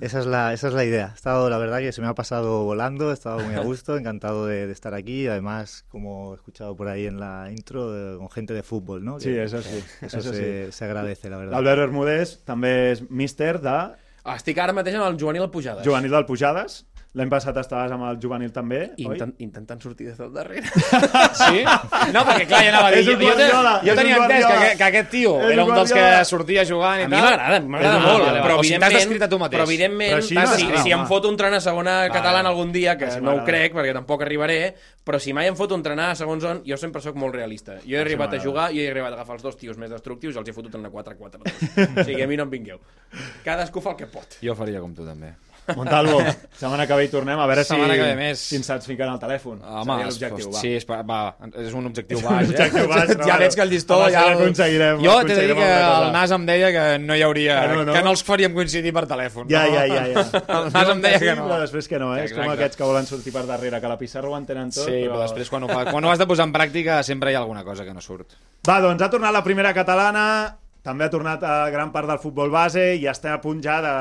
esa 0.00 0.20
es, 0.20 0.26
la, 0.26 0.52
esa 0.52 0.68
es 0.68 0.74
la 0.74 0.84
idea. 0.84 1.10
Ha 1.12 1.14
estado, 1.14 1.48
la 1.50 1.58
verdad 1.58 1.78
que 1.78 1.92
se 1.92 2.00
me 2.00 2.06
ha 2.08 2.14
pasado 2.14 2.64
volando, 2.64 3.10
he 3.10 3.14
estado 3.14 3.38
muy 3.40 3.54
a 3.54 3.60
gusto, 3.60 3.96
encantado 3.98 4.46
de, 4.46 4.66
de 4.66 4.72
estar 4.72 4.94
aquí. 4.94 5.26
Además, 5.26 5.84
como 5.88 6.32
he 6.32 6.36
escuchado 6.36 6.76
por 6.76 6.88
ahí 6.88 7.06
en 7.06 7.18
la 7.20 7.50
intro, 7.50 8.16
con 8.18 8.30
gente 8.30 8.54
de 8.54 8.62
fútbol, 8.62 9.04
¿no? 9.04 9.18
Sí, 9.20 9.30
Que 9.30 9.44
eso 9.44 9.62
sí, 9.62 9.82
Eso, 10.02 10.18
eso 10.18 10.32
se, 10.32 10.72
se 10.72 10.84
agradece, 10.84 11.28
la 11.30 11.36
verdad. 11.38 11.52
L'Albert 11.52 11.80
Bermúdez 11.88 12.38
també 12.44 12.92
és 12.92 13.02
míster 13.10 13.58
de 13.60 13.78
Estic 14.28 14.58
ara 14.60 14.74
mateix 14.76 14.92
amb 14.98 15.06
el 15.06 15.14
juvenil 15.16 15.46
al 15.46 15.50
Pujades. 15.50 15.86
juvenil 15.86 16.10
del 16.12 16.26
Pujades 16.28 16.82
L'any 17.16 17.30
passat 17.32 17.56
estaves 17.56 17.90
amb 17.94 18.04
el 18.04 18.18
juvenil 18.20 18.50
també, 18.52 18.82
oi? 18.92 19.04
Intent, 19.06 19.30
intentant 19.40 19.80
sortir 19.80 20.10
des 20.10 20.18
del 20.20 20.28
darrere. 20.34 20.68
Sí? 21.38 21.62
No, 22.12 22.20
perquè 22.26 22.44
clar, 22.48 22.60
ja 22.66 22.70
anava 22.72 22.88
a 22.90 22.92
dir... 22.92 23.14
Un 23.14 23.22
Jo, 23.22 23.30
jo, 23.38 23.72
jo 23.86 23.94
tenia 23.96 24.18
un 24.18 24.24
entès 24.26 24.44
que, 24.44 24.58
que, 24.60 24.70
que 24.78 24.84
aquest 24.88 25.08
tio 25.12 25.32
És 25.40 25.52
era 25.54 25.64
un 25.64 25.70
un 25.72 25.78
dels 25.78 25.92
que 25.96 26.04
sortia 26.28 26.64
jugant 26.68 27.00
i 27.00 27.06
A 27.06 27.08
mi 27.08 27.16
tal. 27.16 27.24
m'agrada, 27.24 27.60
m'agrada 27.64 27.98
molt, 28.02 28.12
vale, 28.12 28.26
vale. 28.28 28.42
però 28.44 28.58
O 28.60 28.66
sigui, 28.66 28.78
t'has 28.82 28.96
descrit 28.98 29.24
a 29.24 29.28
tu 29.32 29.38
mateix. 29.40 29.56
però 29.56 29.66
evidentment, 29.70 30.12
Però 30.12 30.20
així 30.20 30.34
si, 30.60 30.68
no 30.68 30.82
si, 30.84 30.92
em 30.98 31.06
foto 31.08 31.32
entrenar 31.32 31.62
a 31.62 31.64
segona 31.64 31.96
catalana 32.12 32.52
algun 32.52 32.72
dia, 32.76 32.96
que 33.00 33.08
no 33.24 33.38
ho 33.38 33.42
crec, 33.48 33.72
perquè 33.78 33.96
tampoc 33.96 34.22
arribaré, 34.28 34.60
però 35.04 35.18
si 35.22 35.32
mai 35.32 35.48
em 35.48 35.56
foto 35.56 35.78
entrenar 35.78 36.10
a 36.12 36.18
segons 36.18 36.44
on, 36.44 36.62
jo 36.68 36.76
sempre 36.76 37.00
sóc 37.04 37.16
molt 37.16 37.34
realista. 37.34 37.78
Jo 37.88 37.96
he 37.96 38.02
arribat 38.04 38.36
a 38.36 38.42
jugar 38.44 38.68
i 38.76 38.82
he 38.84 38.90
arribat 38.92 39.14
a 39.16 39.20
agafar 39.22 39.38
els 39.38 39.46
dos 39.48 39.56
tios 39.56 39.80
més 39.80 39.90
destructius 39.90 40.36
i 40.36 40.42
els 40.44 40.48
he 40.48 40.56
fotut 40.56 40.74
en 40.76 40.84
una 40.84 40.92
4-4. 40.92 41.40
o 42.02 42.04
sigui, 42.04 42.22
a 42.22 42.28
mi 42.28 42.36
no 42.36 42.44
em 42.48 42.52
vingueu. 42.58 42.80
Cadascú 43.44 43.80
fa 43.80 43.94
el 43.96 44.00
que 44.02 44.10
pot. 44.12 44.38
Jo 44.44 44.54
faria 44.58 44.80
com 44.84 44.92
tu, 44.94 45.06
també. 45.08 45.32
Montalvo, 45.76 46.18
setmana 46.60 46.86
que 46.88 46.96
ve 46.98 47.04
hi 47.04 47.10
tornem, 47.12 47.38
a 47.40 47.46
veure 47.50 47.64
si, 47.64 47.74
que 47.76 47.98
ve 48.02 48.14
més. 48.16 48.40
si 48.40 48.56
ens 48.56 48.68
saps 48.70 48.86
ficar 48.88 49.08
el 49.12 49.18
telèfon. 49.20 49.58
Home, 49.62 49.96
l'objectiu, 50.06 50.50
va. 50.52 50.60
sí, 50.62 50.72
és, 50.78 50.86
va, 50.88 51.18
és 51.64 51.74
un 51.76 51.88
objectiu 51.90 52.22
baix, 52.24 52.48
eh? 52.48 52.54
objectiu 52.54 52.88
baix, 52.88 53.10
però 53.18 53.28
ja 53.28 53.38
veig 53.42 53.56
que 53.58 53.64
el 53.66 53.72
llistó... 53.74 53.98
Home, 53.98 54.12
ja 54.14 54.24
el- 54.28 54.38
aconseguirem, 54.38 55.02
Jo 55.04 55.16
t'he 55.26 55.36
de 55.36 55.46
dir 55.48 55.56
que 55.58 55.68
el 55.68 56.08
Nas 56.14 56.32
em 56.36 56.46
deia 56.48 56.70
que 56.74 56.84
no 57.02 57.16
hi 57.18 57.24
hauria... 57.26 57.58
Que 57.62 57.74
no, 57.74 57.84
no? 57.88 57.96
Que 57.98 58.04
no 58.06 58.14
els 58.16 58.24
faríem 58.26 58.54
coincidir 58.56 58.92
per 58.96 59.04
telèfon. 59.10 59.48
Ja, 59.50 59.64
no? 59.66 59.74
ja, 59.74 59.86
ja, 59.88 60.06
ja. 60.14 60.26
El 60.58 60.70
Nas 60.74 60.92
em 60.94 61.02
deia 61.04 61.18
que 61.22 61.34
no. 61.38 61.48
Però 61.48 61.60
després 61.64 61.88
que 61.90 61.98
no, 62.00 62.12
eh? 62.16 62.24
És 62.28 62.32
com 62.32 62.42
Exacte. 62.44 62.58
aquests 62.62 62.80
que 62.80 62.88
volen 62.92 63.08
sortir 63.10 63.32
per 63.34 63.44
darrere, 63.48 63.80
que 63.82 63.90
la 63.92 63.98
pissarra 64.00 64.30
ho 64.30 64.36
entenen 64.38 64.70
tot, 64.72 64.86
Sí, 64.88 65.02
però 65.04 65.20
després 65.24 65.50
quan 65.52 65.66
ho, 65.66 65.68
fa, 65.72 65.84
quan 65.90 66.04
ho 66.04 66.10
has 66.12 66.20
de 66.22 66.26
posar 66.30 66.46
en 66.48 66.54
pràctica 66.54 67.02
sempre 67.06 67.32
hi 67.32 67.36
ha 67.38 67.42
alguna 67.44 67.64
cosa 67.66 67.84
que 67.84 67.92
no 67.94 68.00
surt. 68.04 68.36
Va, 68.68 68.78
doncs 68.84 69.02
ha 69.04 69.10
tornat 69.12 69.34
la 69.34 69.44
primera 69.44 69.74
catalana, 69.76 70.24
també 70.84 71.04
ha 71.04 71.10
tornat 71.12 71.42
a 71.44 71.56
gran 71.74 71.90
part 71.92 72.08
del 72.08 72.20
futbol 72.22 72.50
base 72.50 72.94
i 72.96 73.06
estem 73.10 73.34
a 73.34 73.40
punt 73.42 73.60
ja 73.64 73.78
de 73.84 73.94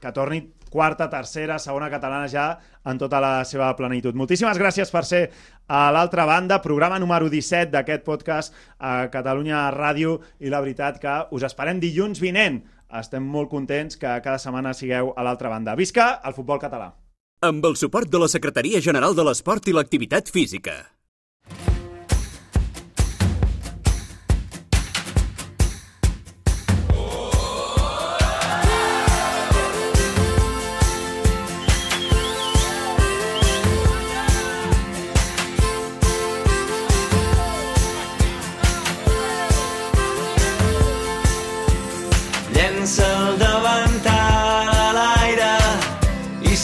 que 0.00 0.12
torni 0.16 0.40
quarta, 0.70 1.10
tercera, 1.10 1.58
segona 1.58 1.90
catalana 1.90 2.28
ja 2.30 2.46
en 2.86 2.98
tota 2.98 3.20
la 3.20 3.32
seva 3.44 3.72
plenitud. 3.76 4.16
Moltíssimes 4.16 4.58
gràcies 4.58 4.92
per 4.94 5.04
ser 5.04 5.24
a 5.68 5.88
l'altra 5.94 6.24
banda, 6.26 6.60
programa 6.62 6.98
número 6.98 7.28
17 7.30 7.70
d'aquest 7.74 8.06
podcast 8.06 8.54
a 8.78 9.10
Catalunya 9.12 9.66
Ràdio 9.74 10.18
i 10.40 10.50
la 10.50 10.62
veritat 10.62 11.00
que 11.02 11.16
us 11.34 11.46
esperem 11.46 11.82
dilluns 11.82 12.22
vinent. 12.22 12.62
Estem 13.00 13.22
molt 13.22 13.50
contents 13.50 13.98
que 13.98 14.16
cada 14.24 14.38
setmana 14.38 14.74
sigueu 14.74 15.12
a 15.16 15.26
l'altra 15.26 15.52
banda. 15.52 15.76
Visca 15.78 16.16
el 16.24 16.34
futbol 16.34 16.58
català! 16.62 16.90
Amb 17.40 17.64
el 17.64 17.76
suport 17.80 18.10
de 18.10 18.18
la 18.20 18.28
Secretaria 18.28 18.82
General 18.84 19.14
de 19.16 19.24
l'Esport 19.24 19.68
i 19.70 19.72
l'Activitat 19.72 20.28
Física. 20.28 20.99